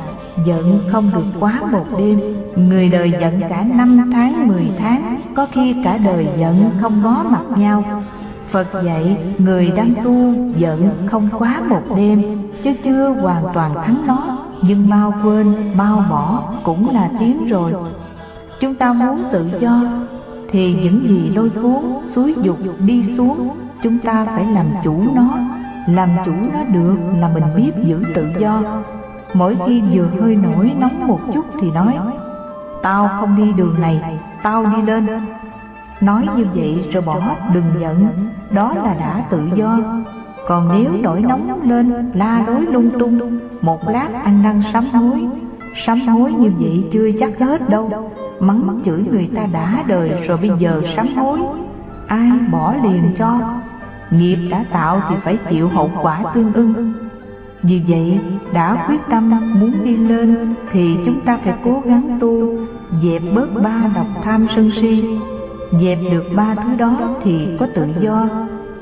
giận 0.47 0.81
không 0.93 1.11
được 1.15 1.41
quá 1.41 1.63
một 1.73 1.87
đêm. 1.99 2.21
Người 2.57 2.89
đời 2.89 3.13
giận 3.21 3.41
cả 3.49 3.65
năm 3.75 4.11
tháng, 4.13 4.49
mười 4.49 4.71
tháng 4.79 5.21
Có 5.37 5.47
khi 5.53 5.75
cả 5.85 5.99
đời 6.05 6.27
giận 6.39 6.71
không 6.81 7.01
có 7.05 7.25
mặt 7.31 7.59
nhau. 7.59 8.03
Phật 8.51 8.67
dạy 8.85 9.17
người 9.39 9.73
đang 9.77 9.95
tu 10.05 10.35
giận 10.57 11.07
không 11.07 11.29
quá 11.39 11.63
một 11.69 11.83
đêm 11.97 12.23
Chứ 12.63 12.73
chưa 12.85 13.09
hoàn 13.09 13.43
toàn 13.55 13.75
thắng 13.75 14.07
nó 14.07 14.39
nhưng 14.63 14.89
mau 14.89 15.15
quên 15.25 15.77
mau 15.77 16.05
bỏ 16.11 16.53
cũng 16.65 16.95
là 16.95 17.11
tiếng 17.19 17.47
rồi. 17.47 17.73
Chúng 18.61 18.75
ta 18.75 18.93
muốn 18.93 19.25
tự 19.33 19.51
do 19.61 19.83
thì 20.51 20.75
những 20.83 21.09
gì 21.09 21.31
lôi 21.35 21.51
cuốn 21.51 21.83
suối 22.15 22.35
dục 22.43 22.59
đi 22.79 23.03
xuống 23.17 23.49
chúng 23.83 23.99
ta 23.99 24.25
phải 24.25 24.45
làm 24.45 24.67
chủ 24.85 25.03
nó. 25.15 25.39
Làm 25.87 26.09
chủ 26.25 26.33
nó 26.53 26.65
được 26.65 26.97
là 27.19 27.29
mình 27.35 27.45
biết 27.57 27.73
giữ 27.85 28.03
tự 28.15 28.29
do. 28.39 28.63
Mỗi 29.35 29.57
khi 29.67 29.83
vừa 29.93 30.09
hơi 30.21 30.37
nổi 30.37 30.73
nóng 30.79 31.09
một 31.09 31.21
chút 31.35 31.45
thì 31.61 31.71
nói, 31.71 31.99
tao 32.83 33.09
không 33.21 33.37
đi 33.37 33.53
đường 33.53 33.75
này, 33.81 34.19
tao 34.43 34.67
đi 34.67 34.83
lên. 34.83 35.07
Nói 36.01 36.29
như 36.37 36.47
vậy 36.55 36.89
rồi 36.93 37.03
bỏ 37.03 37.21
đừng 37.55 37.65
giận. 37.81 38.09
Đó 38.51 38.75
là 38.75 38.95
đã 38.95 39.23
tự 39.31 39.43
do. 39.55 39.79
Còn 40.49 40.69
nếu 40.69 40.93
nổi 41.03 41.21
nóng 41.21 41.71
lên, 41.71 42.11
la 42.15 42.45
lối 42.47 42.61
lung 42.61 42.91
tung, 42.99 43.39
một 43.61 43.89
lát 43.89 44.09
anh 44.25 44.43
đang 44.43 44.63
sám 44.63 44.85
hối. 44.85 45.27
Sám 45.77 46.01
hối 46.01 46.33
như 46.33 46.53
vậy 46.59 46.85
chưa 46.93 47.11
chắc 47.21 47.39
hết 47.41 47.71
đâu. 47.71 48.11
Mắng 48.41 48.81
chửi 48.85 49.05
người 49.11 49.31
ta 49.37 49.43
đã 49.53 49.85
đời 49.87 50.13
rồi 50.27 50.39
bây 50.39 50.51
giờ 50.59 50.83
sám 50.97 51.07
hối. 51.17 51.39
Ai 52.07 52.31
bỏ 52.51 52.75
liền 52.83 53.15
cho? 53.19 53.41
Nghiệp 54.11 54.39
đã 54.51 54.65
tạo 54.73 55.03
thì 55.09 55.15
phải 55.25 55.39
chịu 55.51 55.69
hậu 55.69 55.91
quả 56.03 56.23
tương 56.35 56.53
ưng. 56.53 56.93
Vì 57.63 57.83
vậy, 57.89 58.21
đã 58.53 58.87
quyết 58.89 59.01
tâm 59.11 59.31
muốn 59.61 59.85
đi 59.85 59.97
lên 59.97 60.55
thì 60.71 60.97
chúng 61.07 61.21
ta 61.21 61.39
phải 61.45 61.55
cố 61.65 61.83
gắng 61.85 62.19
tu, 62.21 62.57
dẹp 63.03 63.23
bớt 63.35 63.63
ba 63.63 63.91
độc 63.95 64.07
tham 64.23 64.47
sân 64.57 64.71
si. 64.71 65.05
Dẹp 65.81 65.99
được 66.11 66.25
ba 66.37 66.55
thứ 66.55 66.77
đó 66.77 67.17
thì 67.23 67.57
có 67.61 67.67
tự 67.75 67.87
do, 68.01 68.29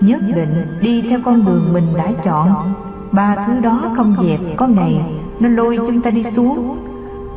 nhất 0.01 0.21
định 0.35 0.67
đi 0.81 1.03
theo 1.03 1.19
con 1.25 1.45
đường 1.45 1.69
mình 1.73 1.87
đã 1.97 2.09
chọn. 2.25 2.75
Ba 3.13 3.37
thứ 3.47 3.61
đó 3.61 3.81
không 3.97 4.17
dẹp, 4.23 4.41
có 4.57 4.67
ngày 4.67 5.01
nó 5.41 5.49
lôi 5.49 5.77
chúng 5.77 6.03
ta 6.03 6.11
đi 6.11 6.25
xuống. 6.37 6.77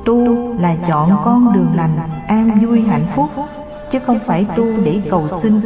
Tu 0.06 0.54
là 0.60 0.76
chọn 0.88 1.12
con 1.26 1.54
đường 1.54 1.70
lành, 1.76 1.98
an 2.28 2.66
vui 2.66 2.82
hạnh 2.82 3.06
phúc, 3.16 3.30
chứ 3.92 4.00
không 4.08 4.20
phải 4.26 4.46
tu 4.56 4.66
để 4.84 5.02
cầu 5.12 5.28
xin 5.44 5.62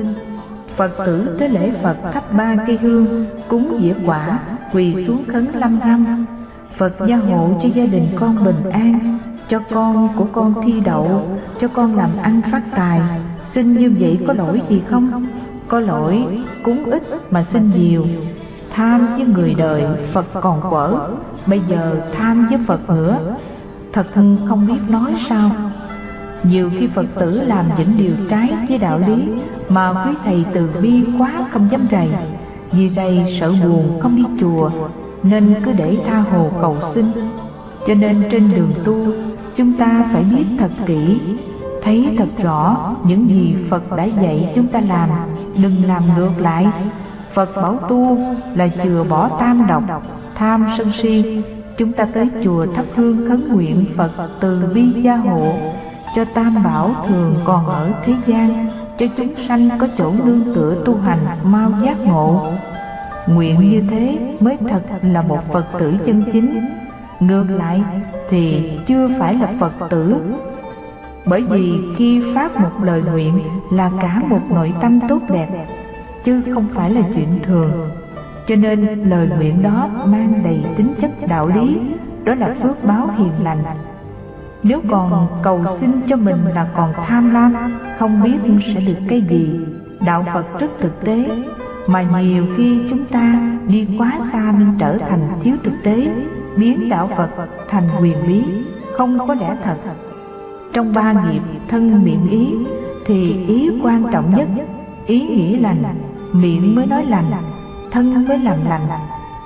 phật 0.78 0.92
tử 1.06 1.36
tới 1.40 1.50
lễ 1.50 1.72
phật 1.84 1.98
thắp 2.14 2.34
ba 2.34 2.56
cây 2.68 2.78
hương 2.82 3.26
cúng 3.48 3.78
dĩa 3.82 3.94
quả, 4.06 4.40
quỳ 4.74 5.06
xuống 5.08 5.24
khấn 5.28 5.48
lâm 5.54 5.80
năm. 5.80 6.26
phật 6.78 6.94
gia 7.08 7.18
hộ 7.18 7.60
cho 7.64 7.70
gia 7.74 7.86
đình 7.86 8.08
con 8.20 8.44
bình 8.44 8.70
an, 8.72 9.20
cho 9.50 9.60
con 9.72 10.10
của 10.18 10.26
con 10.32 10.54
thi 10.64 10.82
đậu, 10.86 11.28
cho 11.62 11.68
con 11.68 11.96
làm 11.96 12.10
ăn 12.22 12.42
phát 12.52 12.62
tài. 12.76 13.02
Xin 13.54 13.78
như 13.78 13.96
vậy 14.00 14.20
có 14.28 14.34
lỗi 14.34 14.62
gì 14.70 14.82
không? 14.90 15.26
Có 15.68 15.80
lỗi, 15.80 16.28
cúng 16.64 16.84
ít 16.86 17.04
mà 17.32 17.46
xin 17.54 17.72
nhiều. 17.76 18.06
Tham 18.74 19.08
với 19.16 19.26
người 19.26 19.56
đời, 19.58 19.84
phật 20.12 20.26
còn 20.42 20.62
quở. 20.70 21.10
Bây 21.46 21.62
giờ 21.70 22.02
tham 22.18 22.48
với 22.50 22.60
phật 22.68 22.90
nữa. 22.90 23.36
Thật 23.94 24.08
không 24.50 24.68
biết 24.68 24.80
nói 24.90 25.14
sao 25.30 25.52
nhiều 26.44 26.70
khi 26.80 26.88
phật 26.88 27.06
tử 27.20 27.42
làm 27.42 27.70
những 27.78 27.98
điều 27.98 28.14
trái 28.30 28.54
với 28.70 28.78
đạo 28.78 29.00
lý 29.08 29.30
mà 29.70 29.94
quý 29.94 30.12
thầy 30.26 30.46
từ 30.54 30.70
bi 30.82 31.04
quá 31.20 31.48
không 31.52 31.68
dám 31.72 31.88
rầy. 31.92 32.10
Vì 32.72 32.90
rầy 32.90 33.24
sợ 33.40 33.54
buồn 33.64 34.00
không 34.00 34.16
đi 34.16 34.24
chùa, 34.40 34.72
nên 35.24 35.56
cứ 35.66 35.72
để 35.72 35.98
tha 36.08 36.20
hồ 36.20 36.50
cầu 36.62 36.78
xin. 36.94 37.06
Cho 37.88 37.94
nên 37.94 38.24
trên 38.32 38.52
đường 38.56 38.74
tu, 38.84 39.08
chúng 39.56 39.74
ta 39.74 40.06
phải 40.14 40.24
biết 40.24 40.46
thật 40.60 40.72
kỹ, 40.86 41.20
thấy 41.84 42.16
thật 42.18 42.28
rõ 42.44 42.96
những 43.04 43.30
gì 43.30 43.56
phật 43.70 43.96
đã 43.98 44.04
dạy 44.04 44.52
chúng 44.56 44.68
ta 44.68 44.82
làm. 44.82 45.10
Đừng 45.58 45.76
làm 45.88 46.04
ngược 46.16 46.32
lại. 46.40 46.68
Phật 47.34 47.56
bảo 47.56 47.80
tu 47.90 48.18
là 48.56 48.68
chừa 48.84 49.04
bỏ 49.10 49.30
tam 49.40 49.68
độc, 49.68 49.84
tham 50.36 50.66
sân 50.78 50.92
si. 50.92 51.44
Chúng 51.78 51.92
ta 51.92 52.06
tới 52.06 52.30
chùa 52.44 52.66
thắp 52.76 52.86
hương 52.96 53.30
khấn 53.30 53.48
nguyện 53.54 53.86
phật 53.98 54.12
từ 54.40 54.66
bi 54.74 55.02
gia 55.02 55.16
hộ 55.16 55.54
cho 56.16 56.26
tam 56.34 56.64
bảo 56.64 56.96
thường 57.08 57.36
còn 57.46 57.66
ở 57.66 57.92
thế 58.06 58.14
gian, 58.26 58.68
cho 58.98 59.06
chúng 59.18 59.34
sanh 59.48 59.70
có 59.80 59.88
chỗ 59.98 60.14
nương 60.24 60.54
tựa 60.56 60.76
tu 60.86 60.98
hành 60.98 61.20
mau 61.44 61.72
giác 61.84 62.00
ngộ. 62.00 62.48
Nguyện 63.28 63.70
như 63.70 63.84
thế 63.90 64.36
mới 64.40 64.58
thật 64.70 64.82
là 65.02 65.22
một 65.22 65.40
phật 65.54 65.66
tử 65.80 65.94
chân 66.06 66.24
chính. 66.34 66.60
Ngược 67.20 67.46
lại 67.50 67.84
thì 68.30 68.72
chưa 68.88 69.10
phải 69.20 69.34
là 69.34 69.54
phật 69.60 69.74
tử. 69.90 70.18
Bởi 71.26 71.42
vì 71.42 71.74
khi 71.98 72.24
phát 72.36 72.62
một 72.62 72.72
lời 72.82 73.04
nguyện 73.12 73.40
là 73.72 73.92
cả 74.02 74.22
một 74.28 74.42
nội 74.50 74.74
tâm 74.82 75.00
tốt 75.10 75.20
đẹp, 75.30 75.48
chứ 76.24 76.42
không 76.54 76.66
phải 76.74 76.92
là 76.92 77.02
chuyện 77.16 77.40
thường. 77.44 77.72
Cho 78.48 78.56
nên 78.56 79.04
lời 79.10 79.30
nguyện 79.38 79.62
đó 79.62 79.90
mang 80.06 80.42
đầy 80.44 80.60
tính 80.76 80.94
chất 81.02 81.12
đạo 81.28 81.48
lý, 81.48 81.80
đó 82.24 82.36
là 82.36 82.56
phước 82.64 82.84
báo 82.84 83.10
hiền 83.18 83.32
lành 83.44 83.64
nếu 84.64 84.82
còn 84.90 85.28
cầu 85.44 85.66
xin 85.82 85.92
cho 86.08 86.16
mình 86.16 86.46
là 86.56 86.68
còn 86.76 86.94
tham 87.06 87.34
lam 87.34 87.54
không 88.00 88.22
biết 88.24 88.38
sẽ 88.74 88.80
được 88.80 88.98
cái 89.08 89.22
gì. 89.22 89.60
đạo 90.06 90.26
phật 90.34 90.60
rất 90.60 90.68
thực 90.80 91.06
tế. 91.06 91.30
mà 91.88 92.02
nhiều 92.02 92.46
khi 92.58 92.82
chúng 92.90 93.06
ta 93.06 93.52
đi 93.68 93.88
quá 93.98 94.20
xa 94.32 94.54
nên 94.60 94.68
trở 94.80 94.98
thành 94.98 95.28
thiếu 95.42 95.56
thực 95.64 95.74
tế 95.84 96.08
biến 96.58 96.90
đạo 96.90 97.10
phật 97.18 97.30
thành 97.70 97.90
quyền 98.02 98.18
bí 98.28 98.44
không 98.98 99.28
có 99.28 99.34
lẽ 99.34 99.58
thật. 99.64 99.76
trong 100.74 100.94
ba 100.94 101.14
nghiệp 101.14 101.42
thân 101.68 102.04
miệng 102.04 102.30
ý 102.30 102.56
thì 103.06 103.46
ý 103.48 103.70
quan 103.84 104.04
trọng 104.12 104.36
nhất 104.36 104.48
ý 105.08 105.22
nghĩ 105.22 105.60
lành 105.60 105.84
miệng 106.34 106.76
mới 106.76 106.86
nói 106.86 107.06
lành 107.06 107.32
thân 107.92 108.26
mới 108.28 108.40
làm 108.40 108.58
lành. 108.70 108.88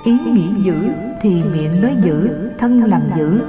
ý 0.03 0.17
nghĩ 0.33 0.47
dữ 0.63 0.75
thì 1.21 1.43
miệng 1.53 1.81
nói 1.81 1.95
dữ 2.03 2.49
thân 2.57 2.83
làm 2.83 3.01
dữ 3.17 3.41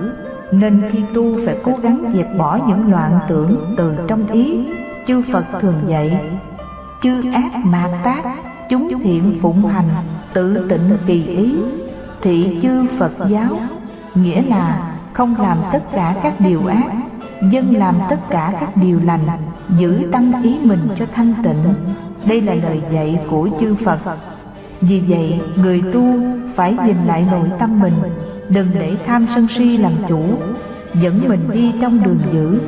nên 0.52 0.82
khi 0.90 0.98
tu 1.14 1.46
phải 1.46 1.56
cố 1.64 1.72
gắng 1.82 2.12
dẹp 2.14 2.26
bỏ 2.38 2.58
những 2.68 2.90
loạn 2.90 3.18
tưởng 3.28 3.74
từ 3.76 3.94
trong 4.08 4.26
ý. 4.26 4.66
Chư 5.06 5.22
phật 5.32 5.44
thường 5.60 5.82
dạy, 5.86 6.20
chư 7.02 7.32
ác 7.32 7.52
mạt 7.64 7.90
tác, 8.04 8.22
chúng 8.70 9.02
thiện 9.02 9.38
phụng 9.42 9.66
hành, 9.66 9.88
tự 10.32 10.68
tịnh 10.68 10.98
kỳ 11.06 11.26
ý. 11.26 11.56
Thị 12.22 12.58
chư 12.62 12.86
phật 12.98 13.12
giáo, 13.28 13.60
nghĩa 14.14 14.42
là 14.42 14.92
không 15.12 15.40
làm 15.40 15.58
tất 15.72 15.82
cả 15.92 16.16
các 16.22 16.40
điều 16.40 16.66
ác, 16.66 16.90
dân 17.50 17.76
làm 17.76 17.94
tất 18.10 18.18
cả 18.30 18.52
các 18.60 18.76
điều 18.76 19.00
lành, 19.04 19.26
giữ 19.78 20.08
tâm 20.12 20.42
ý 20.42 20.58
mình 20.62 20.88
cho 20.98 21.06
thanh 21.14 21.34
tịnh. 21.44 21.74
Đây 22.26 22.40
là 22.40 22.54
lời 22.54 22.82
dạy 22.92 23.20
của 23.30 23.48
chư 23.60 23.74
phật. 23.84 23.98
Vì 24.80 25.00
vậy, 25.08 25.40
người 25.56 25.82
tu 25.92 26.04
phải 26.54 26.76
nhìn 26.86 26.96
lại 27.06 27.26
nội 27.30 27.50
tâm 27.58 27.80
mình 27.80 27.94
đừng 28.50 28.66
để 28.74 28.96
tham 29.06 29.26
sân 29.34 29.48
si 29.48 29.76
làm 29.76 29.92
chủ, 30.08 30.22
dẫn 30.94 31.28
mình 31.28 31.50
đi 31.52 31.72
trong 31.80 32.02
đường 32.02 32.20
dữ. 32.32 32.60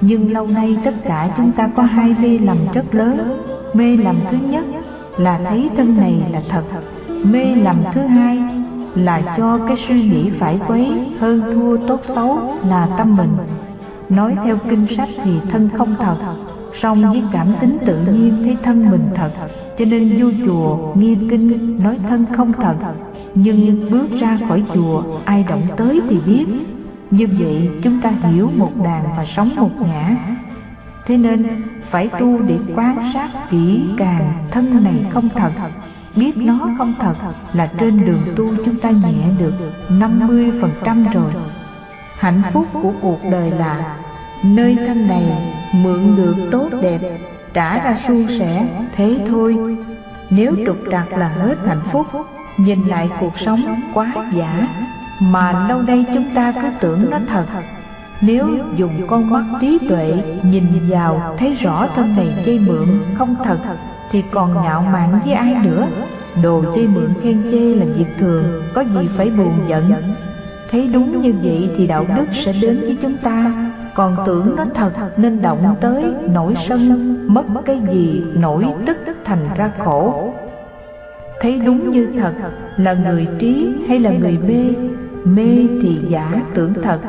Nhưng 0.00 0.32
lâu 0.32 0.46
nay 0.46 0.76
tất 0.84 0.94
cả 1.04 1.30
chúng 1.36 1.52
ta 1.52 1.70
có 1.76 1.82
hai 1.82 2.14
mê 2.20 2.38
lầm 2.38 2.58
rất 2.74 2.94
lớn. 2.94 3.40
Mê 3.74 3.96
lầm 3.96 4.16
thứ 4.30 4.36
nhất 4.50 4.64
là 5.18 5.40
thấy 5.44 5.70
thân 5.76 5.96
này 5.96 6.22
là 6.32 6.40
thật. 6.48 6.62
Mê 7.24 7.54
lầm 7.54 7.76
thứ 7.92 8.00
hai 8.00 8.38
là 8.94 9.34
cho 9.36 9.58
cái 9.68 9.76
suy 9.76 10.02
nghĩ 10.02 10.30
phải 10.30 10.60
quấy 10.68 11.06
hơn 11.20 11.42
thua 11.54 11.86
tốt 11.86 12.00
xấu 12.04 12.38
là 12.68 12.88
tâm 12.98 13.16
mình. 13.16 13.36
Nói 14.08 14.36
theo 14.44 14.56
kinh 14.70 14.86
sách 14.86 15.08
thì 15.24 15.30
thân 15.50 15.68
không 15.78 15.94
thật, 15.98 16.16
song 16.74 17.02
với 17.10 17.22
cảm 17.32 17.46
tính 17.60 17.78
tự 17.86 17.98
nhiên 18.12 18.42
thấy 18.44 18.56
thân 18.62 18.90
mình 18.90 19.04
thật. 19.14 19.30
Cho 19.78 19.84
nên 19.84 20.16
vô 20.20 20.30
chùa 20.46 20.94
nghiêm 20.94 21.28
kinh 21.30 21.78
nói 21.84 21.98
thân 22.08 22.24
không 22.36 22.52
thật 22.52 22.74
nhưng 23.34 23.90
bước 23.90 24.08
ra 24.20 24.38
khỏi 24.48 24.62
chùa, 24.74 25.02
ai 25.24 25.44
động 25.48 25.66
tới 25.76 26.00
thì 26.08 26.20
biết. 26.20 26.46
Như 27.10 27.28
vậy 27.38 27.70
chúng 27.82 28.00
ta 28.00 28.10
hiểu 28.10 28.50
một 28.56 28.72
đàn 28.84 29.04
và 29.16 29.24
sống 29.24 29.50
một 29.56 29.70
ngã. 29.80 30.16
Thế 31.06 31.16
nên, 31.16 31.46
phải 31.90 32.08
tu 32.08 32.38
để 32.38 32.58
quan 32.76 33.12
sát 33.14 33.30
kỹ 33.50 33.82
càng 33.98 34.32
thân 34.50 34.84
này 34.84 35.04
không 35.10 35.28
thật. 35.36 35.52
Biết 36.16 36.36
nó 36.36 36.70
không 36.78 36.94
thật 36.98 37.14
là 37.52 37.70
trên 37.78 38.04
đường 38.04 38.22
tu 38.36 38.44
chúng 38.64 38.80
ta 38.80 38.90
nhẹ 38.90 39.30
được 39.38 39.54
50% 39.88 41.12
rồi. 41.12 41.32
Hạnh 42.18 42.42
phúc 42.52 42.66
của 42.72 42.92
cuộc 43.02 43.18
đời 43.30 43.50
là, 43.50 43.96
nơi 44.44 44.76
thân 44.86 45.08
này 45.08 45.24
mượn 45.72 46.16
được 46.16 46.36
tốt 46.50 46.68
đẹp, 46.82 47.00
trả 47.54 47.84
ra 47.84 47.96
suôn 48.08 48.26
sẻ, 48.38 48.68
thế 48.96 49.18
thôi. 49.28 49.56
Nếu 50.30 50.54
trục 50.66 50.76
trặc 50.90 51.18
là 51.18 51.28
hết 51.28 51.56
hạnh 51.66 51.80
phúc 51.92 52.06
nhìn 52.58 52.78
lại 52.86 53.10
cuộc 53.20 53.38
sống 53.38 53.80
quá 53.94 54.12
giả, 54.32 54.68
mà 55.20 55.66
lâu 55.68 55.82
đây 55.82 56.04
chúng 56.14 56.24
ta 56.34 56.52
cứ 56.52 56.68
tưởng 56.80 57.10
nó 57.10 57.18
thật. 57.28 57.44
Nếu 58.20 58.48
dùng 58.76 58.92
con 59.06 59.30
mắt 59.30 59.44
trí 59.60 59.78
tuệ 59.88 60.14
nhìn 60.42 60.64
vào 60.88 61.34
thấy 61.38 61.54
rõ 61.54 61.88
thân 61.96 62.16
này 62.16 62.28
dây 62.44 62.58
mượn 62.58 62.88
không 63.14 63.34
thật, 63.44 63.58
thì 64.10 64.22
còn 64.30 64.54
ngạo 64.54 64.82
mạn 64.92 65.20
với 65.24 65.34
ai 65.34 65.56
nữa? 65.64 65.86
Đồ 66.42 66.62
dây 66.76 66.86
mượn 66.86 67.14
khen 67.22 67.42
chê 67.52 67.74
là 67.74 67.86
việc 67.96 68.18
thường, 68.18 68.44
có 68.74 68.80
gì 68.80 69.08
phải 69.16 69.30
buồn 69.30 69.52
giận? 69.68 69.92
Thấy 70.70 70.90
đúng 70.92 71.22
như 71.22 71.34
vậy 71.42 71.70
thì 71.76 71.86
đạo 71.86 72.04
đức 72.16 72.26
sẽ 72.32 72.52
đến 72.52 72.80
với 72.80 72.96
chúng 73.02 73.16
ta. 73.16 73.52
Còn 73.94 74.16
tưởng 74.26 74.56
nó 74.56 74.64
thật 74.74 74.90
nên 75.16 75.42
động 75.42 75.76
tới 75.80 76.04
nổi 76.30 76.54
sân, 76.68 77.14
mất 77.34 77.42
cái 77.64 77.80
gì 77.92 78.24
nổi 78.34 78.64
tức 78.86 78.96
thành 79.24 79.48
ra 79.56 79.70
khổ 79.84 80.32
thấy 81.40 81.60
đúng 81.66 81.90
như 81.90 82.08
thật, 82.20 82.32
là 82.76 82.92
người 82.94 83.26
trí 83.38 83.68
hay 83.88 84.00
là 84.00 84.10
người 84.10 84.38
mê? 84.48 84.64
Mê 85.24 85.66
thì 85.82 85.98
giả 86.08 86.42
tưởng 86.54 86.74
thật, 86.82 87.00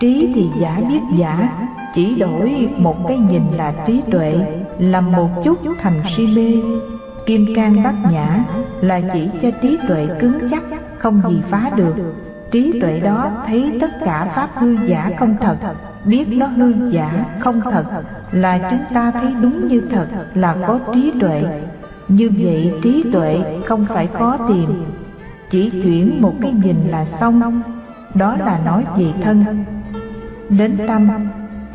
trí 0.00 0.32
thì 0.34 0.46
giả 0.60 0.80
biết 0.88 1.00
giả. 1.18 1.48
Chỉ 1.94 2.14
đổi 2.14 2.68
một 2.78 3.08
cái 3.08 3.18
nhìn 3.18 3.42
là 3.56 3.74
trí 3.86 4.02
tuệ, 4.10 4.34
làm 4.78 5.12
một 5.12 5.28
chút 5.44 5.58
thành 5.80 6.02
si 6.16 6.26
mê. 6.26 6.52
Kim 7.26 7.46
cang 7.56 7.82
bát 7.82 7.94
nhã 8.12 8.44
là 8.80 9.00
chỉ 9.12 9.28
cho 9.42 9.50
trí 9.62 9.78
tuệ 9.88 10.08
cứng 10.20 10.38
chắc, 10.50 10.62
không 10.98 11.22
gì 11.28 11.40
phá 11.50 11.70
được. 11.76 11.94
Trí 12.50 12.80
tuệ 12.80 13.00
đó 13.00 13.30
thấy 13.46 13.72
tất 13.80 13.90
cả 14.04 14.32
pháp 14.34 14.50
hư 14.54 14.76
giả 14.86 15.10
không 15.18 15.36
thật, 15.40 15.56
biết 16.04 16.24
nó 16.28 16.46
hư 16.46 16.90
giả 16.90 17.24
không 17.38 17.60
thật, 17.60 17.84
là 18.32 18.58
chúng 18.70 18.94
ta 18.94 19.10
thấy 19.10 19.34
đúng 19.42 19.68
như 19.68 19.82
thật, 19.90 20.06
là 20.34 20.56
có 20.66 20.78
trí 20.94 21.12
tuệ 21.20 21.42
như 22.08 22.30
vậy 22.38 22.72
trí 22.82 23.04
tuệ 23.12 23.38
không 23.66 23.84
phải 23.84 24.06
khó 24.06 24.36
tìm. 24.48 24.84
Chỉ 25.50 25.70
chuyển 25.70 26.22
một 26.22 26.34
cái 26.40 26.52
nhìn 26.64 26.76
là 26.88 27.04
xong. 27.20 27.62
Đó 28.14 28.36
là 28.36 28.60
nói 28.64 28.84
về 28.98 29.06
thân. 29.22 29.44
Đến 30.48 30.78
tâm, 30.88 31.08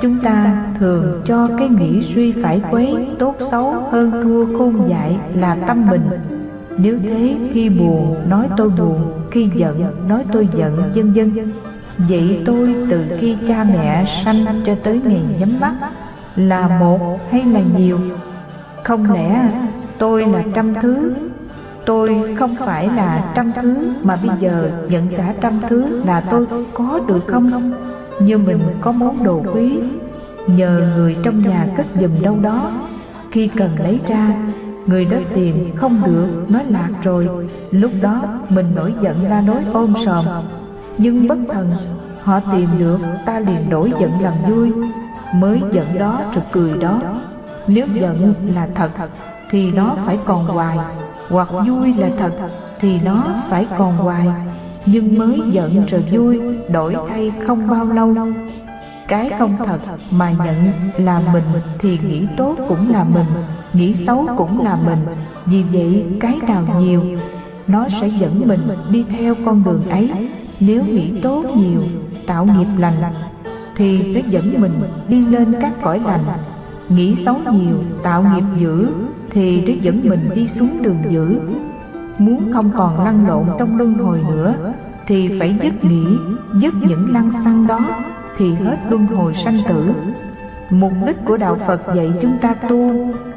chúng 0.02 0.20
ta 0.24 0.66
thường 0.80 1.22
cho 1.26 1.50
cái 1.58 1.70
nghĩ 1.70 2.02
suy 2.02 2.32
phải 2.32 2.62
quấy 2.72 3.08
tốt 3.20 3.36
xấu 3.52 3.74
hơn 3.92 4.12
thua 4.24 4.58
khôn 4.58 4.90
dại 4.90 5.18
là 5.36 5.56
tâm 5.68 5.90
mình. 5.90 6.10
Nếu 6.78 7.00
thế 7.04 7.36
khi 7.54 7.70
buồn, 7.70 8.16
nói 8.30 8.48
tôi 8.58 8.70
buồn, 8.70 9.12
khi 9.32 9.50
giận, 9.56 10.08
nói 10.08 10.26
tôi 10.32 10.48
giận, 10.56 10.84
vân 10.96 11.14
vân. 11.14 11.52
Vậy 11.98 12.42
tôi 12.46 12.76
từ 12.90 13.06
khi 13.20 13.38
cha 13.48 13.64
mẹ 13.64 14.06
sanh 14.06 14.46
cho 14.66 14.76
tới 14.84 15.02
ngày 15.06 15.24
nhắm 15.40 15.60
mắt 15.60 15.76
là 16.36 16.80
một 16.80 17.20
hay 17.32 17.46
là 17.46 17.62
nhiều? 17.78 18.00
Không 18.84 19.12
lẽ 19.12 19.52
tôi 20.02 20.26
là 20.26 20.44
trăm 20.54 20.74
thứ. 20.82 21.14
tôi 21.86 22.36
không 22.40 22.56
phải 22.66 22.90
là 22.96 23.32
trăm 23.36 23.52
thứ 23.62 23.76
mà 24.04 24.16
bây 24.16 24.38
giờ 24.40 24.72
nhận 24.90 25.08
cả 25.18 25.34
trăm 25.42 25.62
thứ 25.70 26.04
là 26.06 26.22
tôi 26.22 26.48
có 26.74 27.00
được 27.08 27.28
không? 27.28 27.72
như 28.20 28.38
mình 28.38 28.60
có 28.82 28.92
món 28.92 29.24
đồ 29.24 29.44
quý 29.54 29.80
nhờ 30.48 30.82
người 30.96 31.18
trong 31.24 31.42
nhà 31.42 31.68
cất 31.78 31.86
giùm 32.02 32.22
đâu 32.22 32.38
đó. 32.42 32.72
khi 33.32 33.48
cần 33.48 33.70
lấy 33.80 34.00
ra 34.08 34.36
người 34.86 35.06
đó 35.06 35.18
tìm 35.34 35.76
không 35.76 36.02
được 36.06 36.46
nói 36.50 36.64
lạc 36.70 36.90
rồi. 37.04 37.30
lúc 37.72 37.92
đó 38.02 38.24
mình 38.50 38.66
nổi 38.76 38.94
giận 39.02 39.30
ra 39.30 39.42
nói 39.42 39.64
ôm 39.74 39.94
sòm. 40.06 40.26
nhưng 40.98 41.28
bất 41.28 41.38
thần 41.50 41.72
họ 42.22 42.40
tìm 42.52 42.70
được 42.80 43.00
ta 43.26 43.40
liền 43.40 43.70
đổi 43.70 43.92
giận 44.00 44.12
làm 44.22 44.34
vui. 44.50 44.72
mới 45.36 45.62
giận 45.72 45.98
đó 46.00 46.22
rồi 46.34 46.44
cười 46.52 46.78
đó. 46.78 47.02
nếu 47.68 47.88
giận 48.00 48.34
là 48.56 48.68
thật 48.76 48.90
thì 49.52 49.72
nó 49.72 49.96
phải 50.06 50.20
còn 50.26 50.46
hoài. 50.46 50.78
Hoặc 51.30 51.50
vui 51.68 51.94
là 51.98 52.10
thật, 52.20 52.32
thì 52.80 53.00
nó 53.06 53.24
phải 53.50 53.68
còn 53.78 53.98
hoài. 53.98 54.28
Nhưng 54.86 55.18
mới 55.18 55.42
giận 55.52 55.86
rồi 55.88 56.04
vui, 56.12 56.40
đổi 56.72 56.96
thay 57.10 57.32
không 57.48 57.68
bao 57.68 57.86
lâu. 57.86 58.16
Cái 59.08 59.32
không 59.40 59.58
thật 59.66 59.80
mà 60.12 60.32
nhận 60.32 60.72
là 60.98 61.20
mình 61.34 61.44
thì 61.80 62.00
nghĩ 62.08 62.28
tốt 62.38 62.56
cũng 62.68 62.92
là 62.92 63.06
mình, 63.14 63.26
nghĩ 63.74 63.96
xấu 64.08 64.28
cũng 64.38 64.64
là 64.64 64.78
mình. 64.86 65.06
Vì 65.46 65.64
vậy, 65.64 66.06
cái 66.20 66.40
nào 66.48 66.64
nhiều, 66.80 67.04
nó 67.68 67.88
sẽ 68.02 68.08
dẫn 68.08 68.42
mình 68.46 68.70
đi 68.90 69.06
theo 69.18 69.36
con 69.46 69.64
đường 69.64 69.90
ấy. 69.90 70.12
Nếu 70.60 70.84
nghĩ 70.84 71.22
tốt 71.22 71.44
nhiều, 71.56 71.80
tạo 72.28 72.46
nghiệp 72.46 72.68
lành, 72.78 73.02
thì 73.76 74.14
nó 74.14 74.22
dẫn 74.30 74.62
mình 74.62 74.82
đi 75.08 75.26
lên 75.26 75.56
các 75.62 75.74
cõi 75.84 76.00
lành 76.06 76.24
nghĩ 76.96 77.16
xấu 77.26 77.36
nhiều, 77.52 77.84
tạo 78.04 78.24
nghiệp 78.24 78.62
dữ, 78.62 78.88
thì 79.30 79.62
nó 79.68 79.74
dẫn 79.82 80.02
mình 80.10 80.30
đi 80.36 80.48
xuống 80.48 80.82
đường 80.82 80.98
dữ. 81.10 81.40
Muốn 82.18 82.52
không 82.54 82.72
còn 82.76 83.04
lăn 83.06 83.28
lộn 83.28 83.46
trong 83.60 83.78
luân 83.78 83.94
hồi 83.94 84.24
nữa, 84.30 84.74
thì 85.08 85.40
phải 85.40 85.56
dứt 85.64 85.84
nghĩ 85.84 86.06
dứt 86.62 86.74
những 86.88 87.14
lăng 87.14 87.32
xăng 87.44 87.68
đó, 87.68 87.80
thì 88.38 88.54
hết 88.54 88.78
luân 88.90 89.08
hồi 89.08 89.34
sanh 89.36 89.58
tử. 89.70 89.94
Mục 90.70 90.92
đích 91.08 91.26
của 91.26 91.38
đạo 91.38 91.58
phật 91.68 91.82
dạy 91.96 92.14
chúng 92.22 92.38
ta 92.42 92.54
tu 92.54 92.94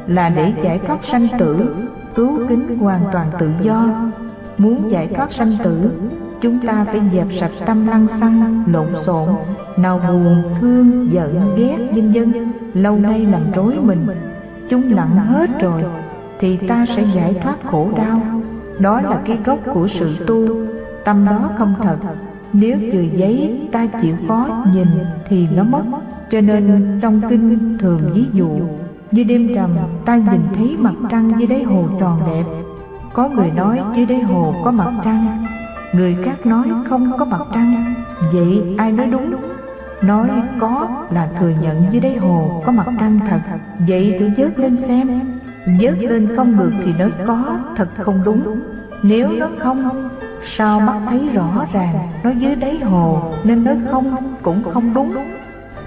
là 0.07 0.29
để 0.29 0.53
giải 0.63 0.81
thoát 0.87 1.05
sanh 1.05 1.29
tử, 1.39 1.77
cứu 2.15 2.39
kính 2.49 2.79
hoàn 2.79 3.01
toàn 3.13 3.31
tự 3.39 3.51
do. 3.63 3.89
Muốn 4.59 4.91
giải 4.91 5.09
thoát 5.15 5.33
sanh 5.33 5.57
tử 5.65 5.91
chúng 6.41 6.59
ta 6.67 6.85
phải 6.85 7.01
dẹp 7.13 7.27
sạch 7.41 7.53
tâm 7.67 7.87
lăng 7.87 8.07
xăng 8.21 8.65
lộn 8.67 8.87
xộn, 9.05 9.29
nào 9.77 10.01
buồn, 10.09 10.43
thương, 10.61 11.09
giận, 11.13 11.41
ghét, 11.57 11.77
vân 11.95 12.13
vân. 12.13 12.53
Lâu 12.75 12.99
nay 12.99 13.27
làm 13.27 13.43
rối 13.55 13.75
mình, 13.83 14.07
chúng 14.71 14.93
lặng 14.93 15.17
hết 15.17 15.61
rồi, 15.61 15.85
thì 16.39 16.57
ta 16.57 16.87
sẽ 16.87 17.05
giải 17.15 17.35
thoát 17.43 17.57
khổ 17.71 17.89
đau. 17.97 18.21
Đó 18.79 19.01
là 19.01 19.21
cái 19.27 19.39
gốc 19.45 19.59
của 19.75 19.89
sự 19.89 20.17
tu, 20.27 20.49
tâm 21.05 21.25
đó 21.25 21.51
không 21.59 21.75
thật. 21.83 21.97
Nếu 22.53 22.79
trừ 22.93 23.01
giấy 23.01 23.61
ta 23.73 23.87
chịu 24.03 24.17
khó 24.29 24.65
nhìn 24.73 24.89
thì 25.29 25.49
nó 25.57 25.63
mất. 25.63 25.83
Cho 26.31 26.41
nên 26.41 26.99
trong 27.03 27.21
kinh 27.29 27.79
thường 27.79 28.01
ví 28.15 28.25
dụ, 28.33 28.49
như 29.11 29.25
đêm 29.25 29.55
trầm 29.55 29.71
ta 30.05 30.17
nhìn 30.17 30.41
thấy 30.57 30.77
mặt 30.79 30.95
trăng 31.11 31.33
dưới 31.39 31.47
đáy 31.47 31.63
hồ 31.63 31.85
tròn 32.01 32.21
đẹp. 32.27 32.45
Có 33.13 33.29
người 33.29 33.51
nói 33.57 33.81
dưới 33.97 34.07
đáy 34.07 34.21
hồ 34.21 34.55
có 34.65 34.71
mặt 34.71 34.93
trăng 35.05 35.45
người 35.97 36.17
khác 36.25 36.47
nói 36.47 36.69
không 36.89 37.11
có 37.19 37.25
mặt 37.25 37.41
trăng. 37.55 37.95
Vậy 38.33 38.75
ai 38.79 38.93
nói 38.93 39.07
đúng? 39.07 39.35
Nói 40.03 40.31
có 40.61 40.89
là 41.11 41.29
thừa 41.39 41.53
nhận 41.63 41.85
dưới 41.91 42.01
đáy 42.01 42.17
hồ 42.17 42.63
có 42.67 42.73
mặt 42.73 42.87
trăng 43.01 43.19
thật. 43.29 43.41
Vậy 43.89 44.17
thử 44.19 44.31
dớt 44.37 44.59
lên 44.59 44.77
xem. 44.89 45.21
Dớt 45.81 45.99
lên 45.99 46.37
không 46.37 46.59
được 46.59 46.73
thì 46.85 46.93
nói 46.99 47.13
có 47.27 47.59
thật 47.77 47.89
không 47.99 48.21
đúng. 48.25 48.43
Nếu 49.03 49.29
nó 49.39 49.49
không, 49.59 50.09
sao 50.43 50.81
mắt 50.81 51.01
thấy 51.09 51.29
rõ 51.35 51.67
ràng? 51.73 52.09
Nó 52.25 52.31
dưới 52.31 52.55
đáy 52.55 52.79
hồ 52.79 53.33
nên 53.45 53.65
nói 53.65 53.77
không 53.91 54.35
cũng 54.43 54.63
không 54.73 54.95
đúng. 54.95 55.15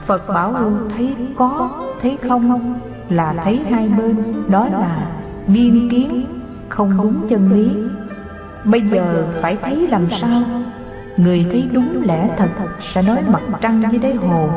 Phật 0.05 0.27
bảo 0.27 0.51
luôn, 0.51 0.89
thấy 0.95 1.15
có, 1.37 1.69
thấy 2.01 2.17
không? 2.27 2.79
Là 3.09 3.35
thấy 3.43 3.59
hai 3.71 3.89
bên. 3.97 4.15
Đó 4.49 4.67
là 4.71 5.07
biên 5.47 5.89
kiến, 5.89 6.25
không 6.69 6.97
đúng 6.97 7.27
chân 7.29 7.51
lý 7.53 7.69
bây 8.67 8.81
giờ 8.81 9.25
phải 9.41 9.57
thấy 9.61 9.87
làm 9.87 10.09
sao? 10.09 10.41
Người 11.17 11.45
thấy 11.51 11.69
đúng 11.71 12.01
lẽ 12.07 12.29
thật, 12.37 12.49
sẽ 12.93 13.01
nói 13.01 13.17
mặt 13.27 13.41
trăng 13.61 13.83
dưới 13.91 14.01
đáy 14.01 14.13
hồ. 14.13 14.49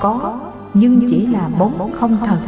Có, 0.00 0.40
nhưng 0.74 1.10
chỉ 1.10 1.26
là 1.26 1.48
bóng 1.58 1.92
không 2.00 2.18
thật. 2.26 2.38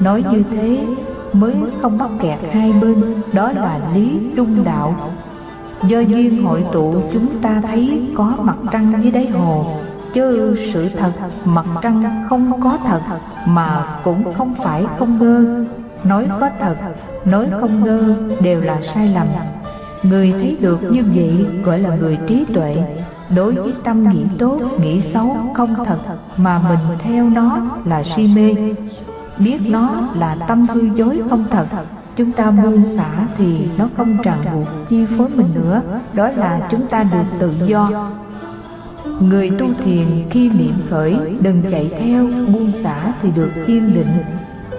Nói 0.00 0.24
như 0.32 0.42
thế, 0.50 0.84
mới 1.32 1.54
không 1.82 1.98
mắc 1.98 2.10
kẹt 2.20 2.38
hai 2.52 2.72
bên. 2.72 2.94
Đó 3.32 3.52
là 3.52 3.80
lý 3.94 4.18
trung 4.36 4.64
đạo. 4.64 5.10
Do 5.88 5.98
duyên 5.98 6.44
hội 6.44 6.64
tụ, 6.72 6.94
chúng 7.12 7.40
ta 7.42 7.62
thấy 7.66 8.08
có 8.16 8.32
mặt 8.38 8.56
trăng 8.72 8.92
dưới 9.02 9.12
đáy 9.12 9.26
hồ. 9.26 9.76
Chứ 10.14 10.56
sự 10.72 10.88
thật, 10.88 11.12
mặt 11.44 11.66
trăng 11.82 12.26
không 12.28 12.60
có 12.62 12.78
thật, 12.86 13.00
mà 13.46 13.98
cũng 14.04 14.34
không 14.34 14.54
phải 14.64 14.86
không 14.98 15.18
ngơ. 15.18 15.64
Nói 16.04 16.26
có 16.40 16.50
thật, 16.60 16.76
nói 17.24 17.46
không 17.60 17.84
ngơ 17.84 18.14
đều 18.42 18.60
là 18.60 18.80
sai 18.80 19.08
lầm 19.08 19.26
người 20.02 20.34
thấy 20.40 20.56
được 20.60 20.82
như 20.92 21.04
vậy 21.14 21.46
gọi 21.64 21.78
là 21.78 21.96
người 21.96 22.18
trí 22.26 22.44
tuệ. 22.54 22.76
Đối 23.36 23.52
với 23.52 23.72
tâm 23.84 24.10
nghĩ 24.10 24.24
tốt, 24.38 24.60
nghĩ 24.80 25.00
xấu 25.14 25.36
không 25.54 25.74
thật, 25.84 25.98
mà 26.36 26.58
mình 26.58 26.98
theo 26.98 27.30
nó 27.30 27.58
là 27.84 28.02
si 28.02 28.30
mê. 28.34 28.54
Biết 29.38 29.58
nó 29.66 30.08
là 30.18 30.36
tâm 30.48 30.66
hư 30.68 30.80
dối 30.94 31.22
không 31.30 31.44
thật, 31.50 31.66
chúng 32.16 32.32
ta 32.32 32.50
buông 32.50 32.82
xả 32.96 33.26
thì 33.38 33.68
nó 33.78 33.88
không 33.96 34.16
ràng 34.22 34.44
buộc 34.52 34.68
chi 34.88 35.06
phối 35.18 35.28
mình 35.28 35.54
nữa, 35.54 35.82
đó 36.14 36.30
là 36.36 36.68
chúng 36.70 36.86
ta 36.86 37.02
được 37.02 37.38
tự 37.38 37.52
do. 37.66 38.10
Người 39.20 39.50
tu 39.50 39.66
thiền 39.84 40.06
khi 40.30 40.48
niệm 40.48 40.74
khởi, 40.90 41.16
đừng 41.40 41.62
chạy 41.70 41.90
theo, 42.00 42.26
buông 42.52 42.72
xả 42.82 43.12
thì 43.22 43.30
được 43.30 43.50
kiên 43.66 43.94
định. 43.94 44.12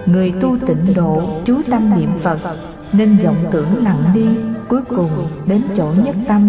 Người 0.06 0.32
tu 0.40 0.56
tịnh 0.66 0.94
độ, 0.94 1.22
chú 1.44 1.60
tâm 1.70 1.90
niệm 1.96 2.10
phật, 2.22 2.38
nên 2.92 3.18
vọng 3.24 3.36
tưởng 3.52 3.84
lặng 3.84 4.04
đi 4.14 4.26
cuối 4.68 4.80
cùng 4.88 5.28
đến 5.46 5.62
chỗ 5.76 5.92
nhất 6.04 6.16
tâm. 6.28 6.48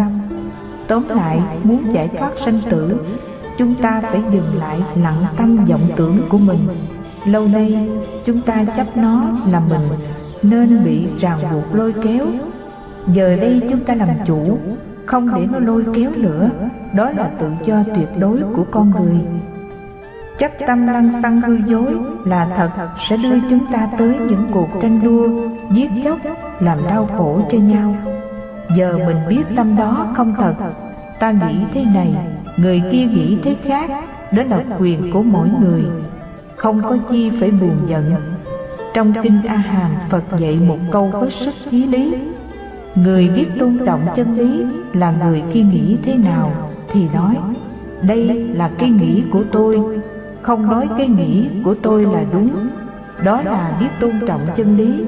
Tóm 0.88 1.04
lại, 1.10 1.42
muốn 1.64 1.94
giải 1.94 2.10
thoát 2.20 2.32
sanh 2.38 2.60
tử, 2.70 2.98
chúng 3.58 3.76
ta 3.76 4.02
phải 4.02 4.22
dừng 4.32 4.58
lại 4.60 4.80
lặng 4.96 5.26
tâm 5.38 5.66
vọng 5.66 5.90
tưởng 5.96 6.30
của 6.30 6.38
mình. 6.38 6.68
Lâu 7.26 7.48
nay, 7.48 7.90
chúng 8.26 8.42
ta 8.42 8.66
chấp 8.78 8.98
nó 8.98 9.32
là 9.48 9.60
mình 9.60 9.90
nên 10.44 10.84
bị 10.84 11.08
ràng 11.20 11.40
buộc 11.52 11.76
lôi 11.76 11.94
kéo. 12.04 12.26
Giờ 13.08 13.36
đây 13.36 13.62
chúng 13.70 13.80
ta 13.80 13.96
làm 13.96 14.10
chủ, 14.26 14.58
không 15.06 15.36
để 15.36 15.48
nó 15.52 15.60
lôi 15.60 15.86
kéo 15.94 16.12
nữa, 16.16 16.50
đó 16.96 17.10
là 17.18 17.30
tự 17.40 17.48
do 17.66 17.84
tuyệt 17.96 18.10
đối 18.20 18.40
của 18.56 18.66
con 18.72 18.92
người. 18.92 19.20
Chấp 20.40 20.52
tâm 20.68 20.88
lăng 20.88 21.22
tăng 21.22 21.42
hư 21.42 21.58
dối 21.68 21.96
là 22.26 22.48
thật, 22.58 22.70
sẽ 23.10 23.18
đưa 23.18 23.40
chúng 23.50 23.60
ta 23.72 23.88
tới 23.98 24.16
những 24.30 24.46
cuộc 24.52 24.68
tranh 24.82 25.00
đua, 25.04 25.28
giết 25.72 25.90
chóc 26.04 26.18
làm 26.64 26.78
đau 26.90 27.10
khổ 27.18 27.42
cho 27.52 27.58
nhau. 27.58 27.96
Giờ 28.78 28.98
mình 29.08 29.18
biết 29.30 29.44
tâm 29.56 29.76
đó 29.76 30.08
không 30.16 30.34
thật. 30.38 30.54
Ta 31.20 31.32
nghĩ 31.32 31.56
thế 31.74 31.86
này, 31.94 32.16
người 32.58 32.82
kia 32.92 33.06
nghĩ 33.06 33.38
thế 33.44 33.56
khác, 33.64 33.90
đó 34.32 34.44
là 34.44 34.64
quyền 34.80 35.12
của 35.12 35.24
mỗi 35.24 35.50
người. 35.62 35.84
Không 36.56 36.82
có 36.84 36.98
chi 37.10 37.32
phải 37.40 37.52
buồn 37.52 37.78
giận. 37.88 38.16
Trong 38.94 39.14
kinh 39.24 39.42
A 39.48 39.56
Hàm 39.56 39.92
Phật 40.10 40.24
dạy 40.38 40.60
một 40.68 40.78
câu 40.92 41.10
có 41.14 41.30
sức 41.30 41.54
chí 41.72 41.86
lý. 41.86 42.16
Người 42.96 43.30
biết 43.30 43.46
tôn 43.60 43.80
trọng 43.86 44.02
chân 44.16 44.38
lý 44.38 44.64
là 44.94 45.14
người 45.26 45.44
kia 45.54 45.62
nghĩ 45.62 45.98
thế 46.04 46.16
nào 46.16 46.52
thì 46.92 47.08
nói, 47.14 47.36
đây 48.02 48.48
là 48.54 48.70
cái 48.78 48.90
nghĩ 48.90 49.24
của 49.32 49.44
tôi. 49.52 49.82
Không 50.42 50.68
nói 50.68 50.88
cái 50.98 51.08
nghĩ 51.08 51.48
của 51.64 51.76
tôi 51.82 52.06
là 52.06 52.24
đúng. 52.32 52.50
Đó 53.24 53.42
là 53.42 53.78
biết 53.80 53.88
tôn 54.00 54.12
trọng 54.28 54.42
chân 54.56 54.78
lý 54.78 55.04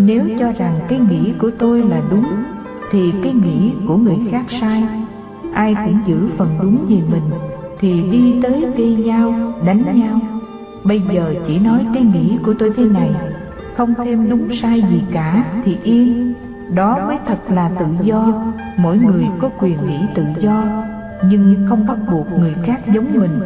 nếu 0.00 0.24
cho 0.38 0.52
rằng 0.52 0.78
cái 0.88 0.98
nghĩ 0.98 1.32
của 1.38 1.50
tôi 1.58 1.82
là 1.82 2.02
đúng, 2.10 2.26
thì 2.90 3.12
cái 3.24 3.32
nghĩ 3.32 3.72
của 3.88 3.96
người 3.96 4.16
khác 4.30 4.44
sai. 4.48 4.84
Ai 5.54 5.76
cũng 5.84 5.98
giữ 6.06 6.28
phần 6.36 6.48
đúng 6.62 6.76
về 6.88 6.96
mình, 7.10 7.22
thì 7.80 8.02
đi 8.02 8.34
tới 8.42 8.64
gây 8.76 8.94
nhau 8.94 9.34
đánh 9.66 10.00
nhau. 10.00 10.20
Bây 10.84 11.02
giờ 11.12 11.34
chỉ 11.46 11.58
nói 11.58 11.86
cái 11.94 12.02
nghĩ 12.02 12.38
của 12.44 12.54
tôi 12.58 12.72
thế 12.76 12.84
này, 12.84 13.10
không 13.76 13.94
thêm 14.04 14.30
đúng 14.30 14.48
sai 14.52 14.82
gì 14.90 15.02
cả 15.12 15.44
thì 15.64 15.76
yên. 15.82 16.34
Đó 16.74 17.06
mới 17.06 17.16
thật 17.26 17.38
là 17.48 17.70
tự 17.78 17.86
do, 18.02 18.52
mỗi 18.76 18.98
người 18.98 19.26
có 19.40 19.50
quyền 19.60 19.86
nghĩ 19.86 19.98
tự 20.14 20.24
do, 20.38 20.64
nhưng 21.30 21.66
không 21.68 21.86
bắt 21.88 21.98
buộc 22.12 22.26
người 22.38 22.54
khác 22.64 22.80
giống 22.94 23.06
mình. 23.14 23.40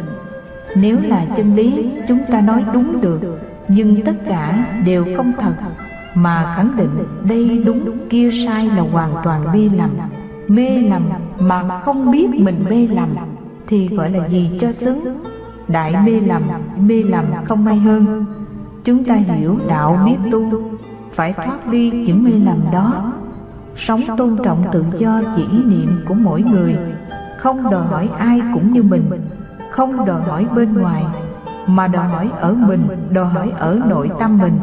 Nếu 0.75 0.97
là 1.07 1.25
chân 1.37 1.55
lý, 1.55 1.91
chúng 2.07 2.19
ta 2.31 2.41
nói 2.41 2.63
đúng 2.73 3.01
được, 3.01 3.39
nhưng 3.67 4.05
tất 4.05 4.15
cả 4.29 4.65
đều 4.85 5.05
không 5.17 5.33
thật 5.39 5.53
mà 6.15 6.53
khẳng 6.55 6.71
định 6.77 6.89
đây 7.23 7.63
đúng, 7.65 7.97
kia 8.09 8.29
sai 8.45 8.65
là 8.65 8.81
hoàn 8.91 9.15
toàn 9.23 9.51
mê 9.53 9.69
lầm. 9.77 9.89
Mê 10.47 10.69
lầm 10.69 11.01
mà 11.39 11.81
không 11.85 12.11
biết 12.11 12.29
mình 12.39 12.65
mê 12.69 12.87
lầm 12.87 13.09
thì 13.67 13.87
gọi 13.87 14.11
là 14.11 14.27
gì 14.27 14.57
cho 14.61 14.67
tướng 14.79 15.23
đại 15.67 15.95
mê 16.05 16.19
lầm 16.19 16.41
mê 16.79 17.03
lầm 17.03 17.25
không 17.45 17.67
ai 17.67 17.77
hơn. 17.77 18.25
Chúng 18.83 19.03
ta 19.03 19.15
hiểu 19.15 19.57
đạo 19.67 19.99
biết 20.05 20.31
tu, 20.31 20.71
phải 21.15 21.33
thoát 21.33 21.67
đi 21.71 21.91
những 21.91 22.23
mê 22.23 22.31
lầm 22.31 22.57
đó. 22.71 23.13
Sống 23.75 24.01
tôn 24.17 24.37
trọng 24.43 24.63
tự 24.71 24.85
do 24.97 25.21
chỉ 25.35 25.43
ý 25.51 25.63
niệm 25.63 25.99
của 26.07 26.13
mỗi 26.13 26.41
người. 26.41 26.77
Không 27.37 27.69
đòi 27.71 27.87
hỏi 27.87 28.09
ai 28.17 28.41
cũng 28.53 28.73
như 28.73 28.83
mình. 28.83 29.11
Không 29.71 30.05
đòi 30.05 30.21
hỏi 30.21 30.45
bên 30.55 30.73
ngoài, 30.73 31.03
mà 31.67 31.87
đòi 31.87 32.07
hỏi 32.07 32.29
ở 32.39 32.53
mình, 32.53 32.87
đòi 33.09 33.25
hỏi 33.25 33.51
ở 33.57 33.79
nội 33.89 34.09
tâm 34.19 34.37
mình 34.37 34.59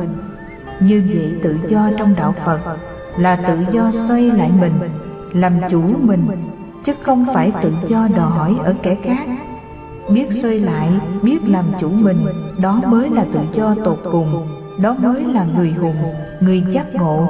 như 0.81 1.03
vậy 1.15 1.35
tự 1.43 1.57
do 1.69 1.91
trong 1.99 2.15
đạo 2.15 2.35
phật 2.45 2.61
là 3.19 3.37
tự 3.37 3.59
do 3.73 3.91
xoay 4.09 4.23
lại 4.23 4.51
mình, 4.61 4.73
làm 5.33 5.53
chủ 5.71 5.83
mình, 6.01 6.27
chứ 6.85 6.93
không 7.03 7.27
phải 7.35 7.53
tự 7.63 7.73
do 7.89 8.09
đòi 8.17 8.31
hỏi 8.31 8.57
ở 8.65 8.75
kẻ 8.83 8.97
khác. 9.03 9.27
Biết 10.15 10.27
xoay 10.43 10.59
lại, 10.59 10.89
biết 11.23 11.39
làm 11.47 11.65
chủ 11.81 11.89
mình, 11.89 12.27
đó 12.59 12.81
mới 12.87 13.11
là 13.11 13.25
tự 13.33 13.41
do 13.55 13.75
tột 13.85 13.99
cùng, 14.13 14.47
đó 14.83 14.97
mới 14.99 15.25
là 15.25 15.47
người 15.57 15.73
hùng, 15.73 15.97
người 16.41 16.65
giác 16.71 16.95
ngộ. 16.95 17.29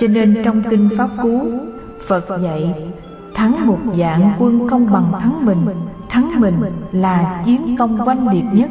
Cho 0.00 0.06
nên 0.06 0.42
trong 0.44 0.62
kinh 0.70 0.88
pháp 0.98 1.08
cú, 1.22 1.48
phật 2.08 2.24
dạy, 2.42 2.74
thắng 3.34 3.66
một 3.66 3.78
dạng 3.98 4.32
quân 4.38 4.68
không 4.68 4.92
bằng 4.92 5.12
thắng 5.20 5.46
mình 5.46 5.66
thắng 6.14 6.40
mình 6.40 6.54
là 6.92 7.42
chiến 7.44 7.76
công 7.78 8.08
oanh 8.08 8.28
liệt 8.28 8.44
nhất. 8.52 8.70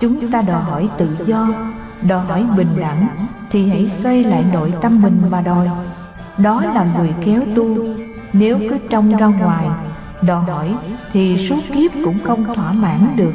Chúng 0.00 0.30
ta 0.30 0.42
đòi 0.42 0.62
hỏi 0.62 0.88
tự 0.98 1.08
do 1.26 1.48
đòi 2.06 2.26
hỏi 2.26 2.44
bình 2.56 2.76
đẳng, 2.80 3.08
thì 3.50 3.68
hãy 3.68 3.90
xoay 4.02 4.24
lại 4.24 4.44
nội 4.52 4.72
tâm 4.82 5.02
mình 5.02 5.22
mà 5.30 5.40
đòi. 5.40 5.68
Đó 6.38 6.62
là 6.74 6.86
người 6.98 7.14
kéo 7.24 7.42
tu. 7.56 7.76
Nếu 8.32 8.58
cứ 8.58 8.78
trông 8.90 9.16
ra 9.16 9.26
ngoài, 9.26 9.66
đòi 10.22 10.44
hỏi 10.44 10.74
thì 11.12 11.46
suốt 11.48 11.60
kiếp 11.74 11.90
cũng 12.04 12.18
không 12.24 12.44
thỏa 12.54 12.72
mãn 12.72 13.06
được. 13.16 13.32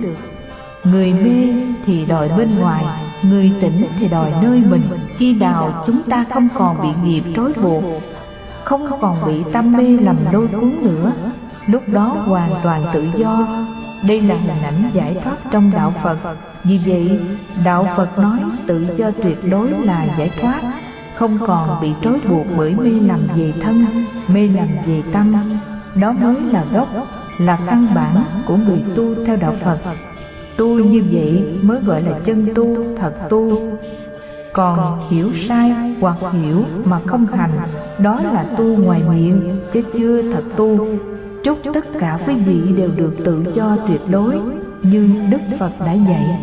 Người 0.83 1.13
mê 1.13 1.63
thì 1.85 2.05
đòi 2.05 2.29
bên 2.37 2.59
ngoài, 2.59 2.85
người 3.21 3.51
tỉnh 3.61 3.85
thì 3.99 4.07
đòi 4.07 4.31
nơi 4.41 4.63
mình. 4.69 4.81
Khi 5.17 5.33
nào 5.33 5.83
chúng 5.87 6.03
ta 6.09 6.25
không 6.33 6.47
còn 6.55 6.81
bị 6.81 6.89
nghiệp 7.03 7.23
trói 7.35 7.53
buộc, 7.53 7.83
không 8.63 8.87
còn 9.01 9.15
bị 9.27 9.43
tâm 9.53 9.73
mê 9.73 9.83
lầm 9.83 10.15
lôi 10.31 10.47
cuốn 10.47 10.75
nữa, 10.81 11.11
lúc 11.67 11.83
đó 11.87 12.17
hoàn 12.25 12.51
toàn 12.63 12.81
tự 12.93 13.07
do 13.15 13.47
đây 14.03 14.21
là 14.21 14.35
hình 14.35 14.63
ảnh 14.63 14.89
giải 14.93 15.17
thoát 15.23 15.37
trong 15.51 15.71
đạo 15.75 15.93
phật. 16.03 16.17
Vì 16.63 16.79
vậy, 16.85 17.19
đạo 17.65 17.87
phật 17.97 18.17
nói 18.17 18.39
tự 18.67 18.85
do 18.97 19.11
tuyệt 19.23 19.37
đối 19.49 19.69
là 19.69 20.05
giải 20.17 20.31
thoát, 20.41 20.61
không 21.15 21.39
còn 21.47 21.81
bị 21.81 21.91
trói 22.03 22.19
buộc 22.29 22.45
bởi 22.57 22.75
mê 22.75 22.89
làm 22.89 23.19
về 23.35 23.53
thân, 23.61 23.75
mê 24.27 24.47
làm 24.47 24.67
về 24.85 25.01
tâm. 25.13 25.35
Đó 25.95 26.11
mới 26.11 26.35
là 26.41 26.65
gốc, 26.73 26.87
là 27.37 27.59
căn 27.67 27.87
bản 27.95 28.15
của 28.45 28.55
người 28.55 28.83
tu 28.95 29.25
theo 29.25 29.37
đạo 29.41 29.53
phật. 29.63 29.77
Tu 30.57 30.67
như 30.67 31.03
vậy 31.11 31.59
mới 31.61 31.79
gọi 31.79 32.01
là 32.01 32.19
chân 32.25 32.47
tu, 32.55 32.77
thật 32.97 33.13
tu. 33.29 33.61
Còn 34.53 35.09
hiểu 35.09 35.31
sai 35.47 35.71
hoặc 36.01 36.15
hiểu 36.33 36.63
mà 36.83 36.99
không 37.05 37.25
hành, 37.25 37.51
đó 37.99 38.21
là 38.33 38.45
tu 38.57 38.63
ngoài 38.65 39.01
miệng, 39.09 39.59
chứ 39.73 39.81
chưa 39.97 40.21
thật 40.21 40.43
tu 40.55 40.87
chúc 41.47 41.73
tất 41.73 41.85
cả 41.99 42.19
quý 42.27 42.33
vị 42.35 42.61
đều 42.77 42.89
được 42.95 43.13
tự 43.25 43.45
do 43.55 43.77
tuyệt 43.87 44.01
đối 44.09 44.35
như 44.81 45.09
đức 45.29 45.39
phật 45.59 45.71
đã 45.79 45.93
dạy. 45.93 46.39